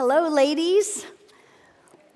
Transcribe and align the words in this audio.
Hello, 0.00 0.30
ladies. 0.30 1.04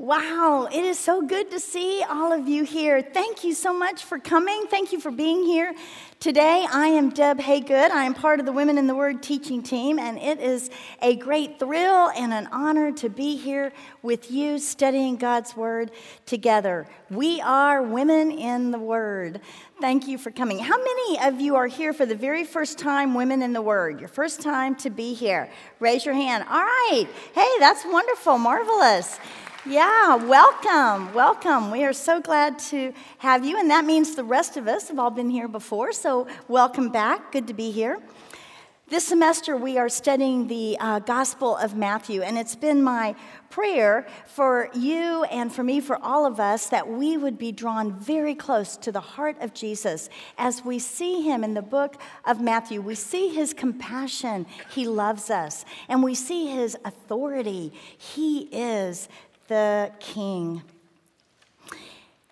Wow, 0.04 0.68
it 0.70 0.84
is 0.84 0.98
so 0.98 1.22
good 1.22 1.50
to 1.52 1.58
see 1.58 2.04
all 2.06 2.30
of 2.30 2.46
you 2.46 2.64
here. 2.64 3.00
Thank 3.00 3.42
you 3.42 3.54
so 3.54 3.72
much 3.72 4.04
for 4.04 4.18
coming. 4.18 4.66
Thank 4.66 4.92
you 4.92 5.00
for 5.00 5.10
being 5.10 5.44
here 5.44 5.74
today. 6.20 6.66
I 6.70 6.88
am 6.88 7.08
Deb 7.08 7.38
Haygood. 7.38 7.90
I 7.90 8.04
am 8.04 8.12
part 8.12 8.38
of 8.38 8.44
the 8.44 8.52
Women 8.52 8.76
in 8.76 8.86
the 8.86 8.94
Word 8.94 9.22
teaching 9.22 9.62
team, 9.62 9.98
and 9.98 10.18
it 10.18 10.40
is 10.40 10.68
a 11.00 11.16
great 11.16 11.58
thrill 11.58 12.10
and 12.10 12.34
an 12.34 12.50
honor 12.52 12.92
to 12.92 13.08
be 13.08 13.36
here 13.36 13.72
with 14.02 14.30
you 14.30 14.58
studying 14.58 15.16
God's 15.16 15.56
Word 15.56 15.90
together. 16.26 16.86
We 17.08 17.40
are 17.40 17.82
Women 17.82 18.30
in 18.30 18.72
the 18.72 18.78
Word. 18.78 19.40
Thank 19.80 20.06
you 20.06 20.18
for 20.18 20.30
coming. 20.30 20.58
How 20.58 20.76
many 20.76 21.18
of 21.22 21.40
you 21.40 21.56
are 21.56 21.66
here 21.66 21.94
for 21.94 22.04
the 22.04 22.14
very 22.14 22.44
first 22.44 22.78
time, 22.78 23.14
Women 23.14 23.40
in 23.40 23.54
the 23.54 23.62
Word? 23.62 24.00
Your 24.00 24.10
first 24.10 24.42
time 24.42 24.74
to 24.76 24.90
be 24.90 25.14
here? 25.14 25.48
Raise 25.80 26.04
your 26.04 26.14
hand. 26.14 26.44
All 26.50 26.62
right. 26.62 27.06
Hey, 27.34 27.48
that's 27.58 27.86
wonderful, 27.86 28.36
marvelous. 28.36 29.18
Yeah, 29.66 30.16
welcome, 30.16 31.14
welcome. 31.14 31.70
We 31.70 31.84
are 31.84 31.94
so 31.94 32.20
glad 32.20 32.58
to 32.70 32.92
have 33.16 33.46
you, 33.46 33.58
and 33.58 33.70
that 33.70 33.86
means 33.86 34.14
the 34.14 34.22
rest 34.22 34.58
of 34.58 34.68
us 34.68 34.88
have 34.88 34.98
all 34.98 35.10
been 35.10 35.30
here 35.30 35.48
before, 35.48 35.94
so 35.94 36.26
welcome 36.48 36.90
back. 36.90 37.32
Good 37.32 37.46
to 37.46 37.54
be 37.54 37.70
here. 37.70 37.98
This 38.86 39.06
semester, 39.06 39.56
we 39.56 39.78
are 39.78 39.88
studying 39.88 40.46
the 40.46 40.76
uh, 40.78 40.98
Gospel 40.98 41.56
of 41.56 41.74
Matthew, 41.74 42.20
and 42.20 42.36
it's 42.36 42.54
been 42.54 42.82
my 42.82 43.16
prayer 43.48 44.06
for 44.26 44.68
you 44.74 45.24
and 45.24 45.50
for 45.50 45.64
me, 45.64 45.80
for 45.80 45.96
all 46.04 46.26
of 46.26 46.38
us, 46.38 46.66
that 46.66 46.86
we 46.86 47.16
would 47.16 47.38
be 47.38 47.50
drawn 47.50 47.98
very 47.98 48.34
close 48.34 48.76
to 48.76 48.92
the 48.92 49.00
heart 49.00 49.36
of 49.40 49.54
Jesus 49.54 50.10
as 50.36 50.62
we 50.62 50.78
see 50.78 51.22
him 51.22 51.42
in 51.42 51.54
the 51.54 51.62
book 51.62 51.96
of 52.26 52.42
Matthew. 52.42 52.82
We 52.82 52.94
see 52.94 53.28
his 53.28 53.54
compassion, 53.54 54.44
he 54.70 54.86
loves 54.86 55.30
us, 55.30 55.64
and 55.88 56.02
we 56.02 56.14
see 56.14 56.48
his 56.48 56.76
authority. 56.84 57.72
He 57.96 58.50
is 58.52 59.08
the 59.48 59.90
King. 60.00 60.62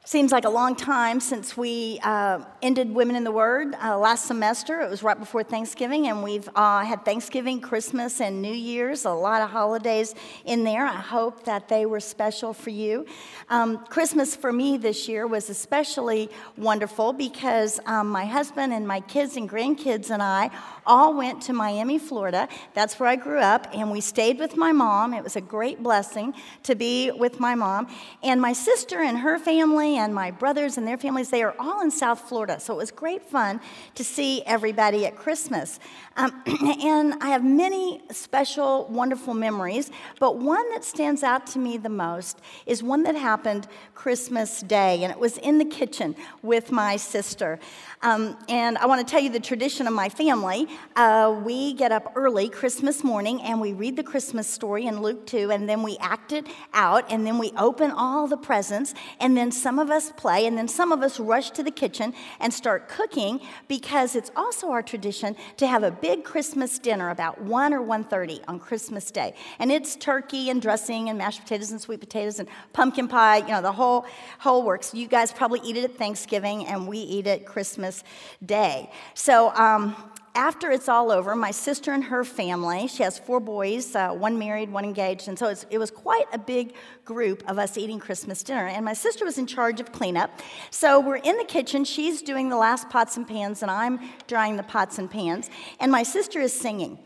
Seems 0.04 0.32
like 0.32 0.44
a 0.44 0.50
long 0.50 0.74
time 0.74 1.20
since 1.20 1.56
we 1.56 2.00
uh, 2.02 2.40
ended 2.60 2.92
Women 2.92 3.14
in 3.14 3.22
the 3.22 3.30
Word 3.30 3.76
uh, 3.80 3.96
last 3.96 4.26
semester. 4.26 4.80
It 4.80 4.90
was 4.90 5.04
right 5.04 5.16
before 5.16 5.44
Thanksgiving, 5.44 6.08
and 6.08 6.24
we've 6.24 6.48
uh, 6.56 6.84
had 6.84 7.04
Thanksgiving, 7.04 7.60
Christmas, 7.60 8.20
and 8.20 8.42
New 8.42 8.52
Year's, 8.52 9.04
a 9.04 9.12
lot 9.12 9.42
of 9.42 9.50
holidays 9.50 10.16
in 10.44 10.64
there. 10.64 10.84
I 10.84 10.96
hope 10.96 11.44
that 11.44 11.68
they 11.68 11.86
were 11.86 12.00
special 12.00 12.52
for 12.52 12.70
you. 12.70 13.06
Um, 13.48 13.86
Christmas 13.86 14.34
for 14.34 14.52
me 14.52 14.76
this 14.76 15.08
year 15.08 15.28
was 15.28 15.48
especially 15.48 16.30
wonderful 16.56 17.12
because 17.12 17.78
um, 17.86 18.08
my 18.08 18.24
husband 18.24 18.72
and 18.72 18.88
my 18.88 18.98
kids 18.98 19.36
and 19.36 19.48
grandkids 19.48 20.10
and 20.10 20.20
I 20.20 20.50
all 20.84 21.16
went 21.16 21.42
to 21.42 21.52
Miami, 21.52 22.00
Florida. 22.00 22.48
That's 22.74 22.98
where 22.98 23.08
I 23.08 23.14
grew 23.14 23.38
up, 23.38 23.68
and 23.72 23.88
we 23.88 24.00
stayed 24.00 24.40
with 24.40 24.56
my 24.56 24.72
mom. 24.72 25.14
It 25.14 25.22
was 25.22 25.36
a 25.36 25.40
great 25.40 25.80
blessing 25.80 26.34
to 26.64 26.74
be 26.74 27.12
with 27.12 27.38
my 27.38 27.54
mom. 27.54 27.86
And 28.24 28.40
my 28.42 28.52
sister 28.52 29.00
and 29.00 29.18
her 29.18 29.38
family, 29.38 29.92
and 30.02 30.14
my 30.14 30.30
brothers 30.30 30.76
and 30.76 30.86
their 30.86 30.98
families, 30.98 31.30
they 31.30 31.42
are 31.42 31.54
all 31.58 31.80
in 31.80 31.90
South 31.90 32.20
Florida. 32.28 32.60
So 32.60 32.74
it 32.74 32.76
was 32.76 32.90
great 32.90 33.24
fun 33.24 33.60
to 33.94 34.04
see 34.04 34.42
everybody 34.44 35.06
at 35.06 35.16
Christmas. 35.16 35.80
Um, 36.16 36.42
and 36.82 37.14
I 37.20 37.28
have 37.28 37.44
many 37.44 38.02
special, 38.10 38.86
wonderful 38.88 39.34
memories, 39.34 39.90
but 40.18 40.38
one 40.38 40.68
that 40.70 40.84
stands 40.84 41.22
out 41.22 41.46
to 41.48 41.58
me 41.58 41.76
the 41.76 41.88
most 41.88 42.40
is 42.66 42.82
one 42.82 43.04
that 43.04 43.14
happened 43.14 43.68
Christmas 43.94 44.60
Day, 44.60 45.02
and 45.04 45.12
it 45.12 45.18
was 45.18 45.38
in 45.38 45.58
the 45.58 45.64
kitchen 45.64 46.16
with 46.42 46.72
my 46.72 46.96
sister. 46.96 47.58
Um, 48.02 48.36
and 48.48 48.76
I 48.78 48.86
want 48.86 49.06
to 49.06 49.10
tell 49.10 49.22
you 49.22 49.30
the 49.30 49.40
tradition 49.40 49.86
of 49.86 49.92
my 49.92 50.08
family. 50.08 50.66
Uh, 50.96 51.40
we 51.44 51.72
get 51.74 51.92
up 51.92 52.12
early 52.16 52.48
Christmas 52.48 53.04
morning 53.04 53.40
and 53.42 53.60
we 53.60 53.72
read 53.72 53.94
the 53.96 54.02
Christmas 54.02 54.48
story 54.48 54.86
in 54.86 55.00
Luke 55.00 55.24
2, 55.26 55.52
and 55.52 55.68
then 55.68 55.82
we 55.82 55.96
act 55.98 56.32
it 56.32 56.46
out, 56.74 57.10
and 57.10 57.26
then 57.26 57.38
we 57.38 57.52
open 57.56 57.92
all 57.92 58.26
the 58.26 58.36
presents, 58.36 58.94
and 59.20 59.36
then 59.36 59.52
some 59.52 59.78
of 59.78 59.81
us 59.90 60.12
play, 60.12 60.46
and 60.46 60.56
then 60.56 60.68
some 60.68 60.92
of 60.92 61.02
us 61.02 61.18
rush 61.18 61.50
to 61.52 61.62
the 61.62 61.70
kitchen 61.70 62.14
and 62.40 62.52
start 62.52 62.88
cooking 62.88 63.40
because 63.68 64.16
it's 64.16 64.30
also 64.36 64.70
our 64.70 64.82
tradition 64.82 65.36
to 65.56 65.66
have 65.66 65.82
a 65.82 65.90
big 65.90 66.24
Christmas 66.24 66.78
dinner 66.78 67.10
about 67.10 67.40
1 67.40 67.72
or 67.72 67.80
1.30 67.80 68.40
on 68.48 68.58
Christmas 68.58 69.10
Day. 69.10 69.34
And 69.58 69.70
it's 69.72 69.96
turkey 69.96 70.50
and 70.50 70.60
dressing 70.60 71.08
and 71.08 71.18
mashed 71.18 71.42
potatoes 71.42 71.70
and 71.70 71.80
sweet 71.80 72.00
potatoes 72.00 72.38
and 72.38 72.48
pumpkin 72.72 73.08
pie, 73.08 73.38
you 73.38 73.48
know, 73.48 73.62
the 73.62 73.72
whole, 73.72 74.06
whole 74.38 74.62
works. 74.62 74.94
You 74.94 75.08
guys 75.08 75.32
probably 75.32 75.60
eat 75.64 75.76
it 75.76 75.84
at 75.84 75.96
Thanksgiving, 75.96 76.66
and 76.66 76.86
we 76.86 76.98
eat 76.98 77.26
it 77.26 77.46
Christmas 77.46 78.04
Day. 78.44 78.90
So, 79.14 79.54
um, 79.54 79.96
after 80.34 80.70
it's 80.70 80.88
all 80.88 81.10
over, 81.10 81.36
my 81.36 81.50
sister 81.50 81.92
and 81.92 82.04
her 82.04 82.24
family, 82.24 82.86
she 82.86 83.02
has 83.02 83.18
four 83.18 83.38
boys, 83.38 83.94
uh, 83.94 84.10
one 84.10 84.38
married, 84.38 84.70
one 84.70 84.84
engaged, 84.84 85.28
and 85.28 85.38
so 85.38 85.54
it 85.70 85.78
was 85.78 85.90
quite 85.90 86.24
a 86.32 86.38
big 86.38 86.74
group 87.04 87.42
of 87.48 87.58
us 87.58 87.76
eating 87.76 87.98
Christmas 87.98 88.42
dinner. 88.42 88.66
And 88.66 88.84
my 88.84 88.94
sister 88.94 89.24
was 89.24 89.36
in 89.36 89.46
charge 89.46 89.80
of 89.80 89.92
cleanup. 89.92 90.40
So 90.70 91.00
we're 91.00 91.16
in 91.16 91.36
the 91.36 91.44
kitchen, 91.44 91.84
she's 91.84 92.22
doing 92.22 92.48
the 92.48 92.56
last 92.56 92.88
pots 92.88 93.16
and 93.16 93.28
pans, 93.28 93.62
and 93.62 93.70
I'm 93.70 94.00
drying 94.26 94.56
the 94.56 94.62
pots 94.62 94.98
and 94.98 95.10
pans, 95.10 95.50
and 95.80 95.92
my 95.92 96.02
sister 96.02 96.40
is 96.40 96.58
singing. 96.58 96.98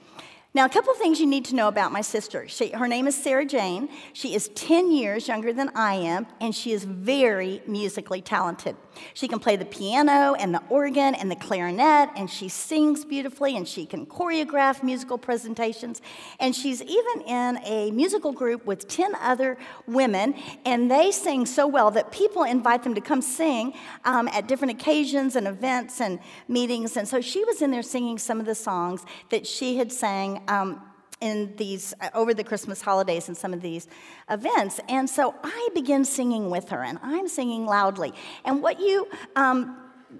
Now, 0.54 0.64
a 0.64 0.70
couple 0.70 0.94
things 0.94 1.20
you 1.20 1.26
need 1.26 1.44
to 1.46 1.54
know 1.54 1.68
about 1.68 1.92
my 1.92 2.00
sister. 2.00 2.48
She, 2.48 2.70
her 2.70 2.88
name 2.88 3.06
is 3.06 3.14
Sarah 3.14 3.44
Jane. 3.44 3.90
She 4.14 4.34
is 4.34 4.48
10 4.54 4.90
years 4.90 5.28
younger 5.28 5.52
than 5.52 5.70
I 5.74 5.94
am, 5.94 6.26
and 6.40 6.54
she 6.54 6.72
is 6.72 6.84
very 6.84 7.60
musically 7.66 8.22
talented. 8.22 8.74
She 9.14 9.28
can 9.28 9.38
play 9.38 9.56
the 9.56 9.64
piano 9.64 10.34
and 10.34 10.54
the 10.54 10.62
organ 10.68 11.14
and 11.14 11.30
the 11.30 11.36
clarinet, 11.36 12.10
and 12.16 12.30
she 12.30 12.48
sings 12.48 13.04
beautifully, 13.04 13.56
and 13.56 13.66
she 13.66 13.86
can 13.86 14.06
choreograph 14.06 14.82
musical 14.82 15.18
presentations. 15.18 16.00
And 16.40 16.54
she's 16.54 16.82
even 16.82 17.20
in 17.26 17.58
a 17.64 17.90
musical 17.90 18.32
group 18.32 18.64
with 18.66 18.88
10 18.88 19.14
other 19.16 19.58
women, 19.86 20.34
and 20.64 20.90
they 20.90 21.10
sing 21.10 21.46
so 21.46 21.66
well 21.66 21.90
that 21.92 22.12
people 22.12 22.44
invite 22.44 22.82
them 22.82 22.94
to 22.94 23.00
come 23.00 23.22
sing 23.22 23.74
um, 24.04 24.28
at 24.28 24.48
different 24.48 24.72
occasions 24.72 25.36
and 25.36 25.46
events 25.46 26.00
and 26.00 26.18
meetings. 26.48 26.96
And 26.96 27.06
so 27.06 27.20
she 27.20 27.44
was 27.44 27.62
in 27.62 27.70
there 27.70 27.82
singing 27.82 28.18
some 28.18 28.40
of 28.40 28.46
the 28.46 28.54
songs 28.54 29.04
that 29.30 29.46
she 29.46 29.76
had 29.76 29.92
sang 29.92 30.42
um, 30.48 30.82
in 31.20 31.54
these 31.56 31.94
uh, 32.00 32.10
over 32.14 32.34
the 32.34 32.44
Christmas 32.44 32.82
holidays 32.82 33.28
and 33.28 33.36
some 33.36 33.52
of 33.54 33.60
these 33.62 33.88
events. 34.28 34.80
And 34.88 35.08
so 35.08 35.34
I 35.42 35.68
begin 35.74 36.04
singing 36.04 36.50
with 36.50 36.68
her, 36.68 36.82
and 36.82 36.98
I'm 37.02 37.28
singing 37.28 37.66
loudly. 37.66 38.12
And 38.44 38.62
what 38.62 38.80
you 38.80 39.08
um, 39.34 39.76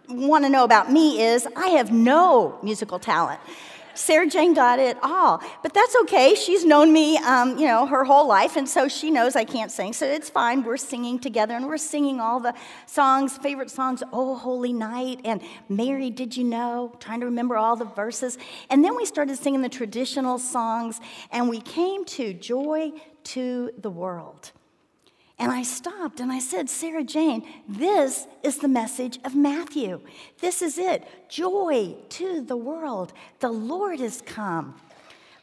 want 0.09 0.45
to 0.45 0.51
know 0.51 0.65
about 0.65 0.91
me 0.91 1.21
is 1.21 1.47
I 1.56 1.69
have 1.69 1.93
no 1.93 2.59
musical 2.62 2.99
talent. 2.99 3.41
Sarah 3.97 4.27
Jane 4.27 4.55
got 4.55 4.79
it 4.79 4.97
all. 5.03 5.43
But 5.62 5.75
that's 5.75 5.97
okay. 6.03 6.34
She's 6.34 6.65
known 6.65 6.93
me, 6.93 7.19
um, 7.19 7.59
you 7.59 7.67
know, 7.67 7.87
her 7.87 8.05
whole 8.05 8.29
life, 8.29 8.57
and 8.57 8.69
so 8.69 8.89
she 8.89 9.11
knows 9.11 9.37
I 9.37 9.45
can't 9.45 9.71
sing. 9.71 9.93
So 9.93 10.07
it's 10.07 10.31
fine. 10.31 10.62
We're 10.62 10.77
singing 10.77 11.19
together, 11.19 11.55
and 11.55 11.67
we're 11.67 11.79
singing 11.79 12.21
all 12.21 12.41
the 12.41 12.55
songs, 12.87 13.37
favorite 13.39 13.71
songs, 13.71 14.03
Oh 14.12 14.37
Holy 14.37 14.73
Night, 14.73 15.21
and 15.25 15.41
Mary, 15.69 16.11
Did 16.11 16.37
You 16.37 16.45
Know? 16.45 16.95
Trying 17.01 17.21
to 17.21 17.27
remember 17.27 17.56
all 17.56 17.77
the 17.77 17.85
verses. 17.85 18.39
And 18.71 18.85
then 18.85 18.97
we 18.97 19.06
started 19.06 19.37
singing 19.39 19.62
the 19.62 19.69
traditional 19.69 20.39
songs, 20.39 21.01
and 21.31 21.49
we 21.49 21.61
came 21.61 22.05
to 22.06 22.33
Joy 22.33 22.93
to 23.25 23.71
the 23.79 23.91
World. 23.91 24.53
And 25.39 25.53
I 25.53 25.63
stopped 25.63 26.21
and 26.21 26.33
I 26.33 26.39
said, 26.39 26.71
Sarah 26.71 27.05
Jane, 27.05 27.47
this 27.69 28.27
is 28.43 28.59
the 28.59 28.69
message 28.69 29.19
of 29.25 29.35
Matthew. 29.35 30.01
This 30.41 30.63
is 30.63 30.79
it. 30.79 31.07
Joy 31.29 31.95
to 32.11 32.41
the 32.41 32.57
world. 32.57 33.13
The 33.41 33.51
Lord 33.51 34.01
is 34.01 34.23
come. 34.25 34.81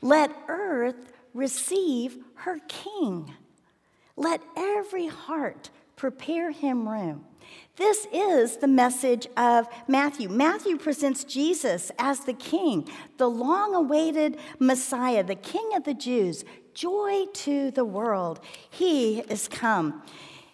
Let 0.01 0.31
earth 0.47 1.13
receive 1.33 2.17
her 2.35 2.59
king. 2.67 3.33
Let 4.15 4.41
every 4.57 5.07
heart 5.07 5.69
prepare 5.95 6.51
him 6.51 6.89
room. 6.89 7.25
This 7.75 8.07
is 8.11 8.57
the 8.57 8.67
message 8.67 9.27
of 9.35 9.67
Matthew. 9.87 10.29
Matthew 10.29 10.77
presents 10.77 11.23
Jesus 11.23 11.91
as 11.97 12.21
the 12.21 12.33
king, 12.33 12.87
the 13.17 13.29
long 13.29 13.73
awaited 13.75 14.37
Messiah, 14.59 15.23
the 15.23 15.35
king 15.35 15.71
of 15.75 15.83
the 15.83 15.93
Jews, 15.93 16.45
Joy 16.73 17.25
to 17.33 17.71
the 17.71 17.85
world. 17.85 18.39
He 18.69 19.19
is 19.19 19.47
come. 19.47 20.03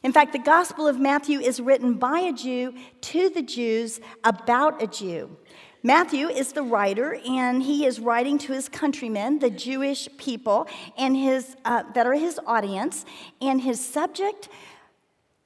In 0.03 0.13
fact, 0.13 0.33
the 0.33 0.39
Gospel 0.39 0.88
of 0.88 0.99
Matthew 0.99 1.39
is 1.39 1.59
written 1.59 1.95
by 1.95 2.19
a 2.19 2.33
Jew 2.33 2.73
to 3.01 3.29
the 3.29 3.41
Jews 3.41 3.99
about 4.23 4.81
a 4.81 4.88
Jew. 4.88 5.38
Matthew 5.81 6.27
is 6.27 6.51
the 6.51 6.63
writer, 6.63 7.19
and 7.25 7.63
he 7.63 7.85
is 7.85 8.01
writing 8.01 8.38
to 8.39 8.53
his 8.53 8.67
countrymen, 8.67 9.39
the 9.39 9.49
Jewish 9.49 10.09
people, 10.17 10.67
and 10.97 11.15
his, 11.15 11.55
uh, 11.63 11.83
that 11.94 12.05
are 12.05 12.13
his 12.13 12.39
audience. 12.45 13.05
And 13.41 13.61
his 13.61 13.83
subject 13.83 14.49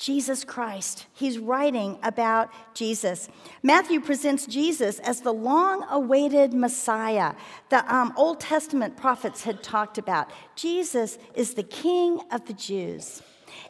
Jesus 0.03 0.43
Christ. 0.43 1.05
He's 1.13 1.39
writing 1.39 1.97
about 2.03 2.49
Jesus. 2.73 3.29
Matthew 3.61 4.01
presents 4.01 4.45
Jesus 4.45 4.99
as 4.99 5.21
the 5.21 5.31
long 5.31 5.85
awaited 5.89 6.53
Messiah 6.53 7.35
the 7.69 7.95
um, 7.95 8.11
Old 8.17 8.41
Testament 8.41 8.97
prophets 8.97 9.43
had 9.43 9.63
talked 9.63 9.97
about. 9.97 10.29
Jesus 10.57 11.17
is 11.35 11.53
the 11.53 11.63
King 11.63 12.19
of 12.31 12.45
the 12.47 12.53
Jews. 12.53 13.21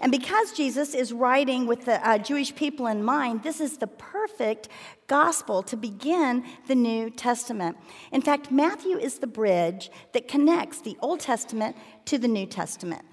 And 0.01 0.11
because 0.11 0.53
Jesus 0.53 0.95
is 0.95 1.13
writing 1.13 1.67
with 1.67 1.85
the 1.85 2.05
uh, 2.07 2.17
Jewish 2.17 2.55
people 2.55 2.87
in 2.87 3.03
mind, 3.03 3.43
this 3.43 3.61
is 3.61 3.77
the 3.77 3.85
perfect 3.85 4.69
gospel 5.05 5.61
to 5.61 5.77
begin 5.77 6.45
the 6.65 6.73
New 6.73 7.11
Testament. 7.11 7.77
In 8.11 8.23
fact, 8.23 8.49
Matthew 8.49 8.97
is 8.97 9.19
the 9.19 9.27
bridge 9.27 9.91
that 10.13 10.27
connects 10.27 10.81
the 10.81 10.97
Old 10.99 11.19
Testament 11.19 11.75
to 12.05 12.17
the 12.17 12.27
New 12.27 12.47
Testament. 12.47 13.05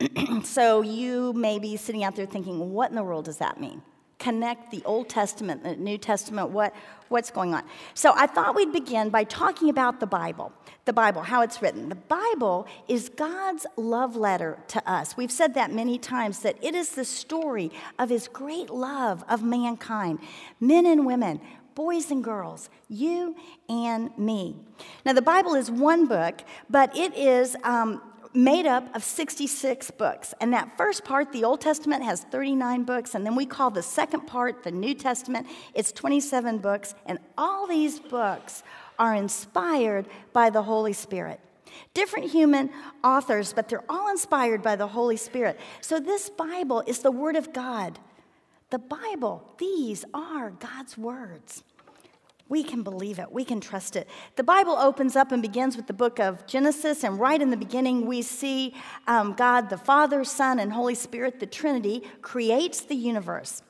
so 0.44 0.82
you 0.82 1.32
may 1.32 1.58
be 1.58 1.76
sitting 1.76 2.04
out 2.04 2.16
there 2.16 2.26
thinking, 2.26 2.72
what 2.72 2.90
in 2.90 2.96
the 2.96 3.02
world 3.02 3.24
does 3.24 3.38
that 3.38 3.60
mean? 3.60 3.82
Connect 4.18 4.72
the 4.72 4.82
Old 4.84 5.08
Testament, 5.08 5.62
the 5.62 5.76
New 5.76 5.96
Testament, 5.96 6.50
what, 6.50 6.74
what's 7.08 7.30
going 7.30 7.54
on? 7.54 7.62
So 7.94 8.12
I 8.16 8.26
thought 8.26 8.56
we'd 8.56 8.72
begin 8.72 9.10
by 9.10 9.22
talking 9.24 9.68
about 9.68 10.00
the 10.00 10.06
Bible. 10.06 10.52
The 10.86 10.92
Bible, 10.92 11.22
how 11.22 11.42
it's 11.42 11.62
written. 11.62 11.88
The 11.88 11.94
Bible 11.94 12.66
is 12.88 13.10
God's 13.10 13.64
love 13.76 14.16
letter 14.16 14.58
to 14.68 14.90
us. 14.90 15.16
We've 15.16 15.30
said 15.30 15.54
that 15.54 15.72
many 15.72 15.98
times 15.98 16.40
that 16.40 16.56
it 16.62 16.74
is 16.74 16.90
the 16.90 17.04
story 17.04 17.70
of 17.98 18.08
his 18.08 18.26
great 18.26 18.70
love 18.70 19.24
of 19.28 19.42
mankind, 19.42 20.18
men 20.60 20.84
and 20.86 21.06
women, 21.06 21.40
boys 21.76 22.10
and 22.10 22.24
girls, 22.24 22.70
you 22.88 23.36
and 23.68 24.16
me. 24.18 24.56
Now, 25.06 25.12
the 25.12 25.22
Bible 25.22 25.54
is 25.54 25.70
one 25.70 26.06
book, 26.06 26.40
but 26.68 26.96
it 26.96 27.16
is 27.16 27.56
um, 27.62 28.02
made 28.34 28.66
up 28.66 28.94
of 28.94 29.02
66 29.02 29.90
books. 29.92 30.34
And 30.40 30.52
that 30.52 30.76
first 30.76 31.04
part, 31.04 31.32
the 31.32 31.44
Old 31.44 31.60
Testament, 31.60 32.04
has 32.04 32.22
39 32.24 32.84
books. 32.84 33.14
And 33.14 33.24
then 33.24 33.34
we 33.34 33.46
call 33.46 33.70
the 33.70 33.82
second 33.82 34.26
part 34.26 34.64
the 34.64 34.70
New 34.70 34.94
Testament. 34.94 35.46
It's 35.74 35.92
27 35.92 36.58
books. 36.58 36.94
And 37.06 37.18
all 37.36 37.66
these 37.66 37.98
books 37.98 38.62
are 38.98 39.14
inspired 39.14 40.06
by 40.32 40.50
the 40.50 40.62
Holy 40.62 40.92
Spirit. 40.92 41.40
Different 41.94 42.30
human 42.30 42.70
authors, 43.04 43.52
but 43.52 43.68
they're 43.68 43.84
all 43.88 44.10
inspired 44.10 44.62
by 44.62 44.76
the 44.76 44.88
Holy 44.88 45.16
Spirit. 45.16 45.58
So 45.80 46.00
this 46.00 46.28
Bible 46.30 46.82
is 46.86 47.00
the 47.00 47.12
Word 47.12 47.36
of 47.36 47.52
God. 47.52 47.98
The 48.70 48.78
Bible, 48.78 49.44
these 49.58 50.04
are 50.12 50.50
God's 50.50 50.98
words. 50.98 51.62
We 52.48 52.62
can 52.62 52.82
believe 52.82 53.18
it. 53.18 53.30
We 53.30 53.44
can 53.44 53.60
trust 53.60 53.94
it. 53.94 54.08
The 54.36 54.42
Bible 54.42 54.72
opens 54.72 55.16
up 55.16 55.32
and 55.32 55.42
begins 55.42 55.76
with 55.76 55.86
the 55.86 55.92
book 55.92 56.18
of 56.18 56.46
Genesis, 56.46 57.04
and 57.04 57.20
right 57.20 57.40
in 57.40 57.50
the 57.50 57.56
beginning, 57.56 58.06
we 58.06 58.22
see 58.22 58.74
um, 59.06 59.34
God, 59.34 59.68
the 59.68 59.76
Father, 59.76 60.24
Son, 60.24 60.58
and 60.58 60.72
Holy 60.72 60.94
Spirit, 60.94 61.40
the 61.40 61.46
Trinity, 61.46 62.02
creates 62.22 62.80
the 62.80 62.94
universe. 62.94 63.62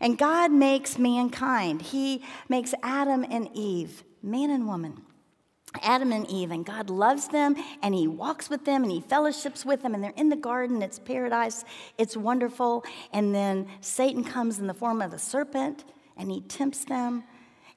And 0.00 0.18
God 0.18 0.52
makes 0.52 0.98
mankind. 0.98 1.80
He 1.80 2.22
makes 2.48 2.74
Adam 2.82 3.24
and 3.30 3.48
Eve, 3.54 4.04
man 4.22 4.50
and 4.50 4.66
woman. 4.66 5.02
Adam 5.82 6.12
and 6.12 6.28
Eve, 6.30 6.50
and 6.50 6.64
God 6.64 6.90
loves 6.90 7.28
them, 7.28 7.54
and 7.82 7.94
He 7.94 8.06
walks 8.06 8.50
with 8.50 8.64
them, 8.64 8.82
and 8.82 8.92
He 8.92 9.00
fellowships 9.00 9.64
with 9.64 9.82
them, 9.82 9.94
and 9.94 10.02
they're 10.02 10.12
in 10.16 10.28
the 10.28 10.36
garden. 10.36 10.82
It's 10.82 10.98
paradise, 10.98 11.64
it's 11.96 12.16
wonderful. 12.16 12.84
And 13.12 13.34
then 13.34 13.68
Satan 13.80 14.24
comes 14.24 14.58
in 14.58 14.66
the 14.66 14.74
form 14.74 15.00
of 15.00 15.12
a 15.12 15.18
serpent, 15.18 15.84
and 16.16 16.30
he 16.30 16.40
tempts 16.42 16.84
them 16.84 17.24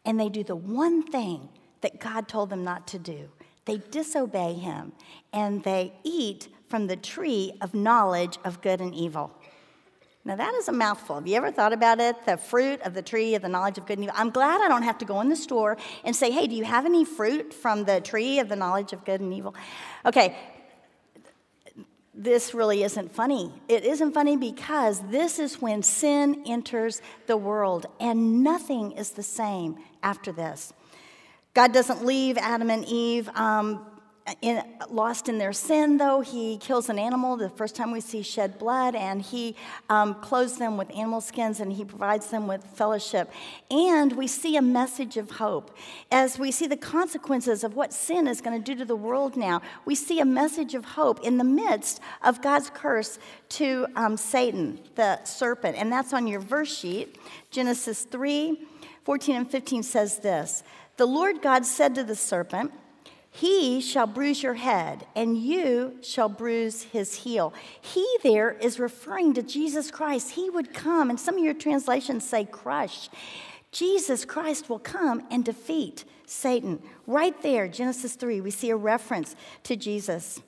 and 0.06 0.20
they 0.20 0.30
do 0.30 0.44
the 0.44 0.56
one 0.56 1.04
thing 1.04 1.50
that 1.82 2.00
God 2.00 2.28
told 2.28 2.50
them 2.50 2.64
not 2.64 2.88
to 2.88 3.00
do. 3.00 3.30
They 3.66 3.78
disobey 3.78 4.54
him 4.54 4.94
and 5.32 5.64
they 5.64 5.94
eat 6.04 6.48
from 6.68 6.88
the 6.88 6.96
tree 6.96 7.54
of 7.62 7.74
knowledge 7.74 8.38
of 8.44 8.62
good 8.62 8.82
and 8.82 8.94
evil. 8.94 9.32
Now, 10.26 10.36
that 10.36 10.54
is 10.56 10.68
a 10.68 10.72
mouthful. 10.72 11.16
Have 11.16 11.28
you 11.28 11.36
ever 11.36 11.52
thought 11.52 11.72
about 11.74 12.00
it? 12.00 12.16
The 12.26 12.38
fruit 12.38 12.82
of 12.82 12.94
the 12.94 13.02
tree 13.02 13.36
of 13.36 13.42
the 13.42 13.50
knowledge 13.50 13.78
of 13.78 13.86
good 13.86 13.98
and 13.98 14.04
evil. 14.04 14.16
I'm 14.18 14.30
glad 14.30 14.62
I 14.62 14.68
don't 14.68 14.84
have 14.84 14.98
to 15.00 15.06
go 15.06 15.22
in 15.22 15.30
the 15.30 15.36
store 15.36 15.78
and 16.04 16.16
say, 16.16 16.30
hey, 16.30 16.46
do 16.46 16.56
you 16.56 16.66
have 16.66 16.86
any 16.86 17.06
fruit 17.06 17.54
from 17.54 17.86
the 17.86 18.02
tree 18.02 18.40
of 18.40 18.50
the 18.50 18.56
knowledge 18.56 18.92
of 18.92 19.06
good 19.06 19.22
and 19.22 19.34
evil? 19.34 19.56
Okay, 20.06 20.36
this 22.14 22.54
really 22.54 22.84
isn't 22.84 23.16
funny. 23.16 23.52
It 23.70 23.86
isn't 23.86 24.12
funny 24.12 24.36
because 24.36 25.02
this 25.10 25.40
is 25.40 25.62
when 25.62 25.82
sin 25.84 26.44
enters 26.46 27.02
the 27.28 27.38
world, 27.38 27.86
and 28.00 28.44
nothing 28.44 28.92
is 28.92 29.12
the 29.12 29.24
same 29.24 29.78
after 30.04 30.32
this. 30.32 30.74
God 31.54 31.74
doesn't 31.74 32.06
leave 32.06 32.38
Adam 32.38 32.70
and 32.70 32.86
Eve 32.86 33.28
um, 33.30 33.86
in, 34.42 34.62
lost 34.90 35.30
in 35.30 35.38
their 35.38 35.54
sin, 35.54 35.98
though. 35.98 36.22
He 36.22 36.58
kills 36.58 36.90
an 36.90 37.00
animal 37.00 37.38
the 37.38 37.50
first 37.50 37.76
time 37.76 37.92
we 37.92 38.02
see 38.02 38.22
shed 38.22 38.60
blood, 38.60 38.96
and 38.96 39.22
he 39.22 39.56
um, 39.90 40.16
clothes 40.16 40.58
them 40.58 40.78
with 40.78 40.90
animal 40.92 41.22
skins 41.22 41.60
and 41.60 41.74
he 41.74 41.84
provides 41.84 42.28
them 42.28 42.48
with 42.48 42.64
fellowship. 42.64 43.32
And 43.72 44.14
we 44.14 44.28
see 44.28 44.56
a 44.56 44.62
message 44.62 45.18
of 45.18 45.32
hope. 45.32 45.76
As 46.12 46.38
we 46.38 46.52
see 46.52 46.68
the 46.68 46.78
consequences 46.78 47.64
of 47.64 47.76
what 47.76 47.94
sin 47.94 48.28
is 48.28 48.42
going 48.42 48.62
to 48.62 48.64
do 48.64 48.78
to 48.78 48.86
the 48.86 48.96
world 48.96 49.36
now, 49.36 49.62
we 49.86 49.96
see 49.96 50.20
a 50.20 50.26
message 50.26 50.76
of 50.76 50.86
hope 50.86 51.20
in 51.22 51.38
the 51.38 51.44
midst 51.44 52.00
of 52.24 52.42
God's 52.42 52.70
curse 52.70 53.20
to 53.50 53.88
um, 53.96 54.18
Satan, 54.18 54.80
the 54.96 55.24
serpent. 55.24 55.78
And 55.78 55.92
that's 55.92 56.14
on 56.14 56.28
your 56.28 56.40
verse 56.40 56.76
sheet. 56.76 57.18
Genesis 57.52 58.04
3 58.04 58.68
14 59.10 59.36
and 59.38 59.50
15 59.50 59.82
says 59.82 60.20
this 60.20 60.62
The 60.98 61.08
Lord 61.08 61.42
God 61.42 61.66
said 61.66 61.96
to 61.96 62.04
the 62.04 62.16
serpent, 62.16 62.72
he 63.32 63.82
shall 63.82 64.06
bruise 64.06 64.44
your 64.44 64.54
head, 64.54 65.08
and 65.16 65.36
you 65.36 65.98
shall 66.04 66.30
bruise 66.30 66.84
his 66.84 67.16
heel. 67.16 67.52
He 67.82 68.06
there 68.22 68.52
is 68.52 68.80
referring 68.80 69.34
to 69.34 69.42
Jesus 69.42 69.90
Christ. 69.90 70.30
He 70.30 70.52
would 70.52 70.76
come, 70.76 71.10
and 71.10 71.20
some 71.20 71.40
of 71.40 71.44
your 71.44 71.56
translations 71.56 72.24
say 72.24 72.46
crush. 72.46 73.10
Jesus 73.72 74.26
Christ 74.26 74.70
will 74.70 74.78
come 74.78 75.26
and 75.32 75.44
defeat 75.44 76.06
Satan. 76.28 76.80
Right 77.08 77.42
there, 77.42 77.68
Genesis 77.68 78.14
3, 78.14 78.42
we 78.42 78.52
see 78.52 78.70
a 78.70 78.76
reference 78.76 79.36
to 79.64 79.76
Jesus. 79.76 80.40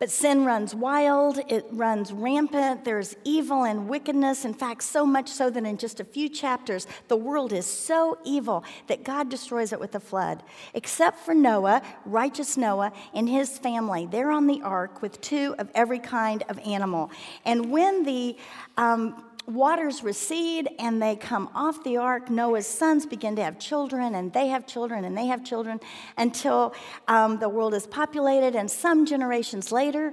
But 0.00 0.10
sin 0.10 0.46
runs 0.46 0.74
wild, 0.74 1.40
it 1.46 1.66
runs 1.70 2.10
rampant. 2.10 2.86
There's 2.86 3.14
evil 3.22 3.64
and 3.64 3.86
wickedness. 3.86 4.46
In 4.46 4.54
fact, 4.54 4.82
so 4.82 5.04
much 5.04 5.28
so 5.28 5.50
that 5.50 5.62
in 5.62 5.76
just 5.76 6.00
a 6.00 6.04
few 6.04 6.30
chapters, 6.30 6.86
the 7.08 7.18
world 7.18 7.52
is 7.52 7.66
so 7.66 8.16
evil 8.24 8.64
that 8.86 9.04
God 9.04 9.28
destroys 9.28 9.74
it 9.74 9.78
with 9.78 9.94
a 9.94 10.00
flood. 10.00 10.42
Except 10.72 11.18
for 11.18 11.34
Noah, 11.34 11.82
righteous 12.06 12.56
Noah, 12.56 12.94
and 13.12 13.28
his 13.28 13.58
family. 13.58 14.08
They're 14.10 14.30
on 14.30 14.46
the 14.46 14.62
ark 14.62 15.02
with 15.02 15.20
two 15.20 15.54
of 15.58 15.70
every 15.74 15.98
kind 15.98 16.44
of 16.48 16.58
animal. 16.60 17.10
And 17.44 17.70
when 17.70 18.04
the 18.04 18.38
um, 18.78 19.22
waters 19.46 20.02
recede 20.02 20.68
and 20.78 21.02
they 21.02 21.16
come 21.16 21.48
off 21.54 21.82
the 21.84 21.96
ark. 21.96 22.30
Noah's 22.30 22.66
sons 22.66 23.06
begin 23.06 23.36
to 23.36 23.42
have 23.42 23.58
children, 23.58 24.14
and 24.14 24.32
they 24.32 24.48
have 24.48 24.66
children, 24.66 25.04
and 25.04 25.16
they 25.16 25.26
have 25.26 25.44
children 25.44 25.80
until 26.16 26.74
um, 27.08 27.38
the 27.38 27.48
world 27.48 27.74
is 27.74 27.86
populated. 27.86 28.54
And 28.54 28.70
some 28.70 29.06
generations 29.06 29.72
later, 29.72 30.12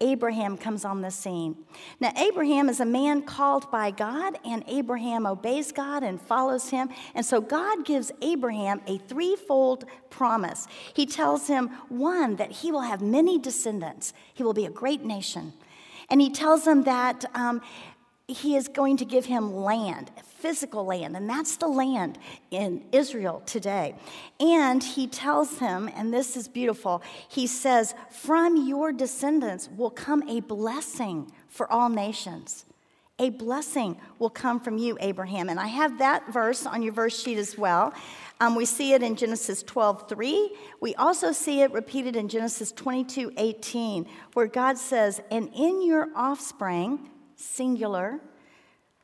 Abraham 0.00 0.56
comes 0.56 0.84
on 0.84 1.02
the 1.02 1.10
scene. 1.10 1.56
Now, 1.98 2.12
Abraham 2.16 2.68
is 2.68 2.78
a 2.78 2.84
man 2.84 3.22
called 3.22 3.70
by 3.70 3.90
God, 3.90 4.38
and 4.44 4.62
Abraham 4.68 5.26
obeys 5.26 5.72
God 5.72 6.04
and 6.04 6.20
follows 6.20 6.70
him. 6.70 6.88
And 7.14 7.26
so, 7.26 7.40
God 7.40 7.84
gives 7.84 8.12
Abraham 8.22 8.80
a 8.86 8.98
threefold 8.98 9.84
promise. 10.08 10.68
He 10.94 11.04
tells 11.04 11.48
him, 11.48 11.68
one, 11.88 12.36
that 12.36 12.52
he 12.52 12.70
will 12.70 12.82
have 12.82 13.02
many 13.02 13.38
descendants, 13.38 14.12
he 14.32 14.42
will 14.42 14.54
be 14.54 14.66
a 14.66 14.70
great 14.70 15.04
nation. 15.04 15.52
And 16.10 16.20
he 16.20 16.30
tells 16.30 16.66
him 16.66 16.84
that 16.84 17.24
um, 17.34 17.60
he 18.28 18.56
is 18.56 18.68
going 18.68 18.98
to 18.98 19.06
give 19.06 19.24
him 19.24 19.54
land, 19.54 20.10
physical 20.22 20.84
land, 20.84 21.16
and 21.16 21.28
that's 21.28 21.56
the 21.56 21.66
land 21.66 22.18
in 22.50 22.84
Israel 22.92 23.42
today. 23.46 23.94
And 24.38 24.84
he 24.84 25.06
tells 25.06 25.58
him, 25.58 25.90
and 25.96 26.12
this 26.12 26.36
is 26.36 26.46
beautiful, 26.46 27.02
he 27.26 27.46
says, 27.46 27.94
From 28.10 28.68
your 28.68 28.92
descendants 28.92 29.70
will 29.74 29.90
come 29.90 30.28
a 30.28 30.40
blessing 30.40 31.32
for 31.48 31.72
all 31.72 31.88
nations. 31.88 32.66
A 33.18 33.30
blessing 33.30 33.96
will 34.18 34.30
come 34.30 34.60
from 34.60 34.76
you, 34.76 34.98
Abraham. 35.00 35.48
And 35.48 35.58
I 35.58 35.66
have 35.66 35.98
that 35.98 36.30
verse 36.30 36.66
on 36.66 36.82
your 36.82 36.92
verse 36.92 37.20
sheet 37.20 37.38
as 37.38 37.56
well. 37.56 37.92
Um, 38.40 38.54
we 38.54 38.64
see 38.66 38.92
it 38.92 39.02
in 39.02 39.16
Genesis 39.16 39.62
12 39.64 40.06
3. 40.06 40.54
We 40.80 40.94
also 40.96 41.32
see 41.32 41.62
it 41.62 41.72
repeated 41.72 42.14
in 42.14 42.28
Genesis 42.28 42.70
22 42.72 43.32
18, 43.36 44.06
where 44.34 44.46
God 44.46 44.76
says, 44.76 45.20
And 45.30 45.50
in 45.56 45.82
your 45.82 46.08
offspring, 46.14 47.08
singular, 47.38 48.20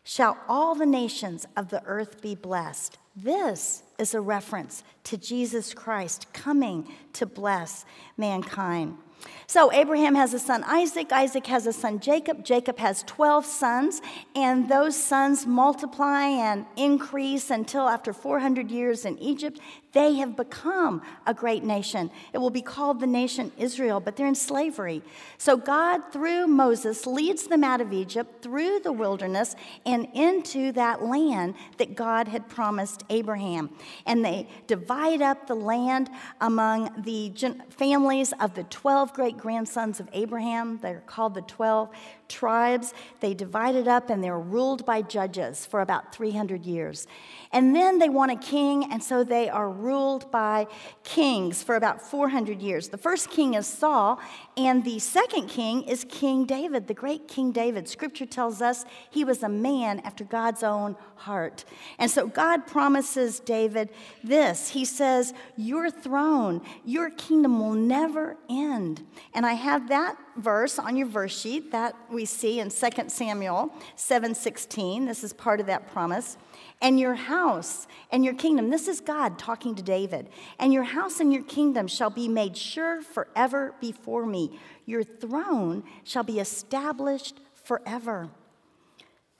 shall 0.03 0.37
all 0.49 0.75
the 0.75 0.87
nations 0.87 1.47
of 1.57 1.71
the 1.71 1.83
earth 1.85 2.21
be 2.21 2.35
blessed. 2.35 2.99
This 3.17 3.85
is 3.99 4.13
a 4.13 4.21
reference 4.21 4.83
to 5.05 5.17
Jesus 5.17 5.73
Christ 5.73 6.33
coming 6.33 6.89
to 7.15 7.27
bless 7.27 7.87
mankind. 8.17 8.99
So 9.47 9.73
Abraham 9.73 10.15
has 10.17 10.35
a 10.35 10.39
son 10.39 10.65
Isaac, 10.65 11.13
Isaac 11.13 11.47
has 11.47 11.67
a 11.67 11.73
son 11.73 12.01
Jacob, 12.01 12.45
Jacob 12.45 12.79
has 12.79 13.03
12 13.05 13.47
sons, 13.47 14.03
and 14.35 14.69
those 14.69 14.97
sons 14.97 15.47
multiply 15.47 16.25
and 16.25 16.67
increase 16.77 17.51
until 17.51 17.89
after 17.89 18.13
400 18.13 18.71
years 18.71 19.05
in 19.05 19.19
Egypt, 19.19 19.61
they 19.95 20.15
have 20.17 20.37
become 20.37 21.01
a 21.27 21.33
great 21.33 21.65
nation. 21.65 22.11
It 22.33 22.39
will 22.39 22.51
be 22.51 22.61
called 22.61 23.01
the 23.01 23.07
nation 23.07 23.53
Israel, 23.57 24.01
but 24.01 24.17
they're 24.17 24.27
in 24.27 24.35
slavery. 24.35 25.03
So 25.39 25.57
God, 25.57 26.13
through 26.13 26.49
Moses, 26.49 27.07
leads 27.07 27.47
them 27.47 27.65
out 27.65 27.81
of 27.81 27.93
Egypt, 27.93 28.43
through 28.43 28.81
the 28.81 28.93
wilderness, 28.93 29.55
and 29.87 30.09
into 30.13 30.73
that 30.73 31.03
land 31.03 31.55
that 31.79 31.95
God 31.95 32.29
had 32.29 32.49
promised 32.49 33.05
Abraham. 33.09 33.71
And 34.05 34.25
they 34.25 34.49
divide 34.67 35.23
up 35.23 35.47
the 35.47 35.55
land 35.55 36.11
among 36.41 36.91
the 37.03 37.33
families 37.71 38.33
of 38.41 38.55
the 38.55 38.65
12 38.65 39.15
great 39.15 39.39
grandsons 39.39 40.01
of 40.01 40.09
Abraham. 40.13 40.79
They're 40.83 41.05
called 41.07 41.35
the 41.35 41.43
12 41.43 41.91
tribes. 42.29 42.95
They 43.21 43.35
divided 43.35 43.89
up 43.89 44.11
and 44.11 44.23
they're 44.23 44.39
ruled 44.39 44.85
by 44.85 45.03
judges 45.03 45.67
for 45.67 45.81
about 45.81 46.15
300 46.15 46.65
years. 46.65 47.07
And 47.53 47.75
then 47.75 48.01
they 48.01 48.09
want 48.09 48.33
a 48.33 48.37
king, 48.37 48.91
and 48.91 49.03
so 49.03 49.23
they 49.23 49.49
are 49.49 49.71
ruled 49.71 50.29
by 50.33 50.67
kings 51.05 51.63
for 51.63 51.77
about 51.77 52.03
400 52.03 52.61
years. 52.61 52.89
The 52.89 52.99
first 52.99 53.31
king 53.31 53.55
is 53.55 53.67
Saul, 53.67 54.21
and 54.57 54.85
the 54.85 54.99
second 54.99 55.47
king 55.49 55.83
is 55.85 56.05
King 56.09 56.47
David, 56.47 56.89
the 56.89 56.95
great 56.95 57.29
King 57.29 57.53
David. 57.53 57.89
Scripture 57.89 58.27
tells 58.27 58.61
us 58.61 58.85
he 59.09 59.25
was 59.25 59.45
a 59.45 59.49
man 59.49 60.01
after 60.01 60.25
God's 60.25 60.65
own 60.65 60.97
heart. 61.15 61.65
And 61.99 62.11
so 62.11 62.27
God 62.27 62.67
promises 62.67 63.39
David 63.39 63.91
this 64.25 64.71
He 64.71 64.85
says, 64.85 65.33
Your 65.57 65.91
throne, 65.91 66.61
your 66.85 67.11
kingdom 67.11 67.61
will 67.61 67.75
never 67.75 68.37
end. 68.49 69.07
And 69.33 69.47
I 69.47 69.53
have 69.53 69.89
that 69.91 70.17
verse 70.37 70.79
on 70.79 70.97
your 70.97 71.07
verse 71.07 71.39
sheet 71.39 71.71
that 71.73 71.95
we 72.11 72.25
see 72.25 72.61
in 72.61 72.71
2 72.71 73.11
Samuel 73.11 73.73
7:16. 73.97 75.07
This 75.07 75.25
is 75.25 75.33
part 75.33 75.61
of 75.61 75.67
that 75.67 75.91
promise. 75.93 76.37
And 76.81 76.99
your 77.01 77.15
house 77.15 77.87
and 78.11 78.25
your 78.25 78.35
kingdom, 78.35 78.71
this 78.71 78.89
is 78.89 79.01
God 79.01 79.39
talking 79.39 79.75
to 79.75 79.83
David. 79.83 80.29
And 80.59 80.73
your 80.73 80.83
house 80.83 81.21
and 81.21 81.33
your 81.33 81.43
kingdom 81.43 81.87
shall 81.87 82.11
be 82.11 82.29
made 82.29 82.57
sure 82.57 83.01
forever 83.01 83.75
before 83.81 84.27
me. 84.27 84.59
Your 84.85 85.05
throne 85.05 85.85
shall 86.03 86.25
be 86.25 86.41
established 86.41 87.41
forever. 87.55 88.31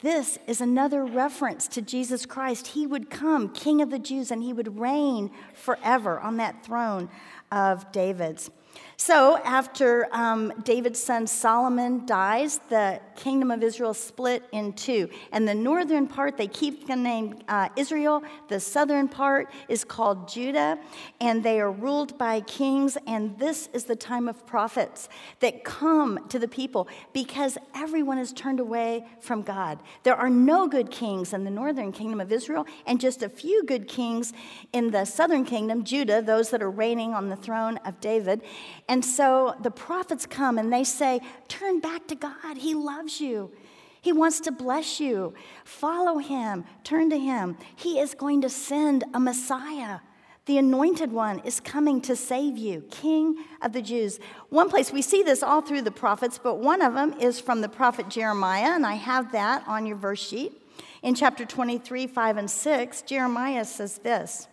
This 0.01 0.39
is 0.47 0.61
another 0.61 1.05
reference 1.05 1.67
to 1.69 1.81
Jesus 1.81 2.27
Christ. 2.27 2.69
He 2.69 2.87
would 2.87 3.09
come, 3.09 3.49
King 3.49 3.81
of 3.81 3.91
the 3.91 3.99
Jews, 3.99 4.31
and 4.31 4.43
he 4.43 4.53
would 4.53 4.79
reign 4.79 5.31
forever 5.55 6.21
on 6.21 6.37
that 6.37 6.65
throne 6.65 7.09
of 7.51 7.91
David's. 7.91 8.51
So, 8.97 9.39
after 9.39 10.09
um, 10.13 10.53
David's 10.63 11.03
son 11.03 11.27
Solomon 11.27 12.07
dies, 12.07 12.61
the 12.69 13.01
kingdom 13.17 13.51
of 13.51 13.63
Israel 13.63 13.93
split 13.93 14.45
in 14.53 14.73
two. 14.73 15.09
And 15.33 15.49
the 15.49 15.55
northern 15.55 16.07
part, 16.07 16.37
they 16.37 16.47
keep 16.47 16.87
the 16.87 16.95
name 16.95 17.39
uh, 17.49 17.71
Israel. 17.77 18.23
The 18.49 18.61
southern 18.61 19.09
part 19.09 19.51
is 19.69 19.83
called 19.83 20.29
Judah. 20.29 20.79
And 21.21 21.43
they 21.43 21.61
are 21.61 21.73
ruled 21.73 22.17
by 22.19 22.41
kings. 22.43 22.97
And 23.07 23.37
this 23.39 23.69
is 23.73 23.85
the 23.85 23.97
time 23.97 24.29
of 24.29 24.47
prophets 24.47 25.09
that 25.41 25.65
come 25.65 26.29
to 26.29 26.39
the 26.39 26.49
people 26.49 26.89
because 27.13 27.59
everyone 27.75 28.19
has 28.19 28.33
turned 28.33 28.61
away 28.61 29.05
from 29.21 29.43
God. 29.43 29.81
There 30.05 30.17
are 30.17 30.31
no 30.31 30.69
good 30.69 30.91
kings 30.91 31.33
in 31.33 31.45
the 31.45 31.51
northern 31.51 31.91
kingdom 31.91 32.21
of 32.21 32.31
Israel, 32.31 32.67
and 32.87 33.01
just 33.01 33.23
a 33.23 33.29
few 33.29 33.65
good 33.65 33.89
kings 33.89 34.33
in 34.73 34.91
the 34.91 35.05
southern 35.05 35.45
kingdom, 35.45 35.85
Judah, 35.85 36.23
those 36.23 36.51
that 36.51 36.63
are 36.63 36.71
reigning 36.71 37.13
on 37.13 37.29
the 37.29 37.37
throne 37.37 37.79
of 37.79 38.01
David. 38.01 38.43
And 38.89 39.05
so 39.05 39.57
the 39.63 39.71
prophets 39.71 40.27
come 40.27 40.59
and 40.59 40.73
they 40.73 40.85
say, 40.85 41.21
Turn 41.49 41.81
back 41.81 42.07
to 42.09 42.15
God. 42.15 42.59
He 42.59 42.75
loves 42.75 43.21
you. 43.21 43.51
He 44.01 44.13
wants 44.13 44.41
to 44.41 44.53
bless 44.53 45.01
you. 45.01 45.33
Follow 45.65 46.19
him. 46.19 46.65
Turn 46.83 47.09
to 47.09 47.19
him. 47.19 47.57
He 47.75 47.99
is 47.99 48.15
going 48.15 48.43
to 48.43 48.51
send 48.51 49.05
a 49.15 49.21
Messiah. 49.21 50.01
The 50.47 50.59
anointed 50.59 51.11
one 51.11 51.39
is 51.39 51.59
coming 51.59 52.03
to 52.03 52.15
save 52.15 52.59
you, 52.59 52.83
King 52.91 53.43
of 53.63 53.73
the 53.73 53.81
Jews. 53.81 54.21
One 54.51 54.69
place 54.69 54.93
we 54.93 55.01
see 55.01 55.23
this 55.23 55.43
all 55.43 55.63
through 55.63 55.83
the 55.83 55.91
prophets, 55.91 56.39
but 56.43 56.59
one 56.59 56.83
of 56.83 56.93
them 56.93 57.15
is 57.19 57.41
from 57.41 57.63
the 57.63 57.69
prophet 57.69 58.11
Jeremiah, 58.11 58.75
and 58.75 58.85
I 58.85 58.95
have 58.95 59.33
that 59.33 59.67
on 59.67 59.87
your 59.87 59.97
verse 59.97 60.21
sheet. 60.23 60.53
In 61.03 61.15
chapter 61.15 61.47
23, 61.47 62.07
5 62.07 62.37
and 62.37 62.51
6, 62.51 63.03
Jeremiah 63.03 63.65
says 63.65 63.99
this 63.99 64.49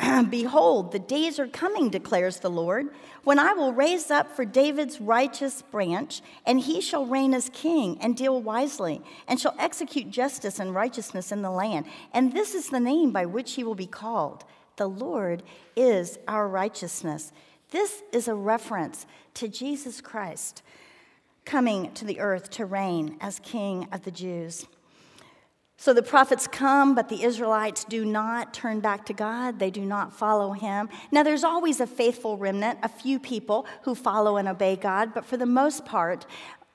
Behold, 0.30 0.92
the 0.92 0.98
days 0.98 1.38
are 1.38 1.46
coming, 1.46 1.90
declares 1.90 2.38
the 2.38 2.50
Lord, 2.50 2.88
when 3.24 3.38
I 3.38 3.52
will 3.52 3.74
raise 3.74 4.10
up 4.10 4.34
for 4.34 4.44
David's 4.44 5.00
righteous 5.00 5.62
branch, 5.62 6.22
and 6.46 6.60
he 6.60 6.80
shall 6.80 7.04
reign 7.04 7.34
as 7.34 7.50
king 7.52 7.98
and 8.00 8.16
deal 8.16 8.40
wisely, 8.40 9.02
and 9.28 9.38
shall 9.38 9.54
execute 9.58 10.10
justice 10.10 10.58
and 10.58 10.74
righteousness 10.74 11.32
in 11.32 11.42
the 11.42 11.50
land. 11.50 11.86
And 12.14 12.32
this 12.32 12.54
is 12.54 12.70
the 12.70 12.80
name 12.80 13.10
by 13.10 13.26
which 13.26 13.54
he 13.54 13.64
will 13.64 13.74
be 13.74 13.86
called 13.86 14.44
The 14.76 14.88
Lord 14.88 15.42
is 15.76 16.18
our 16.26 16.48
righteousness. 16.48 17.32
This 17.70 18.02
is 18.12 18.26
a 18.26 18.34
reference 18.34 19.06
to 19.34 19.48
Jesus 19.48 20.00
Christ 20.00 20.62
coming 21.44 21.92
to 21.94 22.04
the 22.04 22.20
earth 22.20 22.50
to 22.50 22.64
reign 22.64 23.16
as 23.20 23.38
king 23.40 23.86
of 23.92 24.02
the 24.02 24.10
Jews. 24.10 24.66
So 25.80 25.94
the 25.94 26.02
prophets 26.02 26.46
come, 26.46 26.94
but 26.94 27.08
the 27.08 27.22
Israelites 27.22 27.84
do 27.84 28.04
not 28.04 28.52
turn 28.52 28.80
back 28.80 29.06
to 29.06 29.14
God. 29.14 29.58
They 29.58 29.70
do 29.70 29.80
not 29.80 30.12
follow 30.12 30.52
him. 30.52 30.90
Now, 31.10 31.22
there's 31.22 31.42
always 31.42 31.80
a 31.80 31.86
faithful 31.86 32.36
remnant, 32.36 32.80
a 32.82 32.88
few 32.88 33.18
people 33.18 33.66
who 33.84 33.94
follow 33.94 34.36
and 34.36 34.46
obey 34.46 34.76
God, 34.76 35.14
but 35.14 35.24
for 35.24 35.38
the 35.38 35.46
most 35.46 35.86
part, 35.86 36.26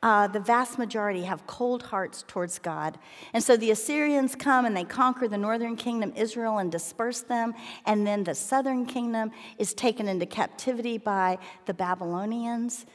uh, 0.01 0.25
the 0.25 0.39
vast 0.39 0.79
majority 0.79 1.21
have 1.21 1.45
cold 1.45 1.83
hearts 1.83 2.25
towards 2.27 2.57
God. 2.57 2.97
And 3.31 3.43
so 3.43 3.55
the 3.55 3.69
Assyrians 3.69 4.33
come 4.33 4.65
and 4.65 4.75
they 4.75 4.83
conquer 4.83 5.27
the 5.27 5.37
northern 5.37 5.75
kingdom, 5.75 6.11
Israel, 6.15 6.57
and 6.57 6.71
disperse 6.71 7.21
them. 7.21 7.53
And 7.85 8.07
then 8.07 8.23
the 8.23 8.33
southern 8.33 8.87
kingdom 8.87 9.29
is 9.59 9.75
taken 9.75 10.07
into 10.07 10.25
captivity 10.25 10.97
by 10.97 11.37
the 11.67 11.75
Babylonians. 11.75 12.87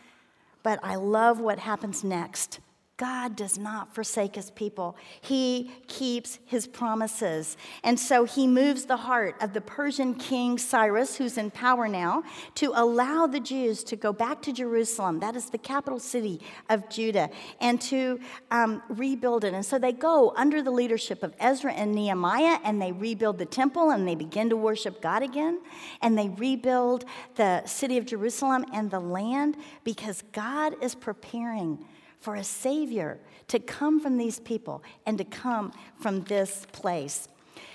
But 0.64 0.81
I 0.83 0.97
love 0.97 1.38
what 1.38 1.61
happens 1.61 2.02
next. 2.02 2.59
God 3.00 3.35
does 3.35 3.57
not 3.57 3.95
forsake 3.95 4.35
his 4.35 4.50
people. 4.50 4.95
He 5.23 5.71
keeps 5.87 6.38
his 6.45 6.66
promises. 6.66 7.57
And 7.83 7.99
so 7.99 8.25
he 8.25 8.47
moves 8.47 8.85
the 8.85 8.99
heart 8.99 9.37
of 9.40 9.54
the 9.54 9.62
Persian 9.62 10.14
king 10.14 10.59
Cyrus, 10.59 11.16
who's 11.16 11.38
in 11.38 11.50
power 11.50 11.88
now, 11.88 12.25
to 12.57 12.73
allow 12.75 13.26
the 13.26 13.40
Jews 13.40 13.83
to 13.85 13.97
go 13.97 14.12
back 14.12 14.42
to 14.42 14.52
Jerusalem. 14.52 15.19
That 15.21 15.35
is 15.35 15.49
the 15.49 15.57
capital 15.57 15.99
city 15.99 16.42
of 16.69 16.90
Judah, 16.90 17.30
and 17.59 17.80
to 17.80 18.21
um, 18.50 18.83
rebuild 18.90 19.45
it. 19.45 19.54
And 19.54 19.64
so 19.64 19.78
they 19.78 19.92
go 19.92 20.35
under 20.37 20.61
the 20.61 20.71
leadership 20.71 21.23
of 21.23 21.33
Ezra 21.40 21.73
and 21.73 21.95
Nehemiah, 21.95 22.59
and 22.64 22.83
they 22.83 22.92
rebuild 22.92 23.38
the 23.38 23.47
temple 23.47 23.92
and 23.92 24.07
they 24.07 24.14
begin 24.14 24.50
to 24.50 24.59
worship 24.59 25.00
God 25.00 25.23
again. 25.23 25.62
And 26.02 26.19
they 26.19 26.28
rebuild 26.28 27.07
the 27.37 27.64
city 27.64 27.97
of 27.97 28.04
Jerusalem 28.04 28.66
and 28.75 28.90
the 28.90 29.00
land 29.00 29.57
because 29.85 30.23
God 30.33 30.75
is 30.83 30.95
preparing 30.95 31.83
for 32.20 32.34
a 32.34 32.44
Savior 32.44 33.18
to 33.48 33.58
come 33.58 34.00
from 34.00 34.16
these 34.16 34.38
people 34.38 34.82
and 35.06 35.18
to 35.18 35.24
come 35.24 35.72
from 35.98 36.22
this 36.24 36.66
place. 36.72 37.28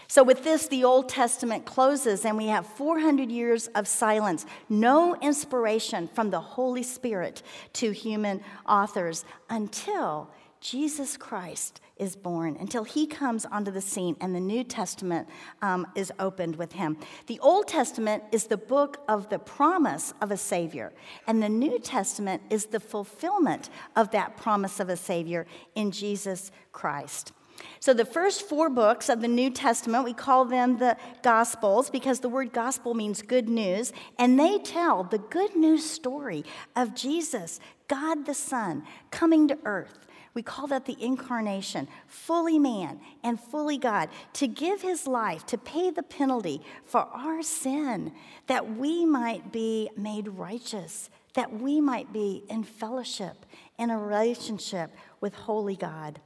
So, 0.08 0.24
with 0.24 0.44
this, 0.44 0.68
the 0.68 0.84
Old 0.84 1.10
Testament 1.10 1.66
closes, 1.66 2.26
and 2.26 2.38
we 2.38 2.48
have 2.48 2.66
400 2.66 3.32
years 3.32 3.68
of 3.68 3.88
silence, 3.88 4.46
no 4.70 5.16
inspiration 5.16 6.08
from 6.08 6.30
the 6.30 6.40
Holy 6.40 6.84
Spirit 6.84 7.42
to 7.74 7.92
human 7.92 8.42
authors 8.68 9.26
until 9.50 10.30
Jesus 10.66 11.16
Christ 11.16 11.80
is 11.96 12.16
born, 12.16 12.58
until 12.60 12.86
he 12.86 13.06
comes 13.06 13.46
onto 13.46 13.70
the 13.70 13.82
scene 13.82 14.18
and 14.20 14.34
the 14.34 14.40
New 14.40 14.64
Testament 14.64 15.30
um, 15.62 15.86
is 15.94 16.12
opened 16.18 16.56
with 16.56 16.72
him. 16.72 16.98
The 17.28 17.40
Old 17.40 17.68
Testament 17.68 18.24
is 18.32 18.46
the 18.48 18.58
book 18.58 18.98
of 19.08 19.30
the 19.30 19.38
promise 19.38 20.16
of 20.22 20.32
a 20.32 20.38
Savior, 20.38 20.92
and 21.28 21.42
the 21.42 21.50
New 21.50 21.78
Testament 21.78 22.42
is 22.50 22.66
the 22.66 22.80
fulfillment 22.80 23.70
of 23.96 24.10
that 24.10 24.38
promise 24.38 24.80
of 24.80 24.90
a 24.90 24.98
Savior 24.98 25.46
in 25.76 25.92
Jesus 25.92 26.52
Christ. 26.72 27.32
So, 27.80 27.94
the 27.94 28.04
first 28.04 28.50
four 28.50 28.72
books 28.72 29.08
of 29.08 29.22
the 29.22 29.28
New 29.28 29.52
Testament, 29.52 30.04
we 30.04 30.14
call 30.14 30.46
them 30.46 30.80
the 30.80 30.98
Gospels 31.22 31.92
because 31.92 32.22
the 32.22 32.28
word 32.28 32.52
gospel 32.54 32.96
means 32.96 33.22
good 33.22 33.48
news, 33.48 33.94
and 34.18 34.40
they 34.40 34.58
tell 34.58 35.04
the 35.04 35.20
good 35.20 35.56
news 35.56 35.88
story 35.88 36.44
of 36.76 36.96
Jesus, 36.96 37.60
God 37.88 38.26
the 38.26 38.34
Son, 38.34 38.84
coming 39.12 39.48
to 39.48 39.60
earth 39.64 40.05
we 40.36 40.44
call 40.44 40.68
that 40.68 40.86
the 40.86 41.02
incarnation, 41.02 41.88
fully 42.08 42.60
man 42.60 43.00
and 43.24 43.40
fully 43.40 43.78
God, 43.78 44.10
to 44.34 44.48
give 44.48 44.82
his 44.82 45.08
life, 45.08 45.46
to 45.48 45.58
pay 45.58 45.90
the 45.90 46.04
penalty 46.04 46.62
for 46.84 47.08
our 47.14 47.42
sin, 47.42 48.12
that 48.48 48.76
we 48.76 49.06
might 49.06 49.54
be 49.54 49.90
made 49.98 50.28
righteous, 50.28 51.10
that 51.34 51.54
we 51.54 51.80
might 51.80 52.12
be 52.12 52.44
in 52.50 52.64
fellowship, 52.64 53.46
in 53.80 53.90
a 53.90 53.98
relationship 53.98 54.94
with 55.22 55.34
holy 55.34 55.78
God. 55.78 56.20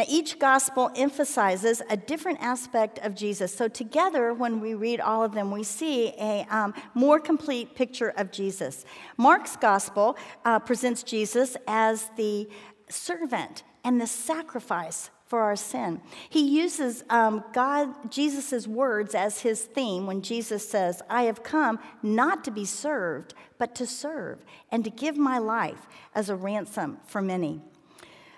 Now, 0.00 0.06
each 0.08 0.38
gospel 0.38 0.90
emphasizes 0.96 1.82
a 1.90 1.96
different 1.96 2.40
aspect 2.40 2.98
of 3.00 3.14
Jesus. 3.14 3.54
So, 3.54 3.68
together, 3.68 4.32
when 4.32 4.58
we 4.58 4.72
read 4.72 4.98
all 4.98 5.22
of 5.22 5.34
them, 5.34 5.50
we 5.50 5.62
see 5.62 6.14
a 6.18 6.46
um, 6.48 6.72
more 6.94 7.20
complete 7.20 7.74
picture 7.74 8.08
of 8.16 8.32
Jesus. 8.32 8.86
Mark's 9.18 9.56
gospel 9.56 10.16
uh, 10.46 10.58
presents 10.58 11.02
Jesus 11.02 11.54
as 11.66 12.08
the 12.16 12.48
servant 12.90 13.62
and 13.84 14.00
the 14.00 14.06
sacrifice 14.06 15.10
for 15.30 15.42
our 15.42 15.54
sin. 15.54 16.00
He 16.28 16.40
uses 16.40 17.04
um, 17.08 17.44
God, 17.52 18.10
Jesus' 18.10 18.66
words 18.66 19.14
as 19.14 19.42
his 19.42 19.62
theme 19.62 20.06
when 20.06 20.22
Jesus 20.22 20.68
says, 20.68 21.02
I 21.08 21.22
have 21.22 21.44
come 21.44 21.78
not 22.02 22.42
to 22.44 22.50
be 22.50 22.64
served, 22.64 23.34
but 23.56 23.74
to 23.76 23.86
serve 23.86 24.44
and 24.72 24.82
to 24.82 24.90
give 24.90 25.16
my 25.16 25.38
life 25.38 25.86
as 26.16 26.28
a 26.28 26.34
ransom 26.34 26.98
for 27.06 27.22
many. 27.22 27.60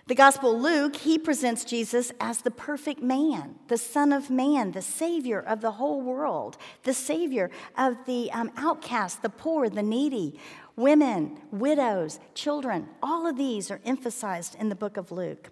The 0.09 0.17
Gospel 0.17 0.61
Luke, 0.61 0.97
he 0.97 1.17
presents 1.17 1.65
Jesus 1.65 2.13
as 2.21 2.43
the 2.43 2.51
perfect 2.51 3.01
man, 3.01 3.55
the 3.69 3.79
Son 3.79 4.13
of 4.13 4.29
Man, 4.29 4.73
the 4.73 4.83
Savior 4.83 5.39
of 5.41 5.61
the 5.61 5.71
whole 5.71 6.03
world, 6.03 6.59
the 6.83 6.93
Savior 6.93 7.51
of 7.79 7.97
the 8.05 8.31
um, 8.33 8.51
outcast, 8.57 9.23
the 9.23 9.31
poor, 9.31 9.71
the 9.71 9.83
needy, 9.83 10.39
women, 10.77 11.39
widows, 11.51 12.19
children. 12.35 12.89
All 13.03 13.27
of 13.27 13.37
these 13.37 13.71
are 13.71 13.81
emphasized 13.85 14.57
in 14.57 14.69
the 14.69 14.75
book 14.75 14.97
of 14.97 15.13
Luke. 15.13 15.51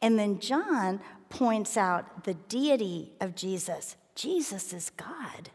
And 0.00 0.18
then 0.18 0.40
John 0.40 1.00
points 1.28 1.76
out 1.76 2.24
the 2.24 2.34
deity 2.34 3.12
of 3.20 3.34
Jesus. 3.34 3.96
Jesus 4.14 4.72
is 4.72 4.90
God. 4.90 5.50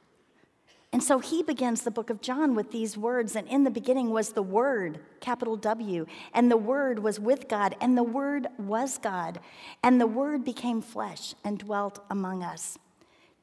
And 0.94 1.04
so 1.04 1.20
he 1.20 1.44
begins 1.44 1.82
the 1.82 1.92
book 1.92 2.10
of 2.10 2.22
John 2.22 2.56
with 2.56 2.72
these 2.72 2.98
words. 2.98 3.36
And 3.36 3.48
in 3.48 3.66
the 3.66 3.70
beginning 3.70 4.10
was 4.10 4.30
the 4.30 4.42
Word, 4.42 5.00
capital 5.20 5.58
W. 5.58 6.06
And 6.34 6.50
the 6.50 6.58
Word 6.58 7.00
was 7.00 7.20
with 7.20 7.50
God, 7.50 7.76
and 7.82 7.98
the 7.98 8.04
Word 8.04 8.48
was 8.58 8.98
God. 8.98 9.40
And 9.84 10.00
the 10.00 10.08
Word 10.08 10.46
became 10.46 10.82
flesh 10.82 11.36
and 11.44 11.60
dwelt 11.60 12.00
among 12.10 12.42
us. 12.42 12.78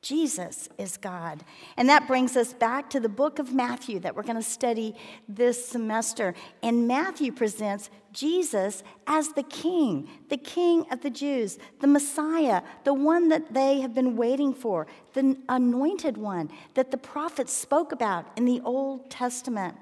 Jesus 0.04 0.68
is 0.76 0.98
God. 0.98 1.42
And 1.78 1.88
that 1.88 2.06
brings 2.06 2.36
us 2.36 2.52
back 2.52 2.90
to 2.90 3.00
the 3.00 3.08
book 3.08 3.38
of 3.38 3.54
Matthew 3.54 3.98
that 4.00 4.14
we're 4.14 4.22
going 4.22 4.36
to 4.36 4.42
study 4.42 4.94
this 5.26 5.66
semester. 5.66 6.34
And 6.62 6.86
Matthew 6.86 7.32
presents 7.32 7.88
Jesus 8.12 8.82
as 9.06 9.30
the 9.30 9.42
King, 9.44 10.06
the 10.28 10.36
King 10.36 10.84
of 10.90 11.00
the 11.00 11.08
Jews, 11.08 11.58
the 11.80 11.86
Messiah, 11.86 12.60
the 12.84 12.92
one 12.92 13.30
that 13.30 13.54
they 13.54 13.80
have 13.80 13.94
been 13.94 14.14
waiting 14.14 14.52
for, 14.52 14.86
the 15.14 15.38
anointed 15.48 16.18
one 16.18 16.50
that 16.74 16.90
the 16.90 16.98
prophets 16.98 17.54
spoke 17.54 17.90
about 17.90 18.26
in 18.36 18.44
the 18.44 18.60
Old 18.60 19.08
Testament. 19.10 19.74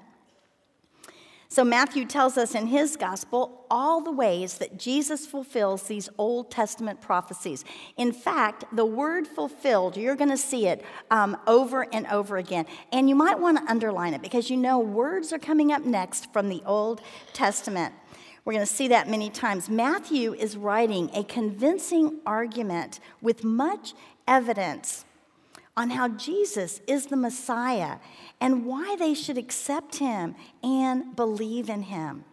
So, 1.53 1.63
Matthew 1.63 2.05
tells 2.05 2.35
us 2.35 2.55
in 2.55 2.65
his 2.65 2.97
gospel 2.97 3.63
all 3.69 4.01
the 4.01 4.11
ways 4.11 4.57
that 4.57 4.79
Jesus 4.79 5.27
fulfills 5.27 5.83
these 5.83 6.09
Old 6.17 6.49
Testament 6.49 6.99
prophecies. 6.99 7.63
In 7.95 8.11
fact, 8.11 8.65
the 8.75 8.87
word 8.87 9.27
fulfilled, 9.27 9.95
you're 9.95 10.15
going 10.15 10.31
to 10.31 10.35
see 10.35 10.65
it 10.65 10.83
um, 11.11 11.37
over 11.45 11.85
and 11.93 12.07
over 12.07 12.37
again. 12.37 12.65
And 12.91 13.07
you 13.07 13.13
might 13.13 13.39
want 13.39 13.59
to 13.59 13.69
underline 13.69 14.15
it 14.15 14.23
because 14.23 14.49
you 14.49 14.57
know 14.57 14.79
words 14.79 15.31
are 15.31 15.37
coming 15.37 15.71
up 15.71 15.85
next 15.85 16.33
from 16.33 16.49
the 16.49 16.63
Old 16.65 17.01
Testament. 17.33 17.93
We're 18.45 18.53
going 18.53 18.65
to 18.65 18.73
see 18.73 18.87
that 18.87 19.07
many 19.07 19.29
times. 19.29 19.69
Matthew 19.69 20.33
is 20.33 20.57
writing 20.57 21.11
a 21.13 21.23
convincing 21.23 22.19
argument 22.25 22.99
with 23.21 23.43
much 23.43 23.93
evidence 24.27 25.05
on 25.75 25.89
how 25.89 26.07
Jesus 26.07 26.81
is 26.87 27.07
the 27.07 27.15
Messiah 27.17 27.97
and 28.39 28.65
why 28.65 28.95
they 28.97 29.13
should 29.13 29.37
accept 29.37 29.97
him 29.97 30.35
and 30.61 31.15
believe 31.15 31.69
in 31.69 31.83
him. 31.83 32.25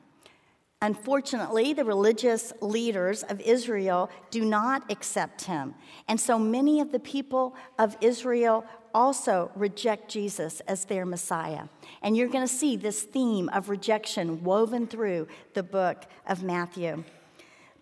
Unfortunately, 0.82 1.75
the 1.75 1.85
religious 1.85 2.54
leaders 2.62 3.23
of 3.25 3.40
Israel 3.42 4.11
do 4.30 4.44
not 4.44 4.90
accept 4.90 5.44
him. 5.44 5.75
And 6.09 6.18
so 6.18 6.38
many 6.38 6.80
of 6.80 6.90
the 6.90 6.99
people 6.99 7.54
of 7.78 7.97
Israel 8.00 8.64
also 8.94 9.50
reject 9.54 10.11
Jesus 10.11 10.61
as 10.61 10.87
their 10.87 11.04
Messiah. 11.04 11.64
And 12.02 12.16
you're 12.16 12.28
going 12.28 12.47
to 12.47 12.52
see 12.52 12.76
this 12.76 13.02
theme 13.02 13.50
of 13.50 13.68
rejection 13.68 14.42
woven 14.42 14.87
through 14.87 15.28
the 15.52 15.62
book 15.62 16.04
of 16.26 16.42
Matthew. 16.42 17.04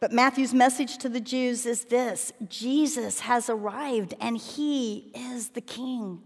But 0.00 0.12
Matthew's 0.12 0.54
message 0.54 0.98
to 0.98 1.08
the 1.08 1.20
Jews 1.20 1.66
is 1.66 1.86
this 1.86 2.32
Jesus 2.48 3.20
has 3.20 3.50
arrived 3.50 4.14
and 4.20 4.36
he 4.36 5.10
is 5.14 5.50
the 5.50 5.60
king. 5.60 6.22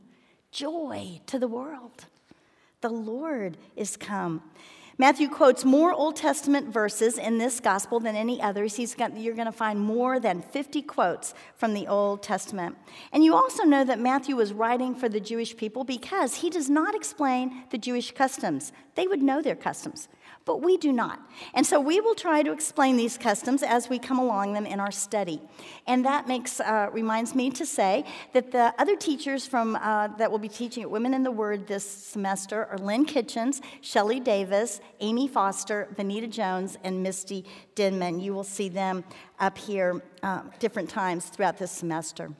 Joy 0.51 1.21
to 1.27 1.39
the 1.39 1.49
world. 1.49 2.07
The 2.83 2.91
Lord 2.91 3.57
is 3.75 3.97
come. 3.97 4.43
Matthew 4.99 5.29
quotes 5.29 5.65
more 5.65 5.93
Old 5.93 6.17
Testament 6.17 6.69
verses 6.69 7.17
in 7.17 7.39
this 7.39 7.61
gospel 7.61 7.99
than 7.99 8.15
any 8.15 8.43
others. 8.43 8.77
He's 8.77 8.95
got, 8.95 9.17
you're 9.17 9.35
going 9.35 9.47
to 9.47 9.53
find 9.53 9.81
more 9.81 10.21
than 10.21 10.43
50 10.43 10.83
quotes 10.83 11.33
from 11.57 11.73
the 11.73 11.89
Old 11.89 12.23
Testament. 12.23 12.77
And 13.11 13.25
you 13.25 13.35
also 13.35 13.65
know 13.65 13.85
that 13.85 13.99
Matthew 13.99 14.37
was 14.37 14.53
writing 14.53 14.95
for 14.95 15.09
the 15.09 15.19
Jewish 15.19 15.57
people 15.57 15.83
because 15.83 16.37
he 16.37 16.51
does 16.51 16.69
not 16.69 16.95
explain 16.95 17.65
the 17.71 17.79
Jewish 17.79 18.13
customs. 18.13 18.71
They 18.95 19.07
would 19.07 19.23
know 19.23 19.41
their 19.41 19.57
customs 19.57 20.09
but 20.45 20.63
we 20.63 20.77
do 20.77 20.93
not. 20.93 21.21
And 21.55 21.67
so 21.67 21.81
we 21.81 22.01
will 22.01 22.15
try 22.15 22.43
to 22.43 22.53
explain 22.53 22.97
these 22.97 23.17
customs 23.17 23.63
as 23.63 23.89
we 23.89 23.99
come 23.99 24.19
along 24.19 24.53
them 24.53 24.67
in 24.67 24.81
our 24.81 24.91
study. 24.91 25.41
And 25.87 26.05
that 26.05 26.29
makes 26.29 26.61
uh, 26.61 26.89
reminds 26.93 27.35
me 27.35 27.51
to 27.51 27.67
say 27.67 28.05
that 28.33 28.53
the 28.53 28.75
other 28.79 28.97
teachers 28.97 29.47
from 29.47 29.77
uh, 29.77 30.09
that 30.19 30.31
will 30.31 30.39
be 30.39 30.49
teaching 30.49 30.83
at 30.83 30.91
Women 30.91 31.15
in 31.15 31.23
the 31.23 31.31
Word 31.31 31.67
this 31.67 31.89
semester 31.89 32.67
are 32.67 32.79
Lynn 32.79 33.05
Kitchens, 33.05 33.61
Shelley 33.81 34.21
Davis, 34.21 34.81
Amy 35.01 35.29
Foster, 35.29 35.89
Vanita 35.97 36.31
Jones, 36.31 36.79
and 36.85 37.03
Misty 37.03 37.45
Denman. 37.75 38.21
You 38.21 38.35
will 38.35 38.45
see 38.45 38.69
them 38.69 39.05
up 39.39 39.57
here 39.59 40.03
uh, 40.23 40.43
different 40.59 40.89
times 40.89 41.27
throughout 41.27 41.59
this 41.59 41.71
semester. 41.71 42.31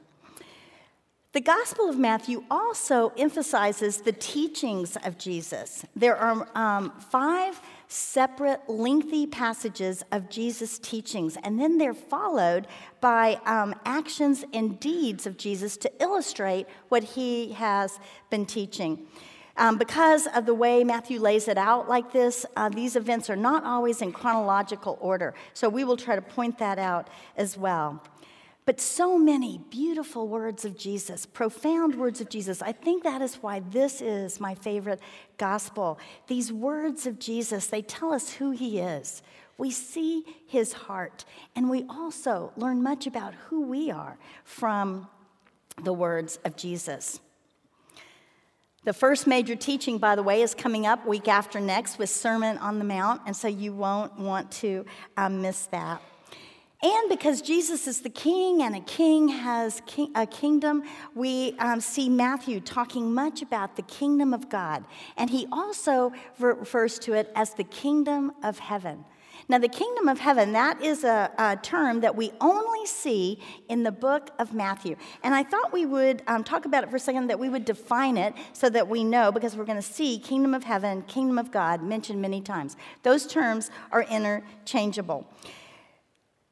The 1.33 1.41
Gospel 1.41 1.89
of 1.89 1.97
Matthew 1.97 2.43
also 2.51 3.11
emphasizes 3.17 4.01
the 4.01 4.11
teachings 4.11 4.95
of 4.97 5.17
Jesus. 5.17 5.83
There 5.95 6.15
are 6.15 6.47
um, 6.53 6.93
five 7.09 7.59
separate, 7.87 8.61
lengthy 8.67 9.27
passages 9.27 10.03
of 10.11 10.29
Jesus' 10.29 10.79
teachings, 10.79 11.37
and 11.43 11.59
then 11.59 11.77
they're 11.77 11.93
followed 11.93 12.67
by 13.01 13.39
um, 13.45 13.75
actions 13.85 14.43
and 14.53 14.79
deeds 14.79 15.27
of 15.27 15.37
Jesus 15.37 15.77
to 15.77 15.91
illustrate 16.01 16.67
what 16.89 17.03
he 17.03 17.53
has 17.53 17.99
been 18.29 18.45
teaching. 18.45 19.05
Um, 19.55 19.77
because 19.77 20.27
of 20.35 20.45
the 20.47 20.53
way 20.53 20.83
Matthew 20.83 21.19
lays 21.19 21.47
it 21.47 21.57
out 21.57 21.87
like 21.87 22.11
this, 22.11 22.45
uh, 22.55 22.69
these 22.69 22.95
events 22.95 23.29
are 23.29 23.35
not 23.35 23.63
always 23.63 24.01
in 24.01 24.11
chronological 24.11 24.97
order. 24.99 25.35
So 25.53 25.69
we 25.69 25.83
will 25.83 25.97
try 25.97 26.15
to 26.15 26.21
point 26.21 26.57
that 26.57 26.79
out 26.79 27.07
as 27.37 27.55
well. 27.55 28.01
But 28.65 28.79
so 28.79 29.17
many 29.17 29.59
beautiful 29.69 30.27
words 30.27 30.63
of 30.63 30.77
Jesus, 30.77 31.25
profound 31.25 31.95
words 31.95 32.21
of 32.21 32.29
Jesus. 32.29 32.61
I 32.61 32.71
think 32.71 33.03
that 33.03 33.21
is 33.21 33.35
why 33.35 33.59
this 33.59 34.01
is 34.01 34.39
my 34.39 34.55
favorite 34.55 35.01
gospel. 35.37 35.99
These 36.27 36.53
words 36.53 37.05
of 37.05 37.19
Jesus, 37.19 37.67
they 37.67 37.81
tell 37.81 38.13
us 38.13 38.33
who 38.33 38.51
he 38.51 38.79
is. 38.79 39.21
We 39.57 39.69
see 39.69 40.23
his 40.47 40.73
heart, 40.73 41.25
and 41.55 41.69
we 41.69 41.85
also 41.89 42.53
learn 42.55 42.81
much 42.81 43.05
about 43.05 43.33
who 43.47 43.63
we 43.63 43.91
are 43.91 44.17
from 44.45 45.07
the 45.83 45.93
words 45.93 46.39
of 46.45 46.55
Jesus. 46.55 47.19
The 48.85 48.93
first 48.93 49.27
major 49.27 49.55
teaching, 49.55 49.97
by 49.97 50.15
the 50.15 50.23
way, 50.23 50.41
is 50.41 50.53
coming 50.55 50.85
up 50.85 51.05
week 51.05 51.27
after 51.27 51.59
next 51.59 51.97
with 51.97 52.09
Sermon 52.09 52.57
on 52.57 52.79
the 52.79 52.85
Mount, 52.85 53.21
and 53.25 53.35
so 53.35 53.47
you 53.47 53.73
won't 53.73 54.17
want 54.17 54.51
to 54.53 54.85
um, 55.17 55.41
miss 55.41 55.67
that. 55.67 56.01
And 56.83 57.07
because 57.07 57.41
Jesus 57.41 57.87
is 57.87 58.01
the 58.01 58.09
king 58.09 58.61
and 58.61 58.75
a 58.75 58.81
king 58.81 59.29
has 59.29 59.81
king, 59.85 60.11
a 60.15 60.27
kingdom, 60.27 60.83
we 61.15 61.55
um, 61.57 61.79
see 61.79 62.09
Matthew 62.09 62.59
talking 62.59 63.13
much 63.13 63.41
about 63.41 63.77
the 63.77 63.83
kingdom 63.83 64.33
of 64.33 64.49
God. 64.49 64.83
And 65.15 65.29
he 65.29 65.47
also 65.49 66.11
refers 66.39 66.99
to 66.99 67.13
it 67.13 67.31
as 67.35 67.53
the 67.53 67.63
kingdom 67.63 68.33
of 68.43 68.59
heaven. 68.59 69.05
Now, 69.47 69.59
the 69.59 69.69
kingdom 69.69 70.09
of 70.09 70.19
heaven, 70.19 70.53
that 70.53 70.81
is 70.81 71.05
a, 71.05 71.31
a, 71.37 71.57
term 71.57 72.01
that 72.01 72.15
we 72.15 72.31
only 72.41 72.85
see 72.85 73.39
in 73.69 73.83
the 73.83 73.91
book 73.91 74.31
of 74.39 74.53
Matthew. 74.53 74.95
And 75.21 75.33
I 75.33 75.43
thought 75.43 75.71
we 75.71 75.85
would 75.85 76.21
um, 76.27 76.43
talk 76.43 76.65
about 76.65 76.83
it 76.83 76.89
for 76.89 76.95
a 76.97 76.99
second, 76.99 77.27
that 77.27 77.39
we 77.39 77.49
would 77.49 77.65
define 77.65 78.17
it 78.17 78.33
so 78.53 78.69
that 78.69 78.87
we 78.87 79.03
know, 79.03 79.31
because 79.31 79.55
we're 79.55 79.65
going 79.65 79.77
to 79.77 79.81
see 79.81 80.17
kingdom 80.17 80.53
of 80.53 80.63
heaven, 80.63 81.01
kingdom 81.03 81.37
of 81.37 81.51
God 81.51 81.81
mentioned 81.81 82.21
many 82.21 82.41
times. 82.41 82.75
Those 83.03 83.25
terms 83.25 83.69
are 83.91 84.03
interchangeable. 84.03 85.27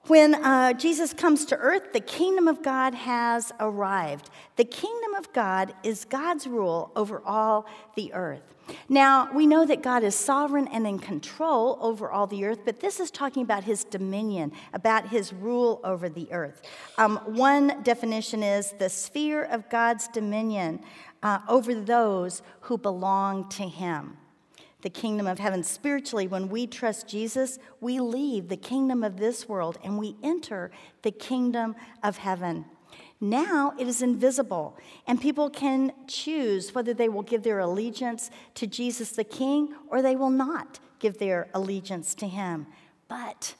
When 0.07 0.33
uh, 0.33 0.73
Jesus 0.73 1.13
comes 1.13 1.45
to 1.45 1.57
earth, 1.57 1.93
the 1.93 1.99
kingdom 1.99 2.47
of 2.47 2.63
God 2.63 2.95
has 2.95 3.51
arrived. 3.59 4.31
The 4.55 4.65
kingdom 4.65 5.13
of 5.13 5.31
God 5.31 5.75
is 5.83 6.05
God's 6.05 6.47
rule 6.47 6.91
over 6.95 7.21
all 7.23 7.67
the 7.95 8.11
earth. 8.13 8.41
Now, 8.89 9.31
we 9.31 9.45
know 9.45 9.63
that 9.65 9.83
God 9.83 10.03
is 10.03 10.15
sovereign 10.15 10.67
and 10.69 10.87
in 10.87 10.97
control 10.97 11.77
over 11.81 12.09
all 12.09 12.25
the 12.25 12.45
earth, 12.45 12.59
but 12.65 12.79
this 12.79 12.99
is 12.99 13.11
talking 13.11 13.43
about 13.43 13.63
his 13.63 13.83
dominion, 13.83 14.53
about 14.73 15.07
his 15.07 15.33
rule 15.33 15.79
over 15.83 16.09
the 16.09 16.31
earth. 16.31 16.63
Um, 16.97 17.17
one 17.25 17.83
definition 17.83 18.41
is 18.41 18.73
the 18.79 18.89
sphere 18.89 19.43
of 19.43 19.69
God's 19.69 20.07
dominion 20.07 20.81
uh, 21.21 21.39
over 21.47 21.75
those 21.75 22.41
who 22.61 22.77
belong 22.77 23.49
to 23.49 23.63
him 23.63 24.17
the 24.81 24.89
kingdom 24.89 25.27
of 25.27 25.39
heaven. 25.39 25.63
Spiritually, 25.63 26.27
when 26.27 26.49
we 26.49 26.67
trust 26.67 27.07
Jesus, 27.07 27.59
we 27.79 27.99
leave 27.99 28.49
the 28.49 28.57
kingdom 28.57 29.03
of 29.03 29.17
this 29.17 29.47
world 29.47 29.77
and 29.83 29.97
we 29.97 30.15
enter 30.23 30.71
the 31.01 31.11
kingdom 31.11 31.75
of 32.03 32.17
heaven. 32.17 32.65
Now 33.19 33.73
it 33.77 33.87
is 33.87 34.01
invisible, 34.01 34.77
and 35.05 35.21
people 35.21 35.49
can 35.49 35.93
choose 36.07 36.73
whether 36.73 36.93
they 36.93 37.07
will 37.07 37.21
give 37.21 37.43
their 37.43 37.59
allegiance 37.59 38.31
to 38.55 38.65
Jesus 38.65 39.11
the 39.11 39.23
King 39.23 39.75
or 39.89 40.01
they 40.01 40.15
will 40.15 40.31
not 40.31 40.79
give 40.99 41.19
their 41.19 41.47
allegiance 41.53 42.15
to 42.15 42.27
him. 42.27 42.65
But 43.07 43.53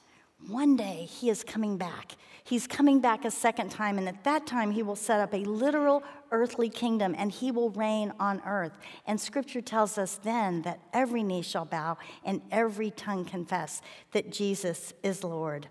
one 0.47 0.75
day 0.75 1.07
he 1.09 1.29
is 1.29 1.43
coming 1.43 1.77
back 1.77 2.15
He's 2.43 2.67
coming 2.67 2.99
back 2.99 3.23
a 3.23 3.31
second 3.31 3.69
time, 3.69 3.97
and 3.97 4.07
at 4.07 4.23
that 4.23 4.45
time, 4.45 4.71
he 4.71 4.83
will 4.83 4.95
set 4.95 5.19
up 5.19 5.33
a 5.33 5.37
literal 5.37 6.03
earthly 6.31 6.69
kingdom 6.69 7.15
and 7.17 7.31
he 7.31 7.51
will 7.51 7.69
reign 7.69 8.13
on 8.19 8.41
earth. 8.45 8.77
And 9.05 9.19
scripture 9.19 9.61
tells 9.61 9.97
us 9.97 10.19
then 10.23 10.61
that 10.63 10.79
every 10.93 11.23
knee 11.23 11.41
shall 11.41 11.65
bow 11.65 11.97
and 12.23 12.41
every 12.51 12.91
tongue 12.91 13.25
confess 13.25 13.81
that 14.11 14.31
Jesus 14.31 14.93
is 15.03 15.23
Lord. 15.23 15.67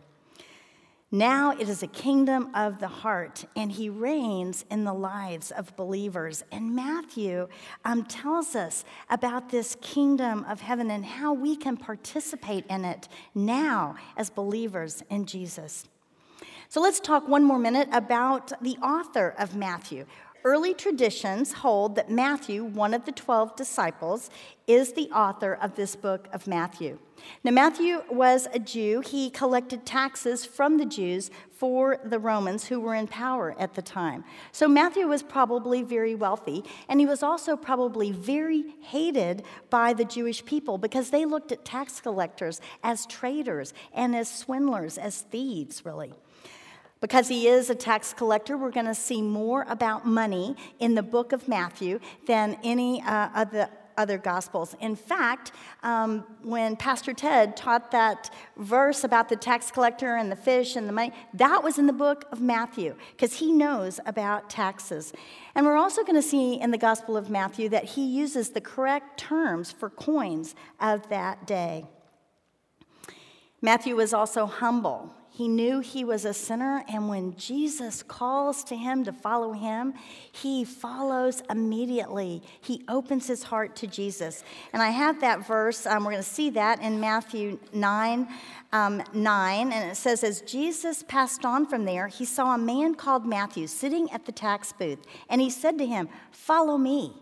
Now 1.13 1.51
it 1.51 1.69
is 1.69 1.83
a 1.83 1.89
kingdom 1.89 2.55
of 2.55 2.79
the 2.79 2.87
heart, 2.87 3.45
and 3.57 3.73
he 3.73 3.89
reigns 3.89 4.65
in 4.71 4.85
the 4.85 4.95
lives 4.95 5.51
of 5.51 5.75
believers. 5.75 6.45
And 6.53 6.77
Matthew 6.77 7.49
um, 7.85 8.05
tells 8.05 8.55
us 8.55 8.85
about 9.09 9.49
this 9.49 9.77
kingdom 9.81 10.45
of 10.49 10.61
heaven 10.61 10.89
and 10.89 11.05
how 11.05 11.33
we 11.33 11.57
can 11.57 11.77
participate 11.77 12.65
in 12.71 12.85
it 12.85 13.09
now 13.35 13.97
as 14.17 14.31
believers 14.31 15.03
in 15.11 15.27
Jesus. 15.27 15.85
So 16.69 16.81
let's 16.81 17.01
talk 17.01 17.27
one 17.27 17.43
more 17.43 17.59
minute 17.59 17.89
about 17.91 18.53
the 18.63 18.77
author 18.77 19.35
of 19.37 19.57
Matthew. 19.57 20.07
Early 20.43 20.73
traditions 20.73 21.53
hold 21.53 21.97
that 21.97 22.11
Matthew, 22.11 22.65
one 22.65 22.95
of 22.95 23.05
the 23.05 23.13
12 23.13 23.57
disciples, 23.57 24.31
is 24.67 24.95
the 24.95 25.11
author 25.11 25.59
of 25.61 25.77
this 25.77 25.95
book 25.95 26.29
of 26.33 26.47
Matthew. 26.47 26.99
Now, 27.45 27.51
Matthew 27.51 28.03
was 28.11 28.49
a 28.55 28.59
Jew. 28.59 29.03
He 29.03 29.29
collected 29.29 29.85
taxes 29.85 30.47
from 30.47 30.79
the 30.79 30.87
Jews 30.87 31.31
for 31.51 31.99
the 32.03 32.19
Romans 32.19 32.69
who 32.69 32.81
were 32.81 32.95
in 32.95 33.07
power 33.07 33.55
at 33.59 33.75
the 33.75 33.83
time. 33.83 34.25
So, 34.51 34.67
Matthew 34.67 35.07
was 35.07 35.23
probably 35.23 35.83
very 35.83 36.15
wealthy, 36.15 36.65
and 36.89 37.01
he 37.01 37.07
was 37.07 37.23
also 37.23 37.55
probably 37.55 38.11
very 38.11 38.65
hated 38.81 39.43
by 39.69 39.93
the 39.93 40.07
Jewish 40.07 40.43
people 40.47 40.79
because 40.79 41.11
they 41.11 41.27
looked 41.27 41.53
at 41.53 41.67
tax 41.67 42.01
collectors 42.01 42.63
as 42.83 43.05
traitors 43.05 43.75
and 43.93 44.17
as 44.17 44.33
swindlers, 44.33 44.97
as 44.97 45.21
thieves, 45.21 45.85
really. 45.85 46.15
Because 47.01 47.29
he 47.29 47.49
is 47.49 47.71
a 47.71 47.75
tax 47.75 48.13
collector, 48.13 48.59
we're 48.59 48.71
going 48.71 48.87
to 48.87 48.95
see 48.95 49.23
more 49.23 49.65
about 49.69 50.07
money 50.07 50.55
in 50.79 50.95
the 50.95 51.03
book 51.03 51.33
of 51.33 51.49
Matthew 51.49 51.99
than 52.27 52.59
any 52.63 53.03
uh, 53.03 53.31
of 53.35 53.51
the 53.53 53.71
other 53.97 54.19
gospels. 54.19 54.75
In 54.81 54.97
fact, 54.97 55.53
um, 55.83 56.25
when 56.43 56.77
Pastor 56.77 57.13
Ted 57.13 57.57
taught 57.57 57.91
that 57.91 58.31
verse 58.57 59.05
about 59.05 59.29
the 59.29 59.37
tax 59.37 59.71
collector 59.71 60.17
and 60.17 60.31
the 60.31 60.37
fish 60.37 60.77
and 60.77 60.89
the 60.89 60.93
money, 60.93 61.13
that 61.35 61.63
was 61.63 61.79
in 61.79 61.87
the 61.87 61.93
book 61.93 62.25
of 62.33 62.41
Matthew 62.41 62.95
because 63.13 63.35
he 63.35 63.53
knows 63.53 64.01
about 64.07 64.49
taxes. 64.49 65.13
And 65.55 65.67
we're 65.67 65.77
also 65.77 66.03
going 66.03 66.21
to 66.21 66.27
see 66.27 66.61
in 66.61 66.71
the 66.71 66.79
Gospel 66.79 67.17
of 67.17 67.29
Matthew 67.29 67.69
that 67.71 67.85
he 67.85 68.07
uses 68.07 68.51
the 68.51 68.61
correct 68.61 69.19
terms 69.19 69.71
for 69.71 69.91
coins 69.91 70.55
of 70.81 71.09
that 71.09 71.47
day. 71.47 71.85
Matthew 73.61 73.97
was 73.97 74.15
also 74.15 74.47
humble. 74.47 75.15
He 75.41 75.49
knew 75.49 75.81
he 75.81 76.05
was 76.05 76.27
a 76.27 76.35
sinner, 76.35 76.85
and 76.87 77.09
when 77.09 77.35
Jesus 77.35 78.03
calls 78.03 78.63
to 78.65 78.77
him 78.77 79.05
to 79.05 79.13
follow 79.15 79.53
him, 79.53 79.95
he 80.31 80.67
follows 80.67 81.43
immediately. 81.49 82.43
He 82.61 82.85
opens 82.89 83.27
his 83.27 83.45
heart 83.45 83.75
to 83.77 83.87
Jesus. 83.87 84.45
And 84.75 84.83
I 84.83 84.91
have 84.91 85.23
that 85.23 85.47
verse, 85.47 85.87
um, 85.87 86.05
we're 86.05 86.11
going 86.11 86.23
to 86.23 86.29
see 86.29 86.51
that 86.51 86.83
in 86.83 87.01
Matthew 87.01 87.59
9 87.73 88.29
um, 88.73 89.03
9, 89.15 89.73
and 89.73 89.91
it 89.91 89.95
says, 89.95 90.23
As 90.23 90.43
Jesus 90.43 91.03
passed 91.09 91.47
on 91.47 91.65
from 91.65 91.87
there, 91.87 92.09
he 92.09 92.27
saw 92.27 92.55
a 92.55 92.59
man 92.59 92.95
called 92.95 93.25
Matthew 93.25 93.67
sitting 93.67 94.13
at 94.13 94.27
the 94.27 94.33
tax 94.33 94.75
booth, 94.75 94.99
and 95.31 95.41
he 95.41 95.49
said 95.49 95.79
to 95.79 95.87
him, 95.87 96.11
Follow 96.31 96.77
me. 96.77 97.15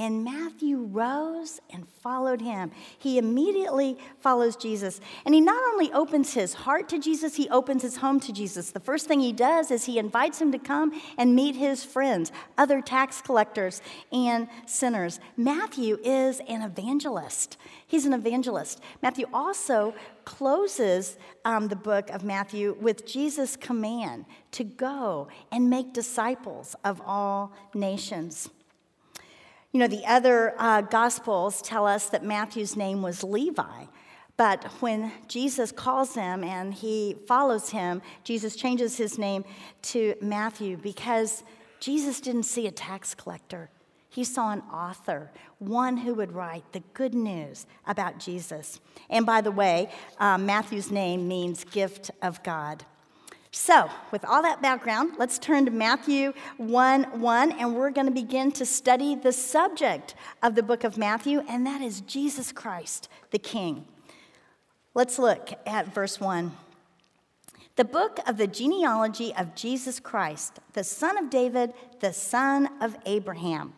And 0.00 0.24
Matthew 0.24 0.78
rose 0.78 1.60
and 1.68 1.86
followed 1.86 2.40
him. 2.40 2.70
He 2.98 3.18
immediately 3.18 3.98
follows 4.18 4.56
Jesus. 4.56 4.98
And 5.26 5.34
he 5.34 5.42
not 5.42 5.62
only 5.74 5.92
opens 5.92 6.32
his 6.32 6.54
heart 6.54 6.88
to 6.88 6.98
Jesus, 6.98 7.36
he 7.36 7.50
opens 7.50 7.82
his 7.82 7.98
home 7.98 8.18
to 8.20 8.32
Jesus. 8.32 8.70
The 8.70 8.80
first 8.80 9.06
thing 9.06 9.20
he 9.20 9.34
does 9.34 9.70
is 9.70 9.84
he 9.84 9.98
invites 9.98 10.40
him 10.40 10.52
to 10.52 10.58
come 10.58 10.98
and 11.18 11.36
meet 11.36 11.54
his 11.54 11.84
friends, 11.84 12.32
other 12.56 12.80
tax 12.80 13.20
collectors 13.20 13.82
and 14.10 14.48
sinners. 14.64 15.20
Matthew 15.36 15.98
is 16.02 16.40
an 16.48 16.62
evangelist. 16.62 17.58
He's 17.86 18.06
an 18.06 18.14
evangelist. 18.14 18.80
Matthew 19.02 19.26
also 19.34 19.94
closes 20.24 21.18
um, 21.44 21.68
the 21.68 21.76
book 21.76 22.08
of 22.08 22.24
Matthew 22.24 22.74
with 22.80 23.04
Jesus' 23.04 23.54
command 23.54 24.24
to 24.52 24.64
go 24.64 25.28
and 25.52 25.68
make 25.68 25.92
disciples 25.92 26.74
of 26.86 27.02
all 27.04 27.52
nations. 27.74 28.48
You 29.72 29.78
know, 29.78 29.86
the 29.86 30.04
other 30.04 30.54
uh, 30.58 30.80
Gospels 30.80 31.62
tell 31.62 31.86
us 31.86 32.08
that 32.08 32.24
Matthew's 32.24 32.76
name 32.76 33.02
was 33.02 33.22
Levi. 33.22 33.84
But 34.36 34.64
when 34.80 35.12
Jesus 35.28 35.70
calls 35.70 36.14
him 36.14 36.42
and 36.42 36.72
he 36.72 37.14
follows 37.28 37.70
him, 37.70 38.02
Jesus 38.24 38.56
changes 38.56 38.96
his 38.96 39.18
name 39.18 39.44
to 39.82 40.14
Matthew 40.20 40.76
because 40.76 41.44
Jesus 41.78 42.20
didn't 42.20 42.44
see 42.44 42.66
a 42.66 42.70
tax 42.70 43.14
collector. 43.14 43.70
He 44.08 44.24
saw 44.24 44.50
an 44.50 44.62
author, 44.72 45.30
one 45.58 45.98
who 45.98 46.14
would 46.14 46.32
write 46.32 46.64
the 46.72 46.82
good 46.94 47.14
news 47.14 47.66
about 47.86 48.18
Jesus. 48.18 48.80
And 49.08 49.24
by 49.24 49.40
the 49.40 49.52
way, 49.52 49.88
uh, 50.18 50.36
Matthew's 50.36 50.90
name 50.90 51.28
means 51.28 51.62
gift 51.62 52.10
of 52.20 52.42
God. 52.42 52.84
So, 53.52 53.90
with 54.12 54.24
all 54.24 54.42
that 54.42 54.62
background, 54.62 55.14
let's 55.18 55.38
turn 55.38 55.64
to 55.64 55.72
Matthew 55.72 56.32
1 56.58 57.20
1, 57.20 57.52
and 57.52 57.74
we're 57.74 57.90
going 57.90 58.06
to 58.06 58.12
begin 58.12 58.52
to 58.52 58.64
study 58.64 59.16
the 59.16 59.32
subject 59.32 60.14
of 60.40 60.54
the 60.54 60.62
book 60.62 60.84
of 60.84 60.96
Matthew, 60.96 61.42
and 61.48 61.66
that 61.66 61.80
is 61.80 62.00
Jesus 62.02 62.52
Christ, 62.52 63.08
the 63.32 63.40
King. 63.40 63.86
Let's 64.94 65.18
look 65.18 65.50
at 65.66 65.92
verse 65.92 66.20
1. 66.20 66.52
The 67.74 67.84
book 67.84 68.20
of 68.26 68.36
the 68.36 68.46
genealogy 68.46 69.34
of 69.34 69.56
Jesus 69.56 69.98
Christ, 69.98 70.60
the 70.74 70.84
son 70.84 71.18
of 71.18 71.28
David, 71.28 71.72
the 71.98 72.12
son 72.12 72.68
of 72.80 72.96
Abraham. 73.04 73.72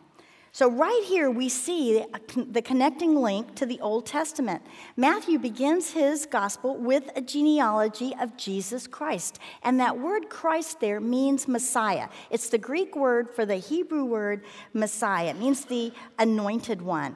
So, 0.55 0.69
right 0.69 1.03
here, 1.07 1.31
we 1.31 1.49
see 1.49 2.05
the 2.35 2.61
connecting 2.61 3.15
link 3.15 3.55
to 3.55 3.65
the 3.65 3.79
Old 3.79 4.05
Testament. 4.05 4.61
Matthew 4.95 5.39
begins 5.39 5.89
his 5.89 6.27
gospel 6.27 6.77
with 6.77 7.09
a 7.15 7.21
genealogy 7.21 8.13
of 8.21 8.37
Jesus 8.37 8.85
Christ. 8.85 9.39
And 9.63 9.79
that 9.79 9.97
word 9.97 10.29
Christ 10.29 10.79
there 10.79 10.99
means 10.99 11.47
Messiah. 11.47 12.07
It's 12.29 12.49
the 12.49 12.59
Greek 12.59 12.95
word 12.95 13.31
for 13.31 13.47
the 13.47 13.55
Hebrew 13.55 14.05
word 14.05 14.43
Messiah, 14.73 15.31
it 15.31 15.39
means 15.39 15.65
the 15.65 15.91
anointed 16.19 16.83
one. 16.83 17.15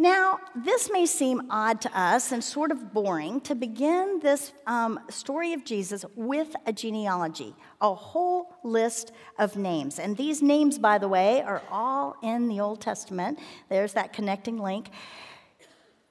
Now, 0.00 0.38
this 0.54 0.90
may 0.92 1.06
seem 1.06 1.50
odd 1.50 1.80
to 1.80 1.98
us 1.98 2.30
and 2.30 2.42
sort 2.42 2.70
of 2.70 2.92
boring 2.92 3.40
to 3.40 3.56
begin 3.56 4.20
this 4.22 4.52
um, 4.64 5.00
story 5.10 5.54
of 5.54 5.64
Jesus 5.64 6.04
with 6.14 6.54
a 6.66 6.72
genealogy, 6.72 7.52
a 7.80 7.92
whole 7.92 8.54
list 8.62 9.10
of 9.40 9.56
names. 9.56 9.98
And 9.98 10.16
these 10.16 10.40
names, 10.40 10.78
by 10.78 10.98
the 10.98 11.08
way, 11.08 11.42
are 11.42 11.62
all 11.68 12.14
in 12.22 12.46
the 12.46 12.60
Old 12.60 12.80
Testament. 12.80 13.40
There's 13.68 13.94
that 13.94 14.12
connecting 14.12 14.58
link. 14.58 14.90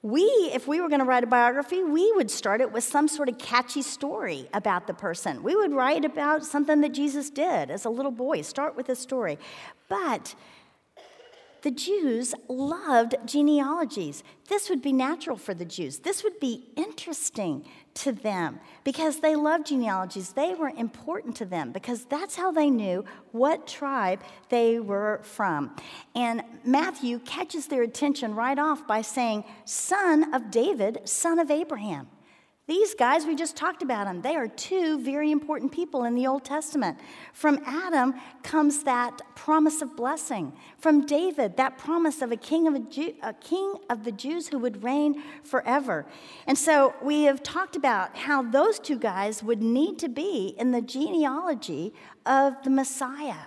We, 0.01 0.23
if 0.53 0.67
we 0.67 0.81
were 0.81 0.89
going 0.89 0.99
to 0.99 1.05
write 1.05 1.23
a 1.23 1.27
biography, 1.27 1.81
we 1.81 2.11
would 2.11 2.29
start 2.29 2.59
it 2.59 2.73
with 2.73 2.83
some 2.83 3.07
sort 3.07 3.29
of 3.29 3.37
catchy 3.37 3.81
story 3.81 4.49
about 4.53 4.85
the 4.87 4.93
person. 4.93 5.43
We 5.43 5.55
would 5.55 5.71
write 5.71 6.03
about 6.03 6.45
something 6.45 6.81
that 6.81 6.91
Jesus 6.91 7.29
did 7.29 7.71
as 7.71 7.85
a 7.85 7.89
little 7.89 8.11
boy, 8.11 8.41
start 8.41 8.75
with 8.75 8.89
a 8.89 8.95
story. 8.95 9.39
But 9.87 10.35
the 11.67 11.71
Jews 11.71 12.33
loved 12.47 13.15
genealogies. 13.25 14.23
This 14.47 14.69
would 14.69 14.81
be 14.81 14.93
natural 14.93 15.35
for 15.35 15.53
the 15.53 15.65
Jews. 15.65 15.99
This 15.99 16.23
would 16.23 16.39
be 16.39 16.63
interesting 16.77 17.65
to 17.95 18.13
them 18.13 18.61
because 18.85 19.19
they 19.19 19.35
loved 19.35 19.67
genealogies. 19.67 20.31
They 20.31 20.53
were 20.53 20.69
important 20.69 21.35
to 21.35 21.45
them 21.45 21.73
because 21.73 22.05
that's 22.05 22.37
how 22.37 22.53
they 22.53 22.69
knew 22.69 23.03
what 23.33 23.67
tribe 23.67 24.21
they 24.47 24.79
were 24.79 25.19
from. 25.23 25.75
And 26.15 26.41
Matthew 26.63 27.19
catches 27.19 27.67
their 27.67 27.81
attention 27.81 28.33
right 28.33 28.57
off 28.57 28.87
by 28.87 29.01
saying, 29.01 29.43
Son 29.65 30.33
of 30.33 30.49
David, 30.49 31.01
son 31.03 31.37
of 31.37 31.51
Abraham. 31.51 32.07
These 32.67 32.95
guys, 32.95 33.25
we 33.25 33.33
just 33.33 33.55
talked 33.55 33.81
about 33.81 34.07
them. 34.07 34.21
They 34.21 34.35
are 34.35 34.49
two 34.49 34.99
very 34.99 35.31
important 35.31 35.71
people 35.71 36.03
in 36.03 36.15
the 36.15 36.27
Old 36.27 36.43
Testament. 36.43 36.99
From 37.31 37.61
Adam 37.65 38.13
comes 38.43 38.83
that 38.83 39.21
promise 39.35 39.81
of 39.81 39.95
blessing. 39.95 40.51
From 40.77 41.05
David, 41.05 41.55
that 41.55 41.77
promise 41.77 42.21
of 42.21 42.33
a 42.33 42.35
king 42.35 42.67
of, 42.67 42.75
a, 42.75 42.79
Jew, 42.79 43.13
a 43.23 43.33
king 43.33 43.75
of 43.89 44.03
the 44.03 44.11
Jews 44.11 44.49
who 44.49 44.59
would 44.59 44.83
reign 44.83 45.23
forever. 45.43 46.05
And 46.45 46.57
so 46.57 46.93
we 47.01 47.23
have 47.23 47.41
talked 47.41 47.77
about 47.77 48.17
how 48.17 48.41
those 48.41 48.79
two 48.79 48.99
guys 48.99 49.41
would 49.41 49.63
need 49.63 49.97
to 49.99 50.09
be 50.09 50.53
in 50.57 50.71
the 50.71 50.81
genealogy 50.81 51.93
of 52.25 52.61
the 52.63 52.69
Messiah. 52.69 53.45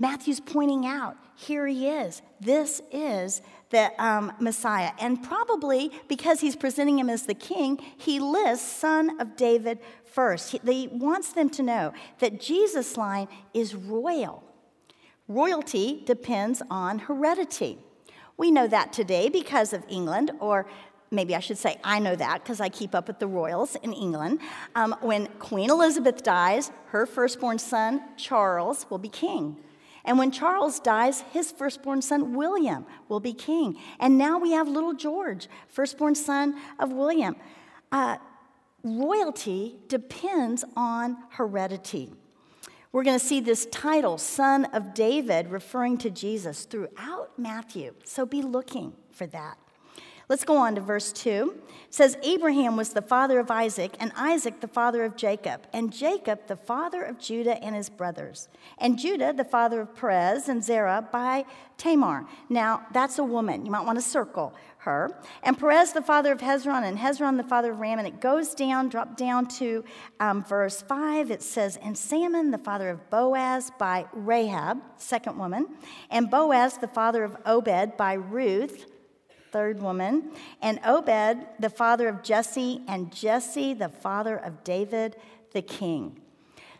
Matthew's 0.00 0.40
pointing 0.40 0.84
out, 0.84 1.16
here 1.36 1.68
he 1.68 1.88
is. 1.88 2.20
This 2.40 2.82
is 2.90 3.42
the 3.74 3.90
um, 4.02 4.32
Messiah. 4.38 4.92
And 5.00 5.20
probably 5.20 5.90
because 6.06 6.40
he's 6.40 6.54
presenting 6.54 7.00
him 7.00 7.10
as 7.10 7.26
the 7.26 7.34
king, 7.34 7.78
he 7.96 8.20
lists 8.20 8.70
son 8.70 9.20
of 9.20 9.36
David 9.36 9.80
first. 10.04 10.52
He, 10.52 10.60
he 10.64 10.86
wants 10.86 11.32
them 11.32 11.50
to 11.50 11.62
know 11.62 11.92
that 12.20 12.40
Jesus' 12.40 12.96
line 12.96 13.26
is 13.52 13.74
royal. 13.74 14.44
Royalty 15.26 16.04
depends 16.06 16.62
on 16.70 17.00
heredity. 17.00 17.78
We 18.36 18.52
know 18.52 18.68
that 18.68 18.92
today 18.92 19.28
because 19.28 19.72
of 19.72 19.82
England, 19.88 20.30
or 20.38 20.66
maybe 21.10 21.34
I 21.34 21.40
should 21.40 21.58
say 21.58 21.76
I 21.82 21.98
know 21.98 22.14
that 22.14 22.44
because 22.44 22.60
I 22.60 22.68
keep 22.68 22.94
up 22.94 23.08
with 23.08 23.18
the 23.18 23.26
royals 23.26 23.74
in 23.76 23.92
England. 23.92 24.38
Um, 24.76 24.94
when 25.00 25.26
Queen 25.40 25.70
Elizabeth 25.70 26.22
dies, 26.22 26.70
her 26.86 27.06
firstborn 27.06 27.58
son, 27.58 28.02
Charles, 28.16 28.86
will 28.88 28.98
be 28.98 29.08
king. 29.08 29.56
And 30.04 30.18
when 30.18 30.30
Charles 30.30 30.80
dies, 30.80 31.22
his 31.32 31.50
firstborn 31.50 32.02
son, 32.02 32.34
William, 32.34 32.84
will 33.08 33.20
be 33.20 33.32
king. 33.32 33.78
And 33.98 34.18
now 34.18 34.38
we 34.38 34.52
have 34.52 34.68
little 34.68 34.92
George, 34.92 35.48
firstborn 35.68 36.14
son 36.14 36.60
of 36.78 36.92
William. 36.92 37.36
Uh, 37.90 38.18
royalty 38.82 39.76
depends 39.88 40.64
on 40.76 41.16
heredity. 41.30 42.12
We're 42.92 43.02
going 43.02 43.18
to 43.18 43.24
see 43.24 43.40
this 43.40 43.66
title, 43.66 44.18
Son 44.18 44.66
of 44.66 44.94
David, 44.94 45.50
referring 45.50 45.98
to 45.98 46.10
Jesus 46.10 46.64
throughout 46.64 47.36
Matthew. 47.36 47.94
So 48.04 48.24
be 48.24 48.40
looking 48.40 48.92
for 49.10 49.26
that. 49.28 49.58
Let's 50.28 50.44
go 50.44 50.56
on 50.56 50.74
to 50.76 50.80
verse 50.80 51.12
2. 51.12 51.54
It 51.86 51.94
says, 51.94 52.16
Abraham 52.22 52.76
was 52.76 52.90
the 52.90 53.02
father 53.02 53.38
of 53.38 53.50
Isaac, 53.50 53.94
and 54.00 54.10
Isaac 54.16 54.60
the 54.60 54.68
father 54.68 55.04
of 55.04 55.16
Jacob, 55.16 55.66
and 55.72 55.92
Jacob 55.92 56.46
the 56.46 56.56
father 56.56 57.02
of 57.02 57.18
Judah 57.18 57.62
and 57.62 57.74
his 57.74 57.90
brothers, 57.90 58.48
and 58.78 58.98
Judah 58.98 59.32
the 59.32 59.44
father 59.44 59.82
of 59.82 59.94
Perez 59.94 60.48
and 60.48 60.64
Zerah 60.64 61.06
by 61.12 61.44
Tamar. 61.76 62.26
Now, 62.48 62.86
that's 62.92 63.18
a 63.18 63.24
woman. 63.24 63.66
You 63.66 63.70
might 63.70 63.84
want 63.84 63.98
to 63.98 64.02
circle 64.02 64.54
her. 64.78 65.18
And 65.42 65.58
Perez, 65.58 65.92
the 65.92 66.02
father 66.02 66.32
of 66.32 66.40
Hezron, 66.40 66.84
and 66.84 66.98
Hezron, 66.98 67.36
the 67.36 67.42
father 67.42 67.72
of 67.72 67.80
Ram. 67.80 67.98
And 67.98 68.08
it 68.08 68.20
goes 68.20 68.54
down, 68.54 68.88
drop 68.88 69.16
down 69.16 69.46
to 69.58 69.84
um, 70.20 70.44
verse 70.44 70.82
5. 70.82 71.30
It 71.30 71.42
says, 71.42 71.78
And 71.82 71.96
Salmon, 71.96 72.50
the 72.50 72.58
father 72.58 72.90
of 72.90 73.10
Boaz, 73.10 73.72
by 73.78 74.06
Rahab, 74.12 74.78
second 74.96 75.38
woman. 75.38 75.68
And 76.10 76.30
Boaz, 76.30 76.78
the 76.78 76.88
father 76.88 77.24
of 77.24 77.36
Obed, 77.46 77.96
by 77.96 78.14
Ruth, 78.14 78.86
third 79.54 79.80
woman. 79.80 80.32
And 80.60 80.80
Obed, 80.84 81.46
the 81.60 81.70
father 81.70 82.08
of 82.08 82.24
Jesse, 82.24 82.82
and 82.88 83.14
Jesse, 83.14 83.72
the 83.72 83.88
father 83.88 84.36
of 84.36 84.64
David, 84.64 85.14
the 85.52 85.62
king. 85.62 86.20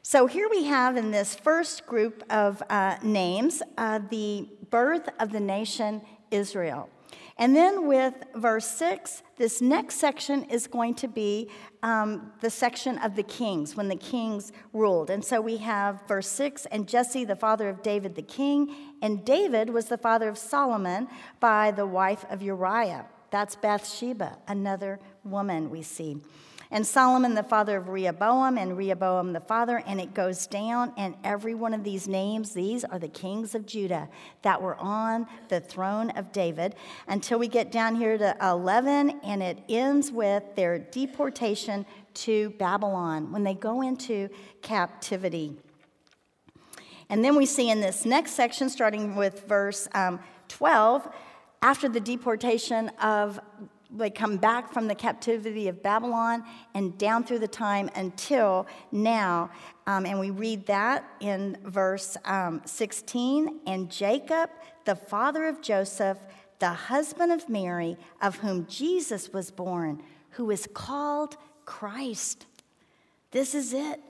So 0.02 0.26
here 0.26 0.48
we 0.50 0.64
have 0.64 0.96
in 0.96 1.12
this 1.12 1.37
first 1.37 1.87
group 1.87 2.24
of 2.28 2.60
uh, 2.68 2.96
names 3.00 3.62
uh, 3.78 4.00
the 4.10 4.48
birth 4.70 5.08
of 5.20 5.30
the 5.30 5.38
nation 5.38 6.02
Israel. 6.32 6.90
And 7.37 7.54
then 7.54 7.87
with 7.87 8.14
verse 8.34 8.66
6, 8.66 9.22
this 9.37 9.60
next 9.60 9.96
section 9.96 10.44
is 10.44 10.66
going 10.66 10.94
to 10.96 11.08
be 11.08 11.50
um, 11.82 12.32
the 12.40 12.50
section 12.50 12.98
of 12.98 13.16
the 13.16 13.24
kings, 13.24 13.76
when 13.76 13.88
the 13.88 13.96
kings 13.96 14.52
ruled. 14.72 15.10
And 15.10 15.24
so 15.24 15.40
we 15.40 15.56
have 15.58 16.02
verse 16.06 16.28
6 16.28 16.66
and 16.66 16.87
Jesse, 16.87 17.24
the 17.24 17.34
father 17.34 17.68
of 17.68 17.82
David 17.82 18.14
the 18.14 18.22
king, 18.22 18.74
and 19.05 19.25
David 19.25 19.71
was 19.71 19.87
the 19.87 19.99
father 19.99 20.29
of 20.29 20.37
Solomon 20.37 21.07
by 21.38 21.71
the 21.71 21.87
wife 21.87 22.25
of 22.31 22.43
Uriah. 22.43 23.07
That's 23.31 23.55
Bathsheba, 23.55 24.38
another 24.49 24.99
woman 25.25 25.71
we 25.71 25.83
see 25.83 26.21
and 26.75 26.85
Solomon 26.85 27.35
the 27.35 27.45
father 27.45 27.77
of 27.77 27.88
Rehoboam, 27.88 28.59
and 28.59 28.77
Rehoboam 28.77 29.33
the 29.33 29.38
father, 29.38 29.81
and 29.87 30.01
it 30.01 30.12
goes 30.12 30.49
down. 30.49 30.93
And 30.97 31.14
every 31.23 31.55
one 31.55 31.73
of 31.73 31.85
these 31.85 32.09
names, 32.09 32.53
these 32.53 32.83
are 32.83 32.99
the 32.99 33.07
kings 33.07 33.55
of 33.55 33.64
Judah 33.64 34.09
that 34.43 34.61
were 34.61 34.75
on 34.77 35.29
the 35.49 35.61
throne 35.61 36.11
of 36.11 36.33
David 36.33 36.75
until 37.07 37.38
we 37.38 37.47
get 37.47 37.71
down 37.71 37.95
here 37.95 38.19
to 38.19 38.37
11, 38.43 39.21
and 39.23 39.40
it 39.40 39.59
ends 39.69 40.11
with 40.11 40.43
their 40.57 40.81
deportation 40.81 41.87
to 42.14 42.51
Babylon 42.59 43.31
when 43.31 43.45
they 43.45 43.55
go 43.55 43.81
into 43.81 44.29
captivity. 44.61 45.57
And 47.09 47.25
then 47.25 47.37
we 47.37 47.47
see 47.47 47.71
in 47.71 47.81
this 47.81 48.05
next 48.05 48.33
section, 48.33 48.69
starting 48.69 49.17
with 49.17 49.47
verse 49.47 49.88
um, 49.95 50.21
12, 50.49 51.09
after 51.62 51.88
the 51.88 52.01
deportation 52.01 52.88
of 53.01 53.40
they 53.97 54.11
come 54.11 54.37
back 54.38 54.73
from 54.73 54.88
the 54.88 54.95
captivity 54.95 55.69
of 55.69 55.83
Babylon 55.83 56.43
and 56.75 56.97
down 56.99 57.25
through 57.25 57.38
the 57.38 57.49
time 57.49 57.88
until 57.95 58.67
now. 58.90 59.51
Um, 59.87 60.05
and 60.05 60.19
we 60.19 60.31
read 60.31 60.67
that 60.67 61.05
in 61.21 61.57
verse 61.64 62.17
um, 62.25 62.61
16. 62.64 63.61
And 63.67 63.90
Jacob, 63.90 64.51
the 64.85 64.97
father 64.97 65.47
of 65.47 65.61
Joseph, 65.61 66.19
the 66.59 66.71
husband 66.71 67.31
of 67.31 67.49
Mary, 67.49 67.97
of 68.21 68.37
whom 68.37 68.67
Jesus 68.67 69.33
was 69.33 69.51
born, 69.51 70.03
who 70.31 70.51
is 70.51 70.67
called 70.73 71.37
Christ. 71.64 72.47
This 73.31 73.55
is 73.55 73.73
it. 73.73 74.01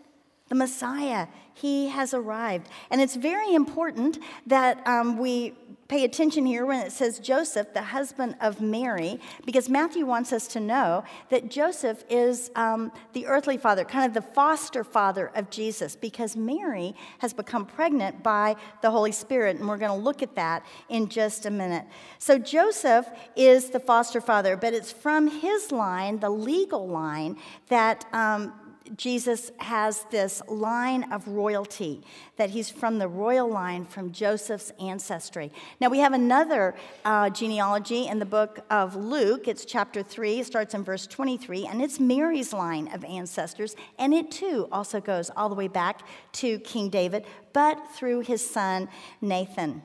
The 0.55 0.59
Messiah, 0.59 1.27
he 1.53 1.88
has 1.88 2.14
arrived. 2.14 2.69
And 2.88 3.01
it's 3.01 3.17
very 3.17 3.57
important 3.57 4.21
that 4.47 4.87
um, 4.87 5.19
we 5.19 5.55
pay 5.88 6.05
attention 6.05 6.47
here 6.47 6.64
when 6.64 6.87
it 6.87 6.93
says 6.93 7.19
Joseph, 7.19 7.75
the 7.75 7.83
husband 7.83 8.37
of 8.40 8.61
Mary, 8.61 9.19
because 9.45 9.69
Matthew 9.69 10.07
wants 10.07 10.33
us 10.33 10.47
to 10.49 10.61
know 10.61 11.03
that 11.31 11.51
Joseph 11.51 12.05
is 12.09 12.53
um, 12.55 12.93
the 13.14 13.27
earthly 13.27 13.57
father, 13.57 13.85
kind 13.85 14.07
of 14.07 14.14
the 14.14 14.31
foster 14.33 14.85
father 14.85 15.33
of 15.35 15.51
Jesus, 15.51 15.97
because 15.97 16.37
Mary 16.37 16.95
has 17.19 17.33
become 17.33 17.67
pregnant 17.67 18.23
by 18.23 18.55
the 18.81 18.93
Holy 18.93 19.12
Spirit, 19.12 19.57
and 19.57 19.69
we're 19.69 19.77
going 19.77 19.90
to 19.90 20.05
look 20.05 20.23
at 20.23 20.37
that 20.37 20.64
in 20.88 21.09
just 21.09 21.47
a 21.47 21.51
minute. 21.51 21.85
So 22.21 22.38
Joseph 22.38 23.09
is 23.35 23.71
the 23.71 23.81
foster 23.81 24.21
father, 24.21 24.57
but 24.57 24.73
it's 24.73 24.93
from 24.93 25.27
his 25.27 25.73
line, 25.73 26.21
the 26.21 26.31
legal 26.31 26.87
line, 26.87 27.38
that 27.67 28.07
um, 28.12 28.53
Jesus 28.97 29.51
has 29.59 30.05
this 30.11 30.42
line 30.47 31.11
of 31.12 31.27
royalty, 31.27 32.03
that 32.37 32.51
he's 32.51 32.70
from 32.70 32.99
the 32.99 33.09
royal 33.09 33.49
line 33.49 33.85
from 33.87 34.12
Joseph's 34.12 34.73
ancestry. 34.79 35.53
Now, 35.81 35.88
we 35.88 35.99
have 35.99 36.12
another 36.12 36.75
uh, 37.05 37.31
genealogy 37.31 38.07
in 38.07 38.18
the 38.18 38.27
book 38.27 38.61
of 38.70 38.94
Luke. 38.94 39.49
It's 39.49 39.64
chapter 39.64 40.03
3, 40.03 40.42
starts 40.42 40.75
in 40.75 40.85
verse 40.85 41.07
23, 41.07 41.66
and 41.66 41.81
it's 41.81 41.99
Mary's 41.99 42.53
line 42.53 42.88
of 42.92 43.05
ancestors, 43.05 43.75
and 43.99 44.12
it 44.12 44.31
too 44.31 44.68
also 44.70 45.01
goes 45.01 45.31
all 45.37 45.49
the 45.49 45.55
way 45.55 45.68
back 45.68 46.03
to 46.33 46.59
King 46.61 46.90
David, 46.90 47.25
but 47.53 47.79
through 47.94 48.20
his 48.20 48.49
son 48.49 48.88
Nathan. 49.20 49.83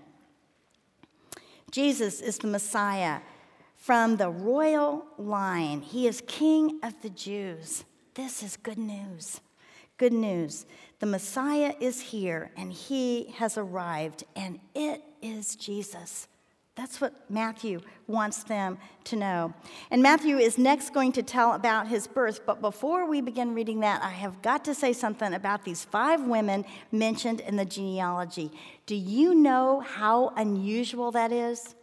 Jesus 1.71 2.19
is 2.19 2.39
the 2.39 2.47
Messiah 2.47 3.19
from 3.79 4.17
the 4.17 4.29
royal 4.29 5.05
line, 5.17 5.81
he 5.81 6.05
is 6.05 6.21
King 6.27 6.79
of 6.83 7.01
the 7.01 7.09
Jews. 7.09 7.85
This 8.19 8.43
is 8.43 8.58
good 8.58 8.77
news. 8.77 9.39
Good 9.97 10.12
news. 10.12 10.65
The 10.99 11.05
Messiah 11.05 11.73
is 11.79 12.01
here 12.01 12.51
and 12.58 12.73
he 12.73 13.34
has 13.38 13.58
arrived, 13.58 14.25
and 14.36 14.60
it 14.75 15.01
is 15.21 15.55
Jesus. 15.55 16.27
That's 16.75 16.99
what 16.99 17.13
Matthew 17.29 17.79
wants 18.08 18.43
them 18.43 18.77
to 19.05 19.15
know. 19.15 19.53
And 19.89 20.03
Matthew 20.03 20.38
is 20.38 20.58
next 20.58 20.93
going 20.93 21.13
to 21.13 21.23
tell 21.23 21.53
about 21.53 21.88
his 21.88 22.08
birth. 22.08 22.41
But 22.45 22.60
before 22.60 23.10
we 23.10 23.21
begin 23.21 23.55
reading 23.55 23.79
that, 23.79 24.03
I 24.03 24.10
have 24.10 24.41
got 24.41 24.65
to 24.65 24.75
say 24.75 24.91
something 24.91 25.34
about 25.34 25.63
these 25.63 25.86
five 25.86 26.21
women 26.21 26.65
mentioned 26.91 27.39
in 27.39 27.55
the 27.55 27.63
genealogy. 27.63 28.51
Do 28.86 28.95
you 28.95 29.34
know 29.34 29.79
how 29.79 30.34
unusual 30.36 31.12
that 31.12 31.32
is? 31.32 31.73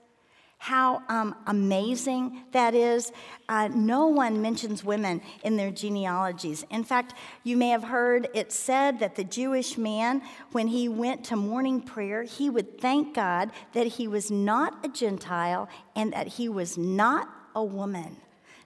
How 0.59 1.03
um, 1.09 1.37
amazing 1.47 2.42
that 2.53 2.75
is. 2.75 3.12
Uh, 3.49 3.69
no 3.69 4.07
one 4.07 4.40
mentions 4.40 4.83
women 4.83 5.21
in 5.45 5.57
their 5.57 5.71
genealogies. 5.71 6.64
In 6.71 6.83
fact, 6.83 7.14
you 7.45 7.57
may 7.57 7.69
have 7.69 7.85
heard 7.85 8.29
it 8.35 8.51
said 8.51 8.99
that 9.01 9.14
the 9.14 9.25
Jewish 9.25 9.77
man, 9.77 10.23
when 10.53 10.69
he 10.69 10.88
went 10.88 11.25
to 11.27 11.37
morning 11.37 11.81
prayer, 11.81 12.23
he 12.23 12.51
would 12.51 12.81
thank 12.81 13.14
God 13.14 13.51
that 13.75 13.87
he 13.87 14.09
was 14.09 14.31
not 14.31 14.85
a 14.85 14.88
Gentile 14.88 15.69
and 15.95 16.12
that 16.12 16.27
he 16.27 16.49
was 16.49 16.77
not 16.79 17.29
a 17.55 17.62
woman. 17.62 18.16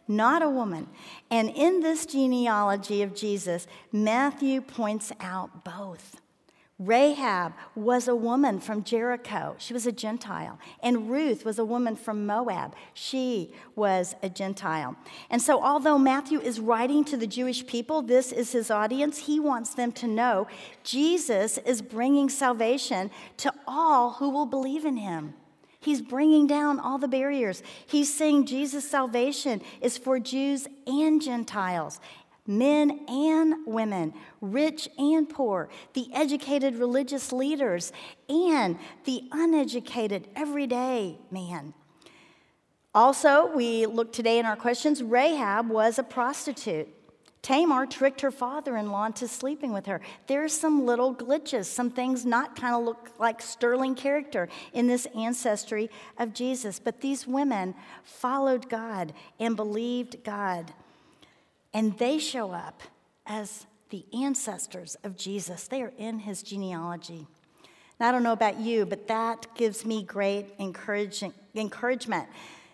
Not 0.08 0.42
a 0.42 0.48
woman. 0.48 0.88
And 1.30 1.50
in 1.50 1.80
this 1.80 2.06
genealogy 2.06 3.02
of 3.02 3.14
Jesus, 3.14 3.66
Matthew 3.92 4.60
points 4.60 5.12
out 5.20 5.64
both. 5.64 6.20
Rahab 6.80 7.52
was 7.74 8.08
a 8.08 8.16
woman 8.16 8.58
from 8.58 8.82
Jericho. 8.82 9.54
She 9.58 9.74
was 9.74 9.86
a 9.86 9.92
Gentile. 9.92 10.58
And 10.82 11.10
Ruth 11.10 11.44
was 11.44 11.58
a 11.58 11.64
woman 11.64 11.94
from 11.94 12.24
Moab. 12.24 12.74
She 12.94 13.52
was 13.76 14.16
a 14.22 14.30
Gentile. 14.30 14.96
And 15.28 15.42
so, 15.42 15.62
although 15.62 15.98
Matthew 15.98 16.40
is 16.40 16.58
writing 16.58 17.04
to 17.04 17.18
the 17.18 17.26
Jewish 17.26 17.66
people, 17.66 18.00
this 18.00 18.32
is 18.32 18.52
his 18.52 18.70
audience, 18.70 19.18
he 19.18 19.38
wants 19.38 19.74
them 19.74 19.92
to 19.92 20.06
know 20.06 20.48
Jesus 20.82 21.58
is 21.58 21.82
bringing 21.82 22.30
salvation 22.30 23.10
to 23.36 23.52
all 23.68 24.12
who 24.12 24.30
will 24.30 24.46
believe 24.46 24.86
in 24.86 24.96
him. 24.96 25.34
He's 25.82 26.02
bringing 26.02 26.46
down 26.46 26.78
all 26.78 26.98
the 26.98 27.08
barriers. 27.08 27.62
He's 27.86 28.12
saying 28.12 28.46
Jesus' 28.46 28.88
salvation 28.88 29.62
is 29.80 29.96
for 29.96 30.18
Jews 30.18 30.68
and 30.86 31.22
Gentiles 31.22 32.00
men 32.46 33.00
and 33.08 33.66
women, 33.66 34.12
rich 34.40 34.88
and 34.98 35.28
poor, 35.28 35.68
the 35.94 36.08
educated 36.12 36.76
religious 36.76 37.32
leaders, 37.32 37.92
and 38.28 38.78
the 39.04 39.22
uneducated 39.32 40.28
everyday 40.34 41.18
man. 41.30 41.74
Also, 42.94 43.50
we 43.54 43.86
look 43.86 44.12
today 44.12 44.38
in 44.38 44.46
our 44.46 44.56
questions 44.56 45.02
Rahab 45.02 45.68
was 45.70 45.98
a 45.98 46.02
prostitute. 46.02 46.88
Tamar 47.42 47.86
tricked 47.86 48.20
her 48.20 48.30
father 48.30 48.76
in 48.76 48.90
law 48.90 49.06
into 49.06 49.26
sleeping 49.26 49.72
with 49.72 49.86
her. 49.86 50.00
There's 50.26 50.52
some 50.52 50.84
little 50.84 51.14
glitches, 51.14 51.66
some 51.66 51.90
things 51.90 52.26
not 52.26 52.54
kind 52.54 52.74
of 52.74 52.82
look 52.82 53.10
like 53.18 53.40
sterling 53.40 53.94
character 53.94 54.48
in 54.74 54.86
this 54.86 55.06
ancestry 55.16 55.88
of 56.18 56.34
Jesus. 56.34 56.78
But 56.78 57.00
these 57.00 57.26
women 57.26 57.74
followed 58.04 58.68
God 58.68 59.14
and 59.38 59.56
believed 59.56 60.22
God. 60.22 60.74
And 61.72 61.96
they 61.98 62.18
show 62.18 62.52
up 62.52 62.82
as 63.26 63.66
the 63.90 64.04
ancestors 64.12 64.96
of 65.04 65.16
Jesus. 65.16 65.68
They 65.68 65.82
are 65.82 65.92
in 65.98 66.20
his 66.20 66.42
genealogy. 66.42 67.26
I 68.02 68.12
don't 68.12 68.22
know 68.22 68.32
about 68.32 68.58
you, 68.58 68.86
but 68.86 69.08
that 69.08 69.54
gives 69.54 69.84
me 69.84 70.02
great 70.02 70.54
encouragement. 70.58 71.34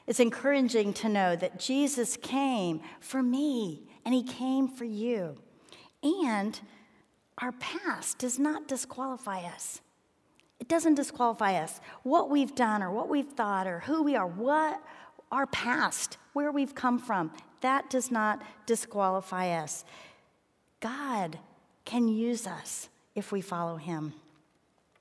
It's 0.07 0.21
encouraging 0.21 0.93
to 0.95 1.09
know 1.09 1.35
that 1.35 1.59
Jesus 1.59 2.17
came 2.17 2.81
for 3.01 3.23
me 3.23 3.89
and 4.05 4.15
he 4.15 4.23
came 4.23 4.69
for 4.69 4.85
you. 4.85 5.37
And 6.03 6.61
our 7.39 7.51
past 7.53 8.19
does 8.19 8.39
not 8.39 8.69
disqualify 8.69 9.41
us. 9.41 9.81
It 10.61 10.69
doesn't 10.69 10.95
disqualify 10.95 11.57
us. 11.57 11.81
What 12.05 12.31
we've 12.31 12.55
done 12.55 12.83
or 12.83 12.93
what 12.93 13.09
we've 13.09 13.33
thought 13.33 13.67
or 13.67 13.81
who 13.81 14.05
we 14.05 14.15
are, 14.15 14.27
what 14.27 14.81
our 15.31 15.47
past, 15.47 16.19
where 16.33 16.53
we've 16.53 16.75
come 16.75 16.99
from, 16.99 17.33
that 17.61 17.91
does 17.91 18.11
not 18.11 18.43
disqualify 18.67 19.51
us. 19.51 19.85
God 20.81 21.39
can 21.85 22.09
use 22.09 22.47
us 22.47 22.89
if 23.15 23.33
we 23.33 23.41
follow 23.41 23.77
him. 23.77 24.13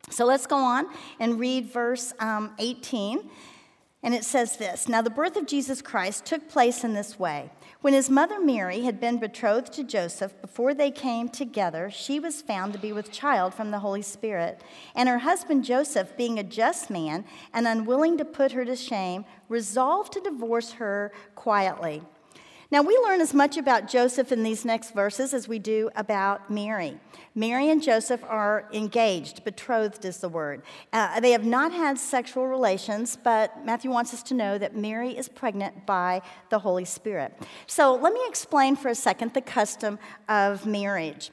So 0.10 0.26
let's 0.26 0.46
go 0.46 0.58
on 0.58 0.88
and 1.20 1.40
read 1.40 1.66
verse 1.66 2.14
um, 2.20 2.52
18. 2.60 3.30
And 4.04 4.14
it 4.14 4.24
says 4.24 4.58
this 4.58 4.88
Now 4.88 5.02
the 5.02 5.10
birth 5.10 5.36
of 5.36 5.48
Jesus 5.48 5.82
Christ 5.82 6.26
took 6.26 6.48
place 6.48 6.84
in 6.84 6.94
this 6.94 7.20
way. 7.20 7.50
When 7.86 7.94
his 7.94 8.10
mother 8.10 8.40
Mary 8.40 8.82
had 8.82 9.00
been 9.00 9.20
betrothed 9.20 9.72
to 9.74 9.84
Joseph, 9.84 10.42
before 10.42 10.74
they 10.74 10.90
came 10.90 11.30
together, 11.30 11.92
she 11.92 12.20
was 12.20 12.42
found 12.42 12.74
to 12.74 12.80
be 12.80 12.92
with 12.92 13.12
child 13.12 13.54
from 13.54 13.70
the 13.70 13.78
Holy 13.78 14.02
Spirit. 14.02 14.60
And 14.96 15.08
her 15.08 15.20
husband 15.20 15.66
Joseph, 15.66 16.18
being 16.18 16.40
a 16.40 16.44
just 16.44 16.90
man 16.90 17.26
and 17.54 17.68
unwilling 17.68 18.18
to 18.18 18.26
put 18.26 18.54
her 18.54 18.66
to 18.66 18.76
shame, 18.76 19.24
resolved 19.50 20.14
to 20.14 20.20
divorce 20.20 20.72
her 20.72 21.12
quietly. 21.36 22.02
Now, 22.72 22.82
we 22.82 22.98
learn 23.04 23.22
as 23.22 23.34
much 23.34 23.58
about 23.58 23.88
Joseph 23.88 24.32
in 24.32 24.42
these 24.42 24.66
next 24.66 24.96
verses 24.96 25.34
as 25.34 25.48
we 25.48 25.60
do 25.60 25.92
about 25.96 26.50
Mary. 26.50 27.00
Mary 27.36 27.70
and 27.70 27.82
Joseph 27.82 28.24
are 28.24 28.68
engaged, 28.74 29.44
betrothed 29.44 30.04
is 30.04 30.18
the 30.18 30.30
word. 30.30 30.64
Uh, 30.92 31.20
they 31.20 31.32
have 31.32 31.46
not 31.46 31.72
had 31.72 32.00
sexual 32.00 32.48
relations, 32.48 33.18
but 33.24 33.64
Matthew 33.64 33.92
wants 33.92 34.14
us 34.16 34.24
to 34.24 34.34
know 34.34 34.58
that 34.58 34.76
Mary 34.76 35.16
is 35.16 35.30
pregnant 35.30 35.86
by 35.86 36.24
the 36.50 36.58
Holy 36.58 36.86
Spirit. 36.86 37.38
So, 37.68 37.94
let 37.94 38.14
me 38.14 38.22
explain 38.28 38.76
for 38.76 38.90
a 38.90 38.96
second 38.96 39.34
the 39.34 39.42
custom 39.42 40.00
of 40.28 40.66
marriage. 40.66 41.32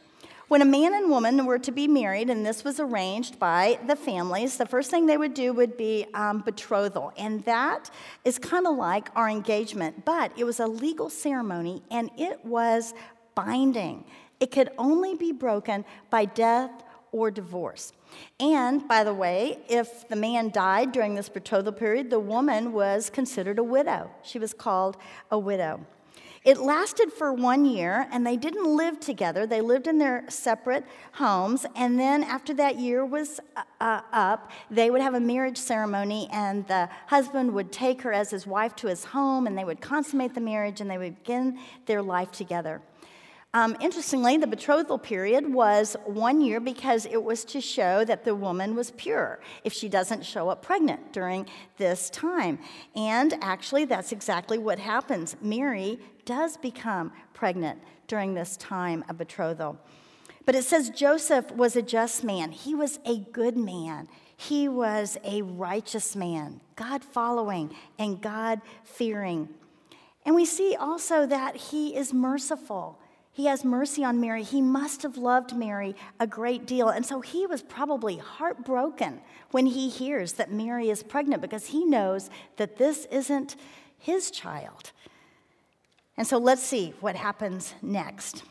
When 0.53 0.61
a 0.61 0.67
man 0.67 0.93
and 0.93 1.09
woman 1.09 1.47
were 1.47 1.59
to 1.61 1.73
be 1.73 1.89
married, 1.89 2.29
and 2.29 2.45
this 2.45 2.63
was 2.63 2.79
arranged 2.79 3.39
by 3.39 3.79
the 3.87 3.97
families, 3.97 4.59
the 4.59 4.67
first 4.67 4.91
thing 4.91 5.07
they 5.07 5.17
would 5.17 5.33
do 5.33 5.55
would 5.55 5.79
be 5.79 6.05
um, 6.13 6.41
betrothal. 6.41 7.11
And 7.17 7.43
that 7.45 7.91
is 8.27 8.39
kind 8.39 8.67
of 8.67 8.77
like 8.77 9.09
our 9.17 9.31
engagement, 9.31 10.05
but 10.05 10.31
it 10.37 10.45
was 10.45 10.61
a 10.61 10.67
legal 10.67 11.09
ceremony 11.09 11.83
and 11.91 12.11
it 12.19 12.45
was 12.45 12.93
binding. 13.35 14.05
It 14.41 14.51
could 14.51 14.69
only 14.77 15.15
be 15.15 15.33
broken 15.33 15.87
by 16.11 16.27
death 16.27 16.83
or 17.13 17.31
divorce. 17.31 17.95
And 18.39 18.87
by 18.87 19.05
the 19.05 19.15
way, 19.15 19.59
if 19.71 20.07
the 20.11 20.17
man 20.17 20.51
died 20.51 20.93
during 20.93 21.15
this 21.15 21.31
betrothal 21.31 21.73
period, 21.73 22.11
the 22.11 22.21
woman 22.21 22.75
was 22.75 23.09
considered 23.09 23.59
a 23.59 23.65
widow. 23.65 24.11
She 24.23 24.39
was 24.39 24.53
called 24.53 24.99
a 25.31 25.39
widow. 25.39 25.87
It 26.45 26.59
lasted 26.59 27.13
for 27.13 27.33
one 27.33 27.65
year, 27.65 28.09
and 28.11 28.27
they 28.27 28.37
didn't 28.37 28.65
live 28.77 28.99
together. 28.99 29.47
They 29.47 29.61
lived 29.61 29.87
in 29.87 29.99
their 29.99 30.25
separate 30.29 30.85
homes. 31.13 31.65
And 31.77 32.01
then, 32.01 32.25
after 32.25 32.53
that 32.55 32.81
year 32.81 33.05
was 33.07 33.39
uh, 33.57 33.63
uh, 33.81 34.01
up, 34.13 34.51
they 34.69 34.91
would 34.91 35.01
have 35.01 35.15
a 35.15 35.21
marriage 35.21 35.59
ceremony, 35.59 36.29
and 36.33 36.67
the 36.67 36.89
husband 37.07 37.55
would 37.55 37.71
take 37.71 38.03
her 38.03 38.13
as 38.13 38.31
his 38.31 38.45
wife 38.45 38.75
to 38.77 38.89
his 38.89 39.05
home, 39.05 39.47
and 39.47 39.57
they 39.57 39.65
would 39.65 39.81
consummate 39.81 40.35
the 40.35 40.41
marriage, 40.41 40.81
and 40.81 40.91
they 40.91 40.99
would 40.99 41.17
begin 41.23 41.61
their 41.87 42.03
life 42.03 42.33
together. 42.33 42.83
Um, 43.55 43.77
interestingly, 43.81 44.39
the 44.39 44.47
betrothal 44.47 44.99
period 44.99 45.53
was 45.53 45.95
one 46.07 46.41
year 46.41 46.59
because 46.59 47.05
it 47.05 47.23
was 47.23 47.45
to 47.47 47.61
show 47.61 48.03
that 48.03 48.25
the 48.25 48.35
woman 48.35 48.75
was 48.75 48.93
pure 48.93 49.41
if 49.63 49.75
she 49.75 49.91
doesn't 49.91 50.25
show 50.25 50.49
up 50.49 50.63
pregnant 50.63 51.13
during 51.13 51.47
this 51.77 52.09
time. 52.09 52.59
And 52.97 53.35
actually, 53.43 53.85
that's 53.85 54.11
exactly 54.11 54.57
what 54.57 54.79
happens. 54.79 55.37
Mary 55.43 55.99
does 56.25 56.57
become 56.57 57.13
pregnant 57.35 57.79
during 58.07 58.33
this 58.33 58.57
time 58.57 59.05
of 59.11 59.19
betrothal. 59.19 59.79
But 60.47 60.55
it 60.55 60.65
says 60.65 60.89
Joseph 60.89 61.53
was 61.53 61.77
a 61.77 61.83
just 61.83 62.25
man, 62.25 62.53
he 62.53 62.75
was 62.75 63.01
a 63.05 63.19
good 63.19 63.57
man. 63.57 64.09
He 64.35 64.67
was 64.67 65.19
a 65.23 65.43
righteous 65.43 66.17
man, 66.17 66.61
God 66.75 67.05
following 67.05 67.73
and 67.97 68.21
God 68.21 68.61
fearing. 68.83 69.49
And 70.27 70.35
we 70.35 70.47
see 70.47 70.75
also 70.75 71.27
that 71.27 71.55
he 71.57 71.95
is 71.95 72.13
merciful. 72.13 72.99
He 73.35 73.47
has 73.47 73.65
mercy 73.65 74.05
on 74.05 74.21
Mary. 74.21 74.43
He 74.43 74.61
must 74.61 75.03
have 75.03 75.17
loved 75.17 75.57
Mary 75.57 75.97
a 76.21 76.27
great 76.27 76.67
deal. 76.67 76.91
And 76.91 77.05
so 77.05 77.23
he 77.23 77.47
was 77.47 77.63
probably 77.63 78.19
heartbroken 78.19 79.23
when 79.53 79.67
he 79.67 79.89
hears 79.89 80.35
that 80.35 80.53
Mary 80.53 80.91
is 80.91 81.03
pregnant 81.03 81.41
because 81.41 81.67
he 81.67 81.85
knows 81.85 82.29
that 82.57 82.77
this 82.77 83.07
isn't 83.07 83.57
his 83.99 84.31
child. 84.31 84.93
And 86.17 86.27
so 86.27 86.37
let's 86.37 86.63
see 86.63 86.93
what 87.01 87.17
happens 87.17 87.75
next. 87.81 88.43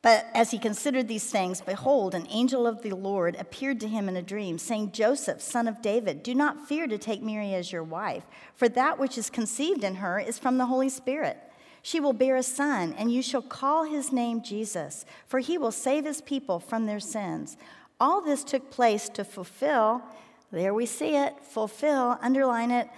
But 0.00 0.26
as 0.34 0.50
he 0.50 0.58
considered 0.58 1.06
these 1.06 1.30
things, 1.30 1.60
behold, 1.60 2.14
an 2.14 2.26
angel 2.30 2.66
of 2.66 2.82
the 2.82 2.92
Lord 2.92 3.36
appeared 3.38 3.78
to 3.80 3.88
him 3.88 4.08
in 4.08 4.16
a 4.16 4.22
dream, 4.22 4.58
saying, 4.58 4.92
Joseph, 4.92 5.40
son 5.40 5.68
of 5.68 5.80
David, 5.80 6.22
do 6.24 6.34
not 6.34 6.66
fear 6.66 6.88
to 6.88 6.98
take 6.98 7.22
Mary 7.22 7.54
as 7.54 7.70
your 7.70 7.84
wife, 7.84 8.24
for 8.56 8.68
that 8.70 8.98
which 8.98 9.16
is 9.16 9.30
conceived 9.30 9.84
in 9.84 9.96
her 9.96 10.18
is 10.18 10.40
from 10.40 10.58
the 10.58 10.66
Holy 10.66 10.88
Spirit. 10.88 11.38
She 11.82 11.98
will 11.98 12.12
bear 12.12 12.36
a 12.36 12.42
son, 12.44 12.94
and 12.96 13.12
you 13.12 13.22
shall 13.22 13.42
call 13.42 13.84
his 13.84 14.12
name 14.12 14.42
Jesus, 14.42 15.04
for 15.26 15.40
he 15.40 15.58
will 15.58 15.72
save 15.72 16.04
his 16.04 16.20
people 16.20 16.60
from 16.60 16.86
their 16.86 17.00
sins. 17.00 17.56
All 18.00 18.20
this 18.20 18.44
took 18.44 18.70
place 18.70 19.08
to 19.10 19.24
fulfill, 19.24 20.02
there 20.52 20.72
we 20.72 20.86
see 20.86 21.16
it, 21.16 21.34
fulfill, 21.42 22.18
underline 22.20 22.70
it, 22.70 22.88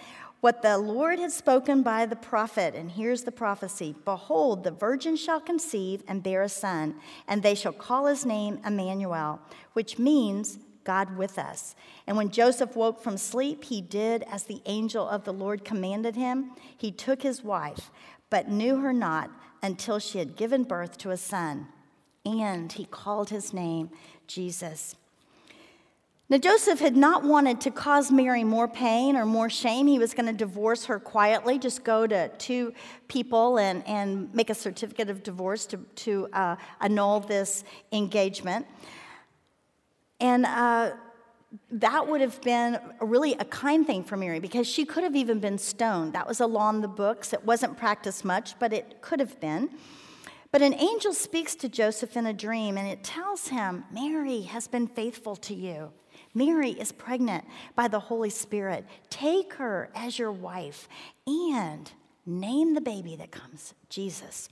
what 0.41 0.61
the 0.61 0.77
Lord 0.77 1.19
had 1.19 1.33
spoken 1.33 1.83
by 1.83 2.05
the 2.05 2.17
prophet. 2.17 2.75
And 2.75 2.91
here's 2.91 3.23
the 3.23 3.33
prophecy 3.33 3.95
Behold, 4.05 4.63
the 4.63 4.71
virgin 4.71 5.17
shall 5.17 5.41
conceive 5.41 6.03
and 6.07 6.23
bear 6.23 6.43
a 6.43 6.49
son, 6.51 6.97
and 7.27 7.43
they 7.43 7.55
shall 7.55 7.73
call 7.73 8.05
his 8.05 8.27
name 8.27 8.61
Emmanuel, 8.67 9.41
which 9.73 9.99
means 9.99 10.59
God 10.85 11.17
with 11.17 11.39
us. 11.39 11.75
And 12.07 12.17
when 12.17 12.31
Joseph 12.31 12.77
woke 12.77 13.03
from 13.03 13.17
sleep, 13.17 13.65
he 13.65 13.81
did 13.81 14.23
as 14.31 14.45
the 14.45 14.61
angel 14.67 15.09
of 15.09 15.25
the 15.25 15.33
Lord 15.33 15.65
commanded 15.65 16.15
him. 16.15 16.51
He 16.77 16.93
took 16.93 17.23
his 17.23 17.43
wife, 17.43 17.91
but 18.35 18.49
knew 18.49 18.81
her 18.81 18.93
not 18.93 19.31
until 19.63 20.01
she 20.01 20.19
had 20.19 20.35
given 20.35 20.65
birth 20.65 20.99
to 20.99 21.13
a 21.13 21.17
son. 21.17 21.69
And 22.27 22.73
he 22.73 22.85
called 22.85 23.31
his 23.31 23.53
name 23.55 23.91
Jesus. 24.27 24.97
Now, 26.29 26.39
Joseph 26.39 26.81
had 26.81 26.97
not 26.97 27.23
wanted 27.23 27.61
to 27.61 27.71
cause 27.71 28.11
Mary 28.11 28.43
more 28.43 28.67
pain 28.67 29.15
or 29.15 29.25
more 29.25 29.49
shame. 29.49 29.87
He 29.87 30.01
was 30.01 30.15
going 30.15 30.27
to 30.27 30.33
divorce 30.33 30.87
her 30.87 30.99
quietly, 30.99 31.61
just 31.61 31.85
go 31.85 32.09
to 32.09 32.27
two 32.39 32.73
people 33.07 33.61
and, 33.61 33.87
and 33.87 34.35
make 34.35 34.51
a 34.51 34.55
certificate 34.57 35.11
of 35.11 35.23
divorce 35.23 35.65
to, 35.67 35.77
to 35.77 36.27
uh, 36.33 36.57
annul 36.81 37.21
this 37.21 37.63
engagement. 37.93 38.67
And 40.19 40.45
uh, 40.45 40.95
that 41.71 42.09
would 42.09 42.21
have 42.21 42.41
been 42.43 42.79
really 43.01 43.35
a 43.35 43.45
kind 43.45 43.87
thing 43.87 44.03
for 44.03 44.17
Mary 44.17 44.41
because 44.41 44.67
she 44.67 44.85
could 44.85 45.05
have 45.05 45.17
even 45.17 45.41
been 45.41 45.59
stoned. 45.59 46.13
That 46.13 46.27
was 46.27 46.41
along 46.41 46.81
the 46.81 46.89
books. 46.89 47.33
It 47.33 47.45
wasn't 47.45 47.77
practiced 47.77 48.25
much, 48.25 48.59
but 48.59 48.73
it 48.73 49.01
could 49.01 49.21
have 49.21 49.41
been. 49.41 49.71
But 50.51 50.63
an 50.63 50.75
angel 50.75 51.13
speaks 51.13 51.55
to 51.57 51.69
Joseph 51.69 52.17
in 52.17 52.27
a 52.27 52.33
dream 52.33 52.79
and 52.79 52.87
it 52.87 53.03
tells 53.03 53.49
him, 53.49 53.85
Mary 53.93 54.43
has 54.43 54.69
been 54.69 54.87
faithful 54.87 55.37
to 55.37 55.55
you. 55.55 55.91
Mary 56.33 56.71
is 56.71 56.93
pregnant 56.93 57.45
by 57.75 57.89
the 57.89 57.99
Holy 57.99 58.31
Spirit. 58.31 58.85
Take 59.11 59.55
her 59.55 59.91
as 59.95 60.19
your 60.19 60.33
wife 60.33 60.89
and 61.27 61.91
name 62.27 62.75
the 62.75 62.81
baby 62.81 63.17
that 63.17 63.31
comes 63.31 63.75
Jesus. 63.89 64.49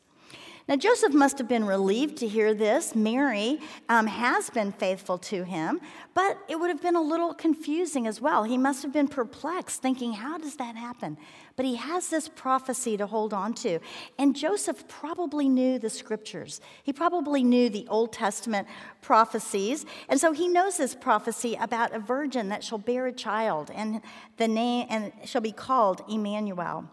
Now, 0.72 0.78
Joseph 0.78 1.12
must 1.12 1.36
have 1.36 1.48
been 1.48 1.66
relieved 1.66 2.16
to 2.20 2.26
hear 2.26 2.54
this. 2.54 2.94
Mary 2.94 3.60
um, 3.90 4.06
has 4.06 4.48
been 4.48 4.72
faithful 4.72 5.18
to 5.18 5.44
him, 5.44 5.82
but 6.14 6.38
it 6.48 6.58
would 6.58 6.70
have 6.70 6.80
been 6.80 6.96
a 6.96 7.02
little 7.02 7.34
confusing 7.34 8.06
as 8.06 8.22
well. 8.22 8.44
He 8.44 8.56
must 8.56 8.82
have 8.82 8.90
been 8.90 9.06
perplexed, 9.06 9.82
thinking, 9.82 10.14
How 10.14 10.38
does 10.38 10.56
that 10.56 10.74
happen? 10.74 11.18
But 11.56 11.66
he 11.66 11.76
has 11.76 12.08
this 12.08 12.26
prophecy 12.26 12.96
to 12.96 13.06
hold 13.06 13.34
on 13.34 13.52
to. 13.56 13.80
And 14.18 14.34
Joseph 14.34 14.88
probably 14.88 15.46
knew 15.46 15.78
the 15.78 15.90
scriptures, 15.90 16.62
he 16.82 16.94
probably 16.94 17.44
knew 17.44 17.68
the 17.68 17.86
Old 17.90 18.14
Testament 18.14 18.66
prophecies. 19.02 19.84
And 20.08 20.18
so 20.18 20.32
he 20.32 20.48
knows 20.48 20.78
this 20.78 20.94
prophecy 20.94 21.54
about 21.60 21.94
a 21.94 21.98
virgin 21.98 22.48
that 22.48 22.64
shall 22.64 22.78
bear 22.78 23.06
a 23.08 23.12
child, 23.12 23.70
and 23.74 24.00
the 24.38 24.48
name 24.48 24.86
and 24.88 25.12
shall 25.26 25.42
be 25.42 25.52
called 25.52 26.02
Emmanuel. 26.08 26.88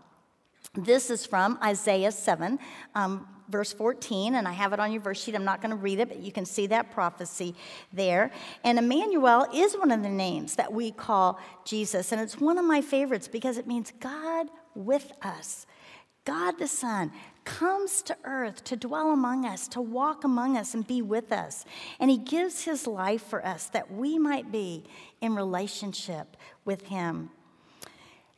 This 0.76 1.10
is 1.10 1.26
from 1.26 1.58
Isaiah 1.63 2.12
7, 2.12 2.60
um, 2.94 3.26
verse 3.50 3.74
14, 3.74 4.36
and 4.36 4.48
I 4.48 4.52
have 4.52 4.74
it 4.74 4.80
on 4.80 4.92
your 4.92 5.02
verse 5.02 5.22
sheet. 5.22 5.36
I'm 5.36 5.44
not 5.44 5.62
going 5.62 5.72
to 5.72 5.76
read 5.76 6.00
it, 6.00 6.08
but 6.08 6.20
you 6.20 6.32
can 6.32 6.46
see 6.46 6.68
that 6.68 6.92
prophecy 6.92 7.56
there. 7.92 8.32
And 8.64 8.78
Emmanuel 8.78 9.48
is 9.54 9.76
one 9.76 9.92
of 9.92 10.04
the 10.04 10.10
names 10.10 10.56
that 10.56 10.72
we 10.72 10.91
call 10.91 11.39
Jesus, 11.66 12.12
and 12.12 12.22
it's 12.22 12.39
one 12.39 12.58
of 12.58 12.66
my 12.66 12.82
favorites 12.82 13.28
because 13.28 13.58
it 13.58 13.68
means 13.68 13.91
God 14.00 14.47
with 14.76 15.12
us. 15.22 15.66
God 16.26 16.60
the 16.60 16.68
Son 16.68 17.12
comes 17.43 18.04
to 18.04 18.16
earth 18.24 18.64
to 18.66 18.76
dwell 18.76 19.12
among 19.12 19.45
us, 19.45 19.68
to 19.70 19.82
walk 19.82 20.24
among 20.24 20.56
us 20.56 20.76
and 20.76 20.86
be 20.86 21.02
with 21.02 21.32
us. 21.32 21.66
And 22.00 22.12
He 22.12 22.18
gives 22.18 22.64
His 22.64 22.86
life 22.86 23.24
for 23.24 23.43
us 23.45 23.66
that 23.68 23.91
we 23.91 24.20
might 24.20 24.52
be 24.52 24.86
in 25.22 25.36
relationship 25.36 26.38
with 26.66 26.84
Him. 26.84 27.32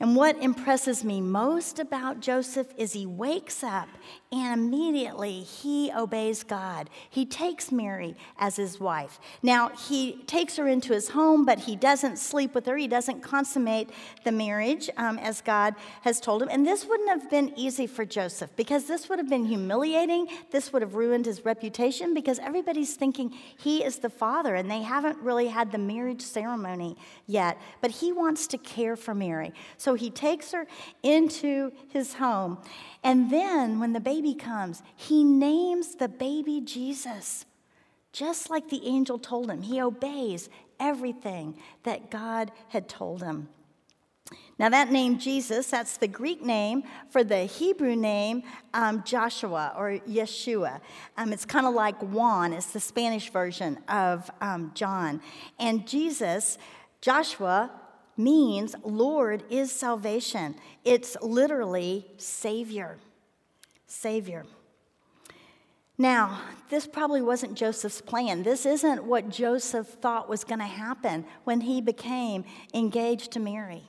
And 0.02 0.16
what 0.16 0.42
impresses 0.42 1.04
me 1.04 1.22
most 1.22 1.78
about 1.78 2.22
Joseph 2.22 2.74
is 2.76 2.94
he 2.94 3.06
wakes 3.06 3.64
up 3.64 3.88
and 4.32 4.60
immediately 4.60 5.42
he 5.42 5.92
obeys 5.92 6.44
God. 6.44 6.90
He 7.10 7.26
takes 7.26 7.72
Mary 7.72 8.16
as 8.40 8.56
his 8.56 8.80
wife. 8.80 9.20
Now, 9.44 9.70
he 9.70 10.24
takes 10.26 10.56
her 10.58 10.68
into 10.68 10.94
his 10.94 11.10
home, 11.10 11.46
but 11.46 11.60
he 11.60 11.76
doesn't 11.76 12.18
sleep 12.18 12.56
with 12.56 12.66
her. 12.66 12.76
He 12.78 12.88
doesn't 12.88 13.22
consummate 13.22 13.92
the 14.24 14.32
marriage 14.32 14.90
um, 14.98 15.20
as 15.20 15.42
God 15.42 15.76
has 16.02 16.20
told 16.20 16.42
him. 16.42 16.50
And 16.52 16.66
this 16.66 16.86
wouldn't 16.86 17.10
have 17.10 17.30
been 17.30 17.54
easy 17.56 17.86
for 17.86 18.06
Joseph 18.06 18.50
because 18.56 18.86
this 18.86 19.08
would 19.08 19.20
have 19.20 19.30
been 19.30 19.46
humiliating. 19.46 20.28
This 20.50 20.74
would 20.74 20.82
have 20.82 20.96
ruined 20.96 21.28
his 21.28 21.46
reputation 21.46 22.16
because 22.16 22.40
everybody's 22.40 22.96
thinking 22.96 23.30
he 23.58 23.84
is 23.84 24.00
the 24.00 24.10
father 24.10 24.56
and 24.56 24.72
they 24.72 24.82
haven't 24.82 25.20
really 25.20 25.48
had 25.48 25.72
the 25.72 25.78
marriage 25.78 26.22
ceremony 26.22 26.98
yet. 27.28 27.60
But 27.82 27.92
he 27.92 28.12
wants 28.12 28.48
to 28.48 28.58
care 28.58 28.96
for 28.96 29.14
Mary. 29.14 29.54
So 29.78 29.92
so 29.92 29.96
he 29.96 30.10
takes 30.10 30.54
her 30.54 30.68
into 31.04 31.74
his 31.90 32.14
home. 32.14 32.58
And 33.04 33.32
then 33.32 33.80
when 33.80 33.94
the 33.94 34.00
baby 34.00 34.36
comes, 34.36 34.84
he 34.96 35.24
names 35.24 35.96
the 35.96 36.08
baby 36.08 36.62
Jesus, 36.62 37.46
just 38.14 38.50
like 38.50 38.70
the 38.70 38.86
angel 38.86 39.18
told 39.18 39.50
him. 39.50 39.64
He 39.64 39.82
obeys 39.82 40.50
everything 40.80 41.58
that 41.84 42.12
God 42.12 42.52
had 42.70 42.88
told 42.88 43.24
him. 43.24 43.50
Now, 44.58 44.70
that 44.70 44.92
name 44.92 45.18
Jesus, 45.18 45.72
that's 45.72 45.98
the 45.98 46.08
Greek 46.08 46.44
name 46.44 46.84
for 47.10 47.24
the 47.24 47.46
Hebrew 47.46 47.96
name 47.96 48.44
um, 48.74 49.04
Joshua 49.04 49.74
or 49.76 50.00
Yeshua. 50.08 50.80
Um, 51.18 51.34
it's 51.34 51.46
kind 51.46 51.66
of 51.66 51.74
like 51.74 52.00
Juan, 52.02 52.54
it's 52.54 52.68
the 52.68 52.80
Spanish 52.80 53.32
version 53.32 53.80
of 53.90 54.30
um, 54.40 54.72
John. 54.76 55.20
And 55.60 55.88
Jesus, 55.88 56.58
Joshua, 57.02 57.72
means 58.18 58.76
Lord 58.84 59.44
is 59.50 59.72
salvation. 59.72 60.56
It's 60.84 61.18
literally 61.22 62.06
Savior. 62.18 62.98
Savior. 63.88 64.46
Now, 65.98 66.42
this 66.70 66.88
probably 66.88 67.22
wasn't 67.22 67.56
Joseph's 67.56 68.02
plan. 68.02 68.42
This 68.42 68.66
isn't 68.66 69.04
what 69.04 69.30
Joseph 69.30 69.88
thought 69.88 70.30
was 70.30 70.44
going 70.44 70.60
to 70.60 70.66
happen 70.66 71.26
when 71.44 71.62
he 71.62 71.80
became 71.80 72.44
engaged 72.74 73.32
to 73.34 73.40
Mary. 73.40 73.84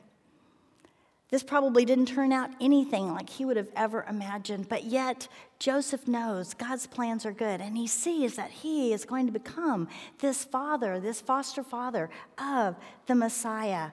This 1.30 1.42
probably 1.42 1.86
didn't 1.86 2.08
turn 2.08 2.30
out 2.30 2.50
anything 2.60 3.14
like 3.14 3.30
he 3.30 3.46
would 3.46 3.56
have 3.56 3.70
ever 3.74 4.04
imagined, 4.06 4.68
but 4.68 4.84
yet 4.84 5.28
Joseph 5.58 6.06
knows 6.06 6.52
God's 6.52 6.86
plans 6.86 7.24
are 7.24 7.32
good, 7.32 7.62
and 7.62 7.74
he 7.74 7.86
sees 7.86 8.36
that 8.36 8.50
he 8.50 8.92
is 8.92 9.06
going 9.06 9.24
to 9.24 9.32
become 9.32 9.88
this 10.18 10.44
father, 10.44 11.00
this 11.00 11.22
foster 11.22 11.62
father 11.62 12.10
of 12.36 12.76
the 13.06 13.14
Messiah. 13.14 13.92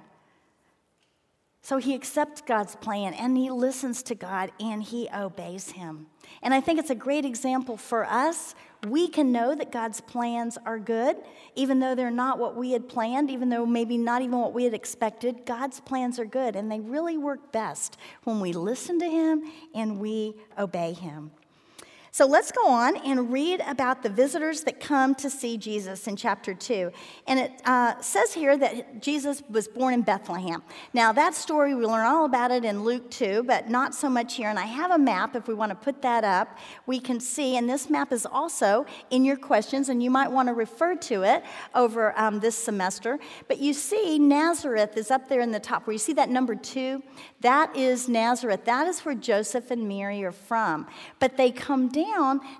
So 1.61 1.77
he 1.77 1.93
accepts 1.93 2.41
God's 2.41 2.75
plan 2.77 3.13
and 3.13 3.37
he 3.37 3.51
listens 3.51 4.01
to 4.03 4.15
God 4.15 4.51
and 4.59 4.81
he 4.81 5.09
obeys 5.13 5.71
him. 5.71 6.07
And 6.41 6.53
I 6.53 6.61
think 6.61 6.79
it's 6.79 6.89
a 6.89 6.95
great 6.95 7.25
example 7.25 7.75
for 7.75 8.05
us. 8.05 8.55
We 8.87 9.09
can 9.09 9.33
know 9.33 9.55
that 9.55 9.71
God's 9.71 9.99
plans 9.99 10.57
are 10.65 10.79
good, 10.79 11.17
even 11.55 11.79
though 11.79 11.95
they're 11.95 12.11
not 12.11 12.39
what 12.39 12.55
we 12.55 12.71
had 12.71 12.87
planned, 12.87 13.29
even 13.29 13.49
though 13.49 13.65
maybe 13.65 13.97
not 13.97 14.21
even 14.21 14.39
what 14.39 14.53
we 14.53 14.63
had 14.63 14.73
expected. 14.73 15.45
God's 15.45 15.81
plans 15.81 16.17
are 16.17 16.25
good, 16.25 16.55
and 16.55 16.71
they 16.71 16.79
really 16.79 17.17
work 17.17 17.51
best 17.51 17.97
when 18.23 18.39
we 18.39 18.53
listen 18.53 18.97
to 18.99 19.09
Him 19.09 19.43
and 19.75 19.99
we 19.99 20.35
obey 20.57 20.93
Him. 20.93 21.31
So 22.19 22.25
let's 22.25 22.51
go 22.51 22.67
on 22.67 22.97
and 22.97 23.31
read 23.31 23.61
about 23.65 24.03
the 24.03 24.09
visitors 24.09 24.63
that 24.63 24.81
come 24.81 25.15
to 25.15 25.29
see 25.29 25.55
Jesus 25.55 26.05
in 26.05 26.17
chapter 26.17 26.53
2. 26.53 26.91
And 27.27 27.39
it 27.39 27.61
uh, 27.63 28.01
says 28.01 28.33
here 28.33 28.57
that 28.57 29.01
Jesus 29.01 29.41
was 29.49 29.69
born 29.69 29.93
in 29.93 30.01
Bethlehem. 30.01 30.61
Now, 30.93 31.13
that 31.13 31.33
story, 31.33 31.73
we 31.73 31.85
learn 31.85 32.05
all 32.05 32.25
about 32.25 32.51
it 32.51 32.65
in 32.65 32.83
Luke 32.83 33.09
2, 33.09 33.43
but 33.43 33.69
not 33.69 33.95
so 33.95 34.09
much 34.09 34.35
here. 34.35 34.49
And 34.49 34.59
I 34.59 34.65
have 34.65 34.91
a 34.91 34.97
map, 34.97 35.37
if 35.37 35.47
we 35.47 35.53
want 35.53 35.69
to 35.69 35.77
put 35.77 36.01
that 36.01 36.25
up, 36.25 36.57
we 36.85 36.99
can 36.99 37.21
see. 37.21 37.55
And 37.55 37.69
this 37.69 37.89
map 37.89 38.11
is 38.11 38.25
also 38.25 38.85
in 39.11 39.23
your 39.23 39.37
questions, 39.37 39.87
and 39.87 40.03
you 40.03 40.11
might 40.11 40.29
want 40.29 40.49
to 40.49 40.53
refer 40.53 40.97
to 40.97 41.23
it 41.23 41.45
over 41.73 42.13
um, 42.19 42.41
this 42.41 42.57
semester. 42.57 43.17
But 43.47 43.59
you 43.59 43.71
see, 43.71 44.19
Nazareth 44.19 44.97
is 44.97 45.09
up 45.09 45.29
there 45.29 45.39
in 45.39 45.53
the 45.53 45.59
top. 45.61 45.87
Where 45.87 45.93
you 45.93 45.99
see 45.99 46.11
that 46.15 46.27
number 46.27 46.55
two? 46.55 47.01
That 47.39 47.73
is 47.77 48.09
Nazareth. 48.09 48.65
That 48.65 48.87
is 48.87 49.05
where 49.05 49.15
Joseph 49.15 49.71
and 49.71 49.87
Mary 49.87 50.21
are 50.25 50.33
from. 50.33 50.85
But 51.19 51.37
they 51.37 51.51
come 51.51 51.87
down 51.87 52.08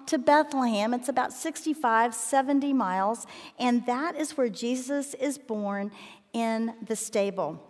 to 0.08 0.18
Bethlehem. 0.18 0.94
It's 0.94 1.10
about 1.10 1.34
65, 1.34 2.14
70 2.14 2.74
miles, 2.74 3.28
and 3.58 3.86
that 3.86 4.16
is 4.16 4.38
where 4.38 4.50
Jesus 4.50 5.14
is 5.16 5.38
born 5.38 5.92
in 6.34 6.74
the 6.86 6.96
stable. 6.96 7.64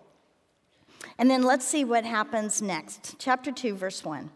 And 1.18 1.30
then 1.30 1.44
let's 1.44 1.66
see 1.66 1.84
what 1.84 2.06
happens 2.06 2.62
next. 2.62 3.16
Chapter 3.20 3.52
2, 3.52 3.76
verse 3.76 4.04
1. 4.04 4.30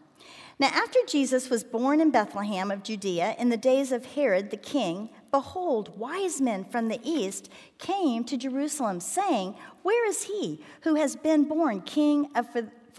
Now, 0.58 0.68
after 0.68 1.00
Jesus 1.08 1.50
was 1.50 1.64
born 1.64 2.00
in 2.00 2.10
Bethlehem 2.10 2.70
of 2.70 2.82
Judea 2.84 3.34
in 3.38 3.48
the 3.48 3.56
days 3.56 3.90
of 3.90 4.06
Herod 4.06 4.50
the 4.50 4.56
king, 4.56 5.10
behold, 5.32 5.98
wise 5.98 6.40
men 6.40 6.64
from 6.64 6.88
the 6.88 7.00
east 7.02 7.50
came 7.78 8.22
to 8.24 8.36
Jerusalem, 8.36 9.00
saying, 9.00 9.56
Where 9.82 10.06
is 10.08 10.24
he 10.24 10.62
who 10.82 10.94
has 10.94 11.16
been 11.16 11.44
born 11.44 11.80
king 11.80 12.28
of, 12.36 12.46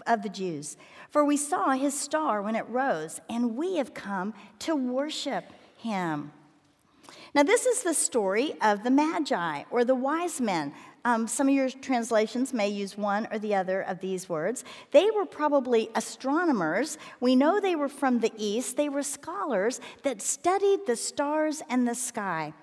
of 0.06 0.22
the 0.22 0.28
Jews? 0.28 0.76
For 1.10 1.24
we 1.24 1.36
saw 1.36 1.70
his 1.70 1.98
star 1.98 2.42
when 2.42 2.56
it 2.56 2.66
rose, 2.68 3.20
and 3.28 3.56
we 3.56 3.76
have 3.76 3.94
come 3.94 4.34
to 4.60 4.74
worship 4.74 5.44
him. 5.76 6.32
Now, 7.34 7.42
this 7.42 7.66
is 7.66 7.82
the 7.82 7.94
story 7.94 8.54
of 8.62 8.82
the 8.82 8.90
Magi, 8.90 9.64
or 9.70 9.84
the 9.84 9.94
wise 9.94 10.40
men. 10.40 10.72
Um, 11.04 11.28
some 11.28 11.48
of 11.48 11.54
your 11.54 11.70
translations 11.70 12.52
may 12.52 12.68
use 12.68 12.98
one 12.98 13.28
or 13.30 13.38
the 13.38 13.54
other 13.54 13.82
of 13.82 14.00
these 14.00 14.28
words. 14.28 14.64
They 14.90 15.08
were 15.12 15.24
probably 15.24 15.88
astronomers. 15.94 16.98
We 17.20 17.36
know 17.36 17.60
they 17.60 17.76
were 17.76 17.88
from 17.88 18.18
the 18.18 18.32
east. 18.36 18.76
They 18.76 18.88
were 18.88 19.04
scholars 19.04 19.80
that 20.02 20.20
studied 20.20 20.80
the 20.86 20.96
stars 20.96 21.62
and 21.68 21.86
the 21.86 21.94
sky. 21.94 22.54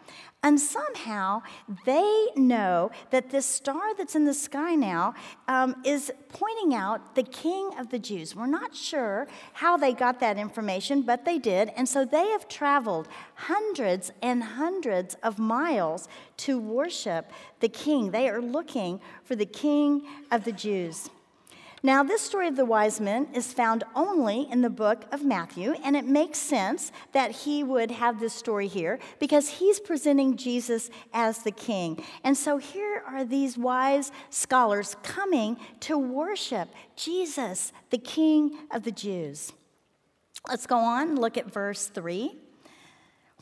And 0.44 0.60
somehow 0.60 1.42
they 1.86 2.28
know 2.36 2.92
that 3.12 3.30
this 3.30 3.46
star 3.46 3.96
that's 3.96 4.14
in 4.14 4.26
the 4.26 4.34
sky 4.34 4.76
now 4.76 5.16
um, 5.48 5.78
is 5.86 6.12
pointing 6.28 6.76
out 6.76 7.16
the 7.16 7.24
king 7.24 7.72
of 7.80 7.90
the 7.90 7.98
Jews. 7.98 8.36
We're 8.36 8.48
not 8.48 8.76
sure 8.76 9.28
how 9.54 9.78
they 9.78 9.94
got 9.94 10.20
that 10.20 10.38
information, 10.38 11.04
but 11.04 11.24
they 11.24 11.40
did. 11.40 11.70
And 11.78 11.88
so 11.88 12.04
they 12.04 12.28
have 12.28 12.50
traveled 12.50 13.08
hundreds 13.36 14.12
and 14.22 14.44
hundreds 14.44 15.16
of 15.24 15.40
miles 15.40 16.10
to 16.38 16.60
worship 16.60 17.32
the 17.62 17.70
king. 17.70 18.12
They 18.12 18.28
are 18.28 18.42
looking 18.42 19.00
for 19.24 19.38
the 19.38 19.46
king 19.46 20.06
of 20.30 20.44
the 20.44 20.52
Jews. 20.52 21.10
Now, 21.86 22.02
this 22.02 22.22
story 22.22 22.48
of 22.48 22.56
the 22.56 22.64
wise 22.64 23.02
men 23.02 23.28
is 23.34 23.52
found 23.52 23.84
only 23.94 24.48
in 24.50 24.62
the 24.62 24.70
book 24.70 25.04
of 25.12 25.26
Matthew, 25.26 25.74
and 25.84 25.98
it 25.98 26.06
makes 26.06 26.40
sense 26.40 26.94
that 27.12 27.32
he 27.32 27.62
would 27.62 27.92
have 27.92 28.22
this 28.22 28.34
story 28.34 28.68
here 28.68 29.00
because 29.20 29.50
he's 29.50 29.82
presenting 29.82 30.38
Jesus 30.38 30.90
as 31.14 31.40
the 31.40 31.52
king. 31.52 32.02
And 32.24 32.38
so 32.38 32.56
here 32.56 33.04
are 33.06 33.26
these 33.26 33.58
wise 33.58 34.14
scholars 34.30 34.96
coming 35.04 35.58
to 35.82 35.98
worship 35.98 36.70
Jesus, 36.96 37.74
the 37.90 37.98
king 37.98 38.60
of 38.72 38.84
the 38.84 38.92
Jews. 38.92 39.52
Let's 40.48 40.66
go 40.66 40.78
on, 40.78 41.18
look 41.18 41.38
at 41.38 41.52
verse 41.52 41.88
3. 41.88 42.43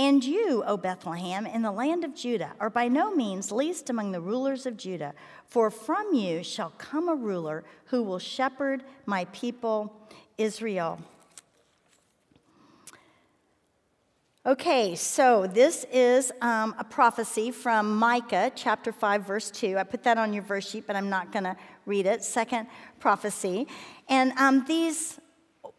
And 0.00 0.24
you, 0.24 0.64
O 0.66 0.78
Bethlehem, 0.78 1.44
in 1.44 1.60
the 1.60 1.70
land 1.70 2.04
of 2.04 2.14
Judah, 2.14 2.52
are 2.58 2.70
by 2.70 2.88
no 2.88 3.14
means 3.14 3.52
least 3.52 3.90
among 3.90 4.12
the 4.12 4.20
rulers 4.22 4.64
of 4.64 4.78
Judah, 4.78 5.12
for 5.44 5.70
from 5.70 6.14
you 6.14 6.42
shall 6.42 6.70
come 6.78 7.10
a 7.10 7.14
ruler 7.14 7.64
who 7.84 8.02
will 8.02 8.18
shepherd 8.18 8.82
my 9.04 9.26
people 9.26 9.94
Israel. 10.38 10.98
Okay, 14.46 14.94
so 14.94 15.46
this 15.46 15.84
is 15.92 16.32
um, 16.40 16.74
a 16.78 16.84
prophecy 16.84 17.50
from 17.50 17.94
Micah 17.94 18.50
chapter 18.54 18.92
5, 18.92 19.26
verse 19.26 19.50
2. 19.50 19.76
I 19.76 19.82
put 19.84 20.02
that 20.04 20.16
on 20.16 20.32
your 20.32 20.44
verse 20.44 20.66
sheet, 20.66 20.86
but 20.86 20.96
I'm 20.96 21.10
not 21.10 21.30
going 21.30 21.44
to 21.44 21.54
read 21.84 22.06
it. 22.06 22.24
Second 22.24 22.68
prophecy. 23.00 23.66
And 24.08 24.32
um, 24.38 24.64
these 24.66 25.19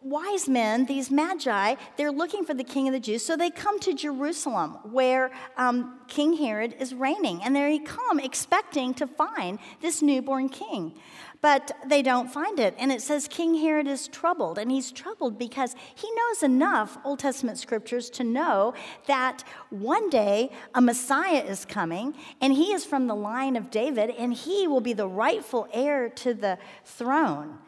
wise 0.03 0.49
men, 0.49 0.85
these 0.85 1.11
magi, 1.11 1.75
they're 1.95 2.11
looking 2.11 2.43
for 2.43 2.53
the 2.53 2.63
king 2.63 2.87
of 2.87 2.93
the 2.93 2.99
Jews. 2.99 3.23
So 3.23 3.37
they 3.37 3.49
come 3.49 3.79
to 3.81 3.93
Jerusalem 3.93 4.77
where 4.83 5.31
um, 5.57 5.99
King 6.07 6.37
Herod 6.37 6.75
is 6.79 6.93
reigning. 6.93 7.43
And 7.43 7.55
there 7.55 7.69
he 7.69 7.79
come 7.79 8.19
expecting 8.19 8.93
to 8.95 9.07
find 9.07 9.59
this 9.81 10.01
newborn 10.01 10.49
king. 10.49 10.93
But 11.41 11.71
they 11.87 12.01
don't 12.01 12.31
find 12.31 12.59
it. 12.59 12.75
And 12.77 12.91
it 12.91 13.01
says 13.01 13.27
King 13.27 13.55
Herod 13.55 13.87
is 13.87 14.07
troubled. 14.07 14.57
And 14.57 14.71
he's 14.71 14.91
troubled 14.91 15.37
because 15.37 15.75
he 15.95 16.09
knows 16.11 16.43
enough 16.43 16.97
Old 17.03 17.19
Testament 17.19 17.57
scriptures 17.59 18.09
to 18.11 18.23
know 18.23 18.73
that 19.07 19.43
one 19.69 20.09
day 20.09 20.51
a 20.73 20.81
Messiah 20.81 21.43
is 21.43 21.65
coming 21.65 22.15
and 22.41 22.53
he 22.53 22.73
is 22.73 22.85
from 22.85 23.07
the 23.07 23.15
line 23.15 23.55
of 23.55 23.71
David 23.71 24.11
and 24.11 24.33
he 24.33 24.67
will 24.67 24.81
be 24.81 24.93
the 24.93 25.07
rightful 25.07 25.67
heir 25.73 26.09
to 26.09 26.33
the 26.33 26.57
throne. 26.85 27.59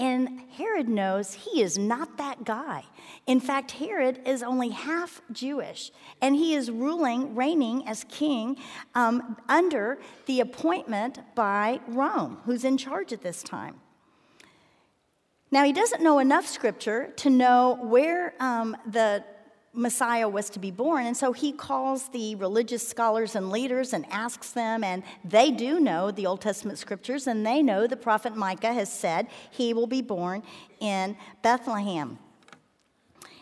And 0.00 0.40
Herod 0.56 0.88
knows 0.88 1.34
he 1.34 1.60
is 1.60 1.76
not 1.76 2.16
that 2.16 2.42
guy. 2.44 2.84
In 3.26 3.38
fact, 3.38 3.72
Herod 3.72 4.18
is 4.24 4.42
only 4.42 4.70
half 4.70 5.20
Jewish, 5.30 5.92
and 6.22 6.34
he 6.34 6.54
is 6.54 6.70
ruling, 6.70 7.34
reigning 7.36 7.86
as 7.86 8.04
king 8.04 8.56
um, 8.94 9.36
under 9.46 9.98
the 10.24 10.40
appointment 10.40 11.18
by 11.34 11.80
Rome, 11.86 12.38
who's 12.46 12.64
in 12.64 12.78
charge 12.78 13.12
at 13.12 13.20
this 13.20 13.42
time. 13.42 13.78
Now, 15.50 15.64
he 15.64 15.72
doesn't 15.72 16.02
know 16.02 16.18
enough 16.18 16.46
scripture 16.46 17.12
to 17.16 17.28
know 17.28 17.78
where 17.82 18.34
um, 18.40 18.76
the 18.86 19.22
Messiah 19.72 20.28
was 20.28 20.50
to 20.50 20.58
be 20.58 20.70
born. 20.70 21.06
And 21.06 21.16
so 21.16 21.32
he 21.32 21.52
calls 21.52 22.08
the 22.08 22.34
religious 22.34 22.86
scholars 22.86 23.36
and 23.36 23.50
leaders 23.50 23.92
and 23.92 24.04
asks 24.10 24.50
them, 24.50 24.82
and 24.82 25.02
they 25.24 25.50
do 25.50 25.78
know 25.78 26.10
the 26.10 26.26
Old 26.26 26.40
Testament 26.40 26.78
scriptures, 26.78 27.26
and 27.26 27.46
they 27.46 27.62
know 27.62 27.86
the 27.86 27.96
prophet 27.96 28.36
Micah 28.36 28.72
has 28.72 28.92
said 28.92 29.28
he 29.50 29.72
will 29.72 29.86
be 29.86 30.02
born 30.02 30.42
in 30.80 31.16
Bethlehem. 31.42 32.18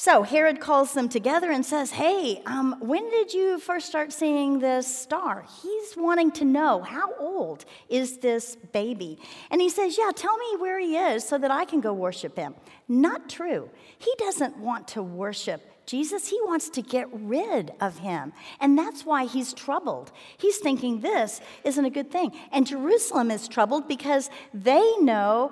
So 0.00 0.22
Herod 0.22 0.60
calls 0.60 0.94
them 0.94 1.10
together 1.10 1.50
and 1.52 1.62
says, 1.64 1.90
Hey, 1.90 2.40
um, 2.46 2.74
when 2.80 3.10
did 3.10 3.34
you 3.34 3.58
first 3.58 3.86
start 3.86 4.14
seeing 4.14 4.58
this 4.58 4.86
star? 4.86 5.44
He's 5.62 5.94
wanting 5.94 6.30
to 6.32 6.46
know 6.46 6.80
how 6.80 7.12
old 7.18 7.66
is 7.90 8.16
this 8.16 8.56
baby? 8.72 9.18
And 9.50 9.60
he 9.60 9.68
says, 9.68 9.98
Yeah, 9.98 10.10
tell 10.16 10.34
me 10.38 10.56
where 10.56 10.80
he 10.80 10.96
is 10.96 11.22
so 11.22 11.36
that 11.36 11.50
I 11.50 11.66
can 11.66 11.82
go 11.82 11.92
worship 11.92 12.34
him. 12.34 12.54
Not 12.88 13.28
true. 13.28 13.68
He 13.98 14.10
doesn't 14.16 14.56
want 14.56 14.88
to 14.88 15.02
worship 15.02 15.70
Jesus, 15.84 16.28
he 16.28 16.38
wants 16.44 16.68
to 16.70 16.82
get 16.82 17.08
rid 17.12 17.72
of 17.80 17.98
him. 17.98 18.32
And 18.60 18.78
that's 18.78 19.04
why 19.04 19.24
he's 19.24 19.52
troubled. 19.52 20.12
He's 20.38 20.58
thinking 20.58 21.00
this 21.00 21.40
isn't 21.64 21.84
a 21.84 21.90
good 21.90 22.12
thing. 22.12 22.30
And 22.52 22.64
Jerusalem 22.64 23.30
is 23.32 23.48
troubled 23.48 23.88
because 23.88 24.30
they 24.54 24.96
know 25.00 25.50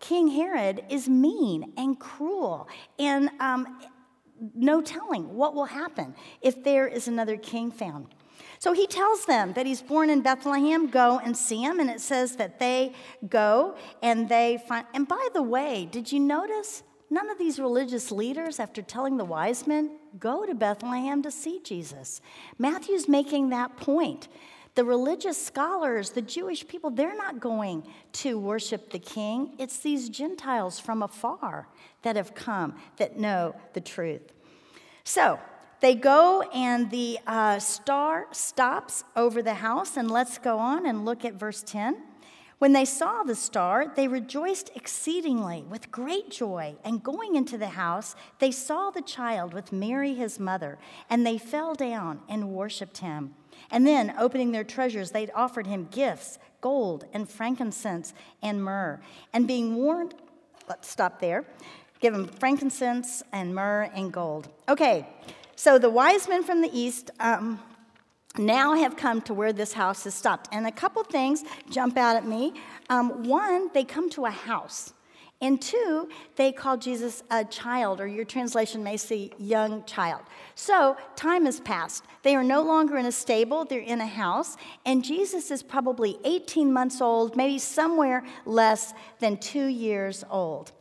King 0.00 0.28
Herod 0.28 0.84
is 0.90 1.08
mean 1.08 1.72
and 1.76 1.98
cruel, 1.98 2.68
and 2.98 3.30
um, 3.40 3.80
no 4.54 4.80
telling 4.80 5.34
what 5.34 5.54
will 5.54 5.64
happen 5.64 6.14
if 6.40 6.62
there 6.62 6.86
is 6.86 7.08
another 7.08 7.36
king 7.36 7.70
found. 7.70 8.14
So 8.58 8.72
he 8.72 8.86
tells 8.86 9.26
them 9.26 9.52
that 9.54 9.66
he's 9.66 9.82
born 9.82 10.10
in 10.10 10.22
Bethlehem, 10.22 10.88
go 10.88 11.20
and 11.22 11.36
see 11.36 11.62
him. 11.62 11.80
And 11.80 11.90
it 11.90 12.00
says 12.00 12.36
that 12.36 12.58
they 12.58 12.92
go 13.28 13.76
and 14.02 14.28
they 14.28 14.62
find. 14.68 14.86
And 14.94 15.06
by 15.06 15.28
the 15.34 15.42
way, 15.42 15.88
did 15.90 16.10
you 16.10 16.20
notice 16.20 16.82
none 17.10 17.30
of 17.30 17.38
these 17.38 17.58
religious 17.58 18.10
leaders, 18.10 18.58
after 18.58 18.82
telling 18.82 19.16
the 19.16 19.24
wise 19.24 19.66
men, 19.66 19.98
go 20.18 20.46
to 20.46 20.54
Bethlehem 20.54 21.22
to 21.22 21.30
see 21.30 21.60
Jesus? 21.62 22.20
Matthew's 22.58 23.08
making 23.08 23.50
that 23.50 23.76
point 23.76 24.28
the 24.76 24.84
religious 24.84 25.42
scholars, 25.42 26.10
the 26.10 26.22
Jewish 26.22 26.68
people, 26.68 26.90
they're 26.90 27.16
not 27.16 27.40
going 27.40 27.82
to 28.12 28.38
worship 28.38 28.90
the 28.90 28.98
king. 28.98 29.54
It's 29.58 29.78
these 29.78 30.10
Gentiles 30.10 30.78
from 30.78 31.02
afar 31.02 31.66
that 32.02 32.14
have 32.14 32.34
come 32.34 32.76
that 32.98 33.18
know 33.18 33.56
the 33.72 33.80
truth. 33.80 34.32
So 35.02 35.40
they 35.80 35.94
go, 35.94 36.42
and 36.54 36.90
the 36.90 37.18
uh, 37.26 37.58
star 37.58 38.26
stops 38.32 39.02
over 39.16 39.42
the 39.42 39.54
house. 39.54 39.96
And 39.96 40.10
let's 40.10 40.36
go 40.36 40.58
on 40.58 40.84
and 40.86 41.06
look 41.06 41.24
at 41.24 41.34
verse 41.34 41.62
10. 41.62 41.96
When 42.58 42.72
they 42.72 42.84
saw 42.84 43.22
the 43.22 43.34
star, 43.34 43.92
they 43.94 44.08
rejoiced 44.08 44.70
exceedingly 44.74 45.64
with 45.68 45.90
great 45.90 46.30
joy. 46.30 46.76
And 46.84 47.02
going 47.02 47.34
into 47.34 47.56
the 47.56 47.68
house, 47.68 48.14
they 48.40 48.50
saw 48.50 48.90
the 48.90 49.02
child 49.02 49.54
with 49.54 49.72
Mary, 49.72 50.14
his 50.14 50.38
mother, 50.38 50.78
and 51.08 51.26
they 51.26 51.38
fell 51.38 51.74
down 51.74 52.20
and 52.28 52.50
worshiped 52.50 52.98
him. 52.98 53.34
And 53.70 53.86
then, 53.86 54.14
opening 54.18 54.52
their 54.52 54.64
treasures, 54.64 55.10
they'd 55.10 55.30
offered 55.34 55.66
him 55.66 55.88
gifts 55.90 56.38
gold 56.60 57.04
and 57.12 57.28
frankincense 57.28 58.12
and 58.42 58.62
myrrh. 58.64 59.00
And 59.32 59.46
being 59.46 59.76
warned, 59.76 60.14
let's 60.68 60.88
stop 60.88 61.20
there, 61.20 61.44
give 62.00 62.14
him 62.14 62.26
frankincense 62.26 63.22
and 63.32 63.54
myrrh 63.54 63.90
and 63.94 64.12
gold. 64.12 64.48
Okay, 64.68 65.06
so 65.54 65.78
the 65.78 65.90
wise 65.90 66.28
men 66.28 66.42
from 66.42 66.62
the 66.62 66.70
east 66.72 67.10
um, 67.20 67.60
now 68.38 68.74
have 68.74 68.96
come 68.96 69.20
to 69.22 69.34
where 69.34 69.52
this 69.52 69.72
house 69.72 70.04
has 70.04 70.14
stopped. 70.14 70.48
And 70.52 70.66
a 70.66 70.72
couple 70.72 71.02
things 71.04 71.44
jump 71.70 71.96
out 71.96 72.16
at 72.16 72.26
me. 72.26 72.52
Um, 72.90 73.24
one, 73.24 73.70
they 73.72 73.84
come 73.84 74.10
to 74.10 74.26
a 74.26 74.30
house. 74.30 74.92
And 75.40 75.60
two, 75.60 76.08
they 76.36 76.50
call 76.50 76.78
Jesus 76.78 77.22
a 77.30 77.44
child, 77.44 78.00
or 78.00 78.06
your 78.06 78.24
translation 78.24 78.82
may 78.82 78.96
say 78.96 79.30
young 79.38 79.84
child. 79.84 80.22
So 80.54 80.96
time 81.14 81.44
has 81.44 81.60
passed. 81.60 82.04
They 82.22 82.34
are 82.34 82.42
no 82.42 82.62
longer 82.62 82.96
in 82.96 83.04
a 83.04 83.12
stable, 83.12 83.66
they're 83.66 83.80
in 83.80 84.00
a 84.00 84.06
house, 84.06 84.56
and 84.86 85.04
Jesus 85.04 85.50
is 85.50 85.62
probably 85.62 86.18
18 86.24 86.72
months 86.72 87.02
old, 87.02 87.36
maybe 87.36 87.58
somewhere 87.58 88.24
less 88.46 88.94
than 89.18 89.36
two 89.36 89.66
years 89.66 90.24
old. 90.30 90.72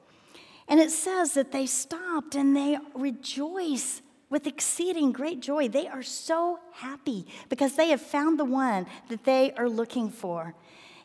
And 0.69 0.79
it 0.79 0.89
says 0.89 1.33
that 1.33 1.51
they 1.51 1.65
stopped 1.65 2.33
and 2.35 2.55
they 2.55 2.77
rejoice 2.93 4.01
with 4.29 4.47
exceeding 4.47 5.11
great 5.11 5.41
joy. 5.41 5.67
They 5.67 5.87
are 5.87 6.01
so 6.01 6.59
happy 6.71 7.27
because 7.49 7.75
they 7.75 7.89
have 7.89 8.01
found 8.01 8.39
the 8.39 8.45
one 8.45 8.87
that 9.09 9.25
they 9.25 9.51
are 9.53 9.69
looking 9.69 10.09
for. 10.09 10.55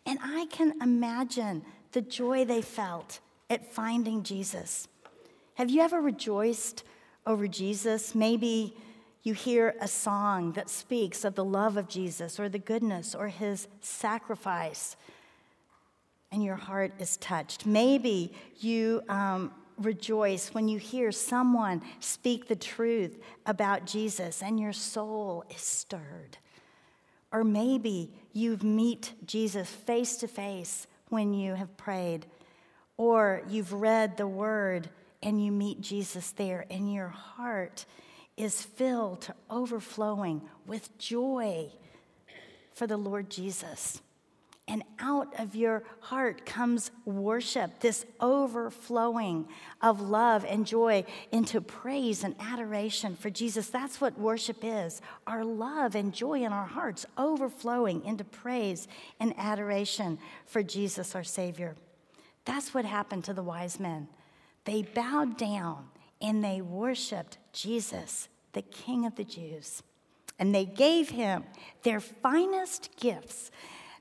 And 0.06 0.18
I 0.22 0.46
can 0.50 0.74
imagine 0.80 1.64
the 1.92 2.00
joy 2.00 2.44
they 2.44 2.62
felt 2.62 3.20
at 3.50 3.72
finding 3.72 4.22
Jesus. 4.22 4.88
Have 5.54 5.68
you 5.68 5.82
ever 5.82 6.00
rejoiced 6.00 6.84
over 7.26 7.48
Jesus? 7.48 8.14
Maybe 8.14 8.74
you 9.22 9.34
hear 9.34 9.74
a 9.80 9.88
song 9.88 10.52
that 10.52 10.70
speaks 10.70 11.24
of 11.24 11.34
the 11.34 11.44
love 11.44 11.76
of 11.76 11.88
Jesus 11.88 12.40
or 12.40 12.48
the 12.48 12.58
goodness 12.58 13.14
or 13.14 13.28
his 13.28 13.68
sacrifice, 13.80 14.96
and 16.32 16.42
your 16.42 16.56
heart 16.56 16.92
is 16.98 17.16
touched. 17.18 17.66
Maybe 17.66 18.32
you 18.60 19.02
um, 19.08 19.52
rejoice 19.76 20.54
when 20.54 20.68
you 20.68 20.78
hear 20.78 21.10
someone 21.10 21.82
speak 21.98 22.46
the 22.46 22.56
truth 22.56 23.18
about 23.46 23.84
Jesus 23.84 24.42
and 24.42 24.60
your 24.60 24.72
soul 24.72 25.44
is 25.50 25.60
stirred. 25.60 26.38
Or 27.32 27.44
maybe 27.44 28.12
you 28.32 28.56
meet 28.62 29.12
Jesus 29.26 29.68
face 29.68 30.16
to 30.18 30.28
face 30.28 30.86
when 31.08 31.34
you 31.34 31.54
have 31.54 31.76
prayed 31.76 32.26
or 33.00 33.40
you've 33.48 33.72
read 33.72 34.18
the 34.18 34.26
word 34.26 34.90
and 35.22 35.42
you 35.42 35.50
meet 35.50 35.80
Jesus 35.80 36.32
there, 36.32 36.66
and 36.70 36.92
your 36.92 37.08
heart 37.08 37.86
is 38.36 38.60
filled 38.60 39.22
to 39.22 39.34
overflowing 39.48 40.42
with 40.66 40.98
joy 40.98 41.70
for 42.74 42.86
the 42.86 42.98
Lord 42.98 43.30
Jesus. 43.30 44.02
And 44.68 44.82
out 44.98 45.28
of 45.40 45.54
your 45.54 45.82
heart 46.00 46.44
comes 46.44 46.90
worship, 47.06 47.80
this 47.80 48.04
overflowing 48.20 49.48
of 49.80 50.02
love 50.02 50.44
and 50.44 50.66
joy 50.66 51.06
into 51.32 51.62
praise 51.62 52.22
and 52.22 52.34
adoration 52.38 53.16
for 53.16 53.30
Jesus. 53.30 53.68
That's 53.68 54.02
what 54.02 54.20
worship 54.20 54.58
is 54.62 55.00
our 55.26 55.42
love 55.42 55.94
and 55.94 56.12
joy 56.12 56.42
in 56.42 56.52
our 56.52 56.66
hearts 56.66 57.06
overflowing 57.16 58.04
into 58.04 58.24
praise 58.24 58.88
and 59.18 59.32
adoration 59.38 60.18
for 60.44 60.62
Jesus, 60.62 61.14
our 61.14 61.24
Savior. 61.24 61.76
That's 62.44 62.74
what 62.74 62.84
happened 62.84 63.24
to 63.24 63.34
the 63.34 63.42
wise 63.42 63.78
men. 63.78 64.08
They 64.64 64.82
bowed 64.82 65.36
down 65.36 65.88
and 66.20 66.44
they 66.44 66.60
worshiped 66.60 67.38
Jesus, 67.52 68.28
the 68.52 68.62
King 68.62 69.06
of 69.06 69.16
the 69.16 69.24
Jews. 69.24 69.82
And 70.38 70.54
they 70.54 70.64
gave 70.64 71.10
him 71.10 71.44
their 71.82 72.00
finest 72.00 72.90
gifts. 72.96 73.50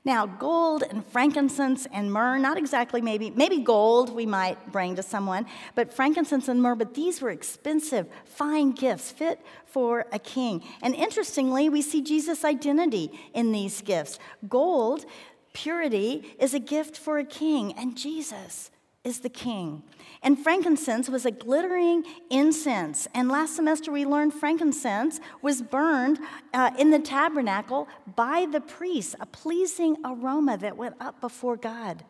Now, 0.02 0.24
gold 0.24 0.82
and 0.82 1.04
frankincense 1.04 1.86
and 1.92 2.10
myrrh, 2.10 2.38
not 2.38 2.56
exactly 2.56 3.02
maybe, 3.02 3.28
maybe 3.30 3.58
gold 3.58 4.14
we 4.14 4.24
might 4.24 4.72
bring 4.72 4.96
to 4.96 5.02
someone, 5.02 5.44
but 5.74 5.92
frankincense 5.92 6.48
and 6.48 6.62
myrrh, 6.62 6.74
but 6.74 6.94
these 6.94 7.20
were 7.20 7.28
expensive, 7.28 8.08
fine 8.24 8.70
gifts 8.70 9.10
fit 9.10 9.44
for 9.66 10.06
a 10.10 10.18
king. 10.18 10.64
And 10.80 10.94
interestingly, 10.94 11.68
we 11.68 11.82
see 11.82 12.00
Jesus' 12.00 12.46
identity 12.46 13.10
in 13.34 13.52
these 13.52 13.82
gifts. 13.82 14.18
Gold, 14.48 15.04
purity, 15.52 16.34
is 16.38 16.54
a 16.54 16.58
gift 16.58 16.96
for 16.96 17.18
a 17.18 17.24
king, 17.24 17.72
and 17.74 17.96
Jesus 17.96 18.70
is 19.04 19.20
the 19.20 19.28
king. 19.28 19.82
And 20.22 20.38
frankincense 20.38 21.08
was 21.08 21.24
a 21.24 21.30
glittering 21.30 22.04
incense. 22.28 23.08
And 23.14 23.28
last 23.28 23.56
semester 23.56 23.90
we 23.90 24.04
learned 24.04 24.34
frankincense 24.34 25.20
was 25.40 25.62
burned 25.62 26.18
uh, 26.52 26.72
in 26.78 26.90
the 26.90 26.98
tabernacle 26.98 27.88
by 28.14 28.46
the 28.50 28.60
priests, 28.60 29.14
a 29.20 29.26
pleasing 29.26 29.96
aroma 30.04 30.58
that 30.58 30.76
went 30.76 30.96
up 31.00 31.20
before 31.20 31.56
God. 31.56 32.04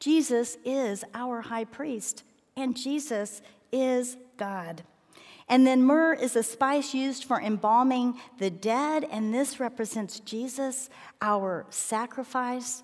Jesus 0.00 0.58
is 0.64 1.04
our 1.14 1.40
high 1.40 1.64
priest, 1.64 2.22
and 2.56 2.76
Jesus 2.76 3.40
is 3.72 4.16
God. 4.36 4.82
And 5.48 5.66
then 5.66 5.82
myrrh 5.82 6.14
is 6.14 6.36
a 6.36 6.42
spice 6.42 6.92
used 6.92 7.24
for 7.24 7.40
embalming 7.40 8.18
the 8.38 8.50
dead, 8.50 9.04
and 9.10 9.32
this 9.32 9.58
represents 9.58 10.20
Jesus, 10.20 10.90
our 11.22 11.66
sacrifice 11.70 12.82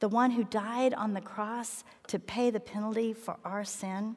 the 0.00 0.08
one 0.08 0.30
who 0.32 0.44
died 0.44 0.94
on 0.94 1.14
the 1.14 1.20
cross 1.20 1.84
to 2.08 2.18
pay 2.18 2.50
the 2.50 2.60
penalty 2.60 3.12
for 3.12 3.38
our 3.44 3.64
sin. 3.64 4.16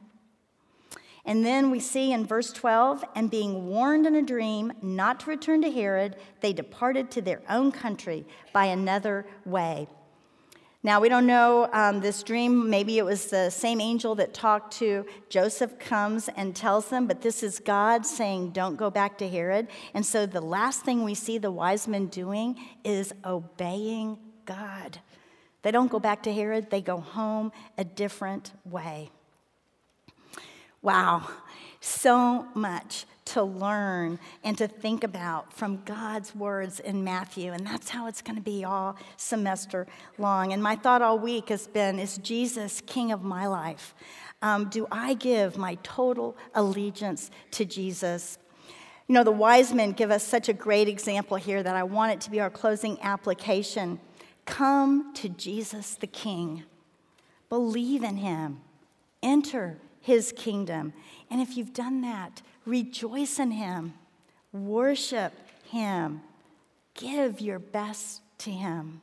And 1.26 1.46
then 1.46 1.70
we 1.70 1.80
see 1.80 2.12
in 2.12 2.26
verse 2.26 2.52
12, 2.52 3.04
and 3.16 3.30
being 3.30 3.68
warned 3.68 4.06
in 4.06 4.16
a 4.16 4.22
dream 4.22 4.74
not 4.82 5.22
to 5.22 5.30
return 5.30 5.62
to 5.62 5.72
Herod, 5.72 6.16
they 6.42 6.54
departed 6.54 7.12
to 7.12 7.22
their 7.22 7.42
own 7.50 7.72
country 7.72 8.26
by 8.52 8.66
another 8.66 9.26
way. 9.46 9.88
Now, 10.82 11.02
we 11.02 11.10
don't 11.10 11.28
know 11.28 11.70
um, 11.74 12.00
this 12.00 12.24
dream. 12.24 12.70
Maybe 12.70 12.98
it 12.98 13.04
was 13.04 13.26
the 13.26 13.50
same 13.50 13.82
angel 13.82 14.16
that 14.16 14.34
talked 14.34 14.78
to 14.78 15.06
Joseph, 15.28 15.78
comes 15.78 16.30
and 16.38 16.56
tells 16.56 16.90
them, 16.90 17.06
but 17.06 17.22
this 17.22 17.44
is 17.44 17.60
God 17.60 18.06
saying, 18.06 18.52
don't 18.52 18.78
go 18.78 18.90
back 18.90 19.18
to 19.18 19.28
Herod. 19.28 19.68
And 19.94 20.06
so 20.06 20.26
the 20.26 20.40
last 20.40 20.86
thing 20.86 21.04
we 21.04 21.16
see 21.16 21.38
the 21.38 21.52
wise 21.52 21.86
men 21.86 22.08
doing 22.08 22.58
is 22.86 23.14
obeying 23.26 24.18
God. 24.46 25.00
They 25.64 25.72
don't 25.72 25.92
go 25.92 26.00
back 26.00 26.24
to 26.24 26.34
Herod, 26.34 26.70
they 26.70 26.82
go 26.82 27.02
home 27.02 27.52
a 27.78 27.84
different 27.84 28.54
way. 28.64 29.10
Wow, 30.82 31.30
so 31.82 32.48
much 32.54 33.06
to 33.30 33.44
learn 33.44 34.20
and 34.44 34.58
to 34.58 34.68
think 34.68 35.04
about 35.04 35.54
from 35.54 35.82
God's 35.86 36.36
words 36.36 36.80
in 36.80 37.04
Matthew. 37.04 37.52
And 37.52 37.66
that's 37.66 37.90
how 37.90 38.08
it's 38.08 38.22
going 38.22 38.36
to 38.36 38.42
be 38.42 38.64
all 38.64 38.98
semester 39.18 39.88
long. 40.18 40.54
And 40.54 40.62
my 40.62 40.76
thought 40.76 41.02
all 41.02 41.20
week 41.20 41.50
has 41.50 41.68
been 41.68 42.00
Is 42.00 42.18
Jesus 42.18 42.82
king 42.82 43.12
of 43.12 43.24
my 43.24 43.48
life? 43.48 43.94
Um, 44.42 44.70
do 44.70 44.88
I 44.92 45.14
give 45.14 45.58
my 45.58 45.76
total 45.84 46.38
allegiance 46.56 47.30
to 47.52 47.66
Jesus? 47.66 48.38
You 49.08 49.14
know, 49.14 49.24
the 49.24 49.32
wise 49.32 49.74
men 49.74 49.92
give 49.92 50.12
us 50.12 50.24
such 50.24 50.50
a 50.50 50.54
great 50.54 50.88
example 50.88 51.38
here 51.38 51.62
that 51.62 51.76
I 51.76 51.84
want 51.84 52.14
it 52.14 52.22
to 52.22 52.32
be 52.32 52.40
our 52.40 52.50
closing 52.50 53.00
application. 53.02 54.00
Come 54.46 55.14
to 55.16 55.30
Jesus 55.30 55.96
the 55.96 56.08
King, 56.08 56.64
believe 57.50 58.04
in 58.04 58.18
him, 58.18 58.62
enter 59.22 59.78
his 60.02 60.32
kingdom. 60.32 60.94
And 61.30 61.42
if 61.42 61.58
you've 61.58 61.74
done 61.74 62.02
that, 62.02 62.42
rejoice 62.66 63.39
in 63.39 63.51
him, 63.51 63.93
worship 64.51 65.34
him, 65.70 66.22
give 66.93 67.41
your 67.41 67.60
best 67.60 68.22
to 68.39 68.51
him. 68.51 69.01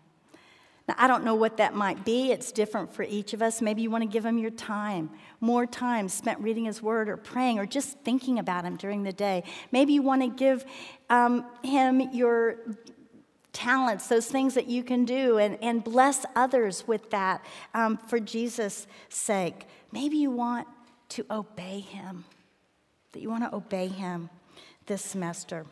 Now, 0.89 0.95
I 0.99 1.09
don't 1.09 1.25
know 1.25 1.35
what 1.35 1.57
that 1.57 1.75
might 1.75 2.05
be. 2.05 2.31
It's 2.31 2.53
different 2.53 2.95
for 2.95 3.03
each 3.03 3.33
of 3.33 3.43
us. 3.43 3.61
Maybe 3.61 3.83
you 3.83 3.91
want 3.91 4.03
to 4.03 4.09
give 4.09 4.25
him 4.25 4.39
your 4.39 4.53
time, 4.53 5.11
more 5.41 5.67
time 5.67 6.09
spent 6.09 6.41
reading 6.41 6.67
his 6.67 6.81
word 6.81 7.09
or 7.09 7.17
praying 7.17 7.59
or 7.59 7.67
just 7.67 7.99
thinking 8.01 8.39
about 8.39 8.65
him 8.65 8.77
during 8.77 9.03
the 9.03 9.13
day. 9.13 9.43
Maybe 9.73 9.95
you 9.95 10.03
want 10.03 10.23
to 10.23 10.29
give 10.29 10.65
um, 11.11 11.45
him 11.65 12.01
your 12.13 12.59
talents, 13.57 14.07
those 14.09 14.27
things 14.27 14.53
that 14.55 14.67
you 14.67 14.85
can 14.85 15.07
do, 15.07 15.39
and, 15.39 15.59
and 15.63 15.83
bless 15.83 16.27
others 16.37 16.87
with 16.87 17.11
that 17.11 17.43
um, 17.73 17.97
for 17.97 18.21
Jesus' 18.21 18.87
sake. 19.09 19.67
Maybe 19.93 20.19
you 20.19 20.31
want 20.31 20.69
to 21.11 21.25
obey 21.31 21.81
Him, 21.81 22.27
that 23.17 23.23
you 23.23 23.31
want 23.31 23.45
to 23.45 23.57
obey 23.57 23.89
Him 23.89 24.29
this 24.85 25.01
semester. 25.01 25.65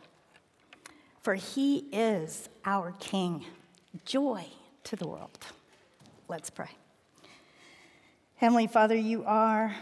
For 1.21 1.35
He 1.35 1.85
is 1.91 2.49
our 2.65 2.91
King, 2.99 3.45
joy 4.03 4.47
to 4.85 4.95
the 4.95 5.07
world. 5.07 5.37
Let's 6.27 6.49
pray. 6.49 6.71
Heavenly 8.37 8.65
Father, 8.65 8.95
you 8.95 9.23
are 9.25 9.75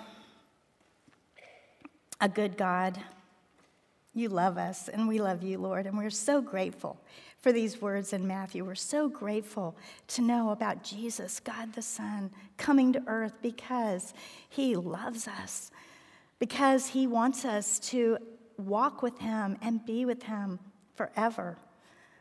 a 2.19 2.27
good 2.27 2.57
God. 2.57 2.99
You 4.13 4.27
love 4.27 4.57
us, 4.57 4.89
and 4.89 5.07
we 5.07 5.21
love 5.21 5.41
you, 5.41 5.57
Lord, 5.57 5.87
and 5.87 5.97
we're 5.97 6.09
so 6.09 6.41
grateful 6.41 6.99
for 7.37 7.53
these 7.53 7.81
words 7.81 8.11
in 8.11 8.27
Matthew. 8.27 8.65
We're 8.65 8.75
so 8.75 9.07
grateful 9.07 9.77
to 10.09 10.21
know 10.21 10.49
about 10.49 10.83
Jesus, 10.83 11.39
God 11.39 11.71
the 11.71 11.81
Son, 11.81 12.29
coming 12.57 12.91
to 12.91 13.01
earth 13.07 13.35
because 13.41 14.13
he 14.49 14.75
loves 14.75 15.29
us, 15.29 15.71
because 16.39 16.87
he 16.87 17.07
wants 17.07 17.45
us 17.45 17.79
to 17.79 18.17
walk 18.57 19.01
with 19.01 19.19
him 19.19 19.57
and 19.61 19.85
be 19.85 20.05
with 20.05 20.23
him 20.23 20.59
forever. 20.95 21.57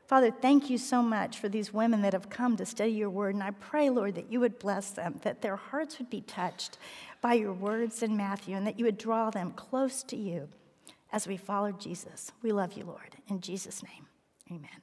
Father, 0.06 0.30
thank 0.30 0.68
you 0.68 0.78
so 0.78 1.02
much 1.02 1.38
for 1.38 1.48
these 1.48 1.72
women 1.72 2.02
that 2.02 2.12
have 2.12 2.28
come 2.28 2.56
to 2.56 2.66
study 2.66 2.92
your 2.92 3.10
word. 3.10 3.34
And 3.34 3.42
I 3.42 3.50
pray, 3.52 3.88
Lord, 3.88 4.14
that 4.16 4.30
you 4.30 4.40
would 4.40 4.58
bless 4.58 4.90
them, 4.90 5.20
that 5.22 5.40
their 5.42 5.56
hearts 5.56 5.98
would 5.98 6.10
be 6.10 6.20
touched 6.20 6.76
by 7.20 7.34
your 7.34 7.52
words 7.52 8.02
in 8.02 8.16
Matthew, 8.16 8.56
and 8.56 8.66
that 8.66 8.78
you 8.78 8.84
would 8.84 8.98
draw 8.98 9.30
them 9.30 9.52
close 9.52 10.02
to 10.04 10.16
you 10.16 10.48
as 11.12 11.26
we 11.26 11.36
follow 11.36 11.72
Jesus. 11.72 12.32
We 12.42 12.52
love 12.52 12.74
you, 12.74 12.84
Lord. 12.84 13.16
In 13.28 13.40
Jesus' 13.40 13.82
name, 13.82 14.06
amen. 14.50 14.82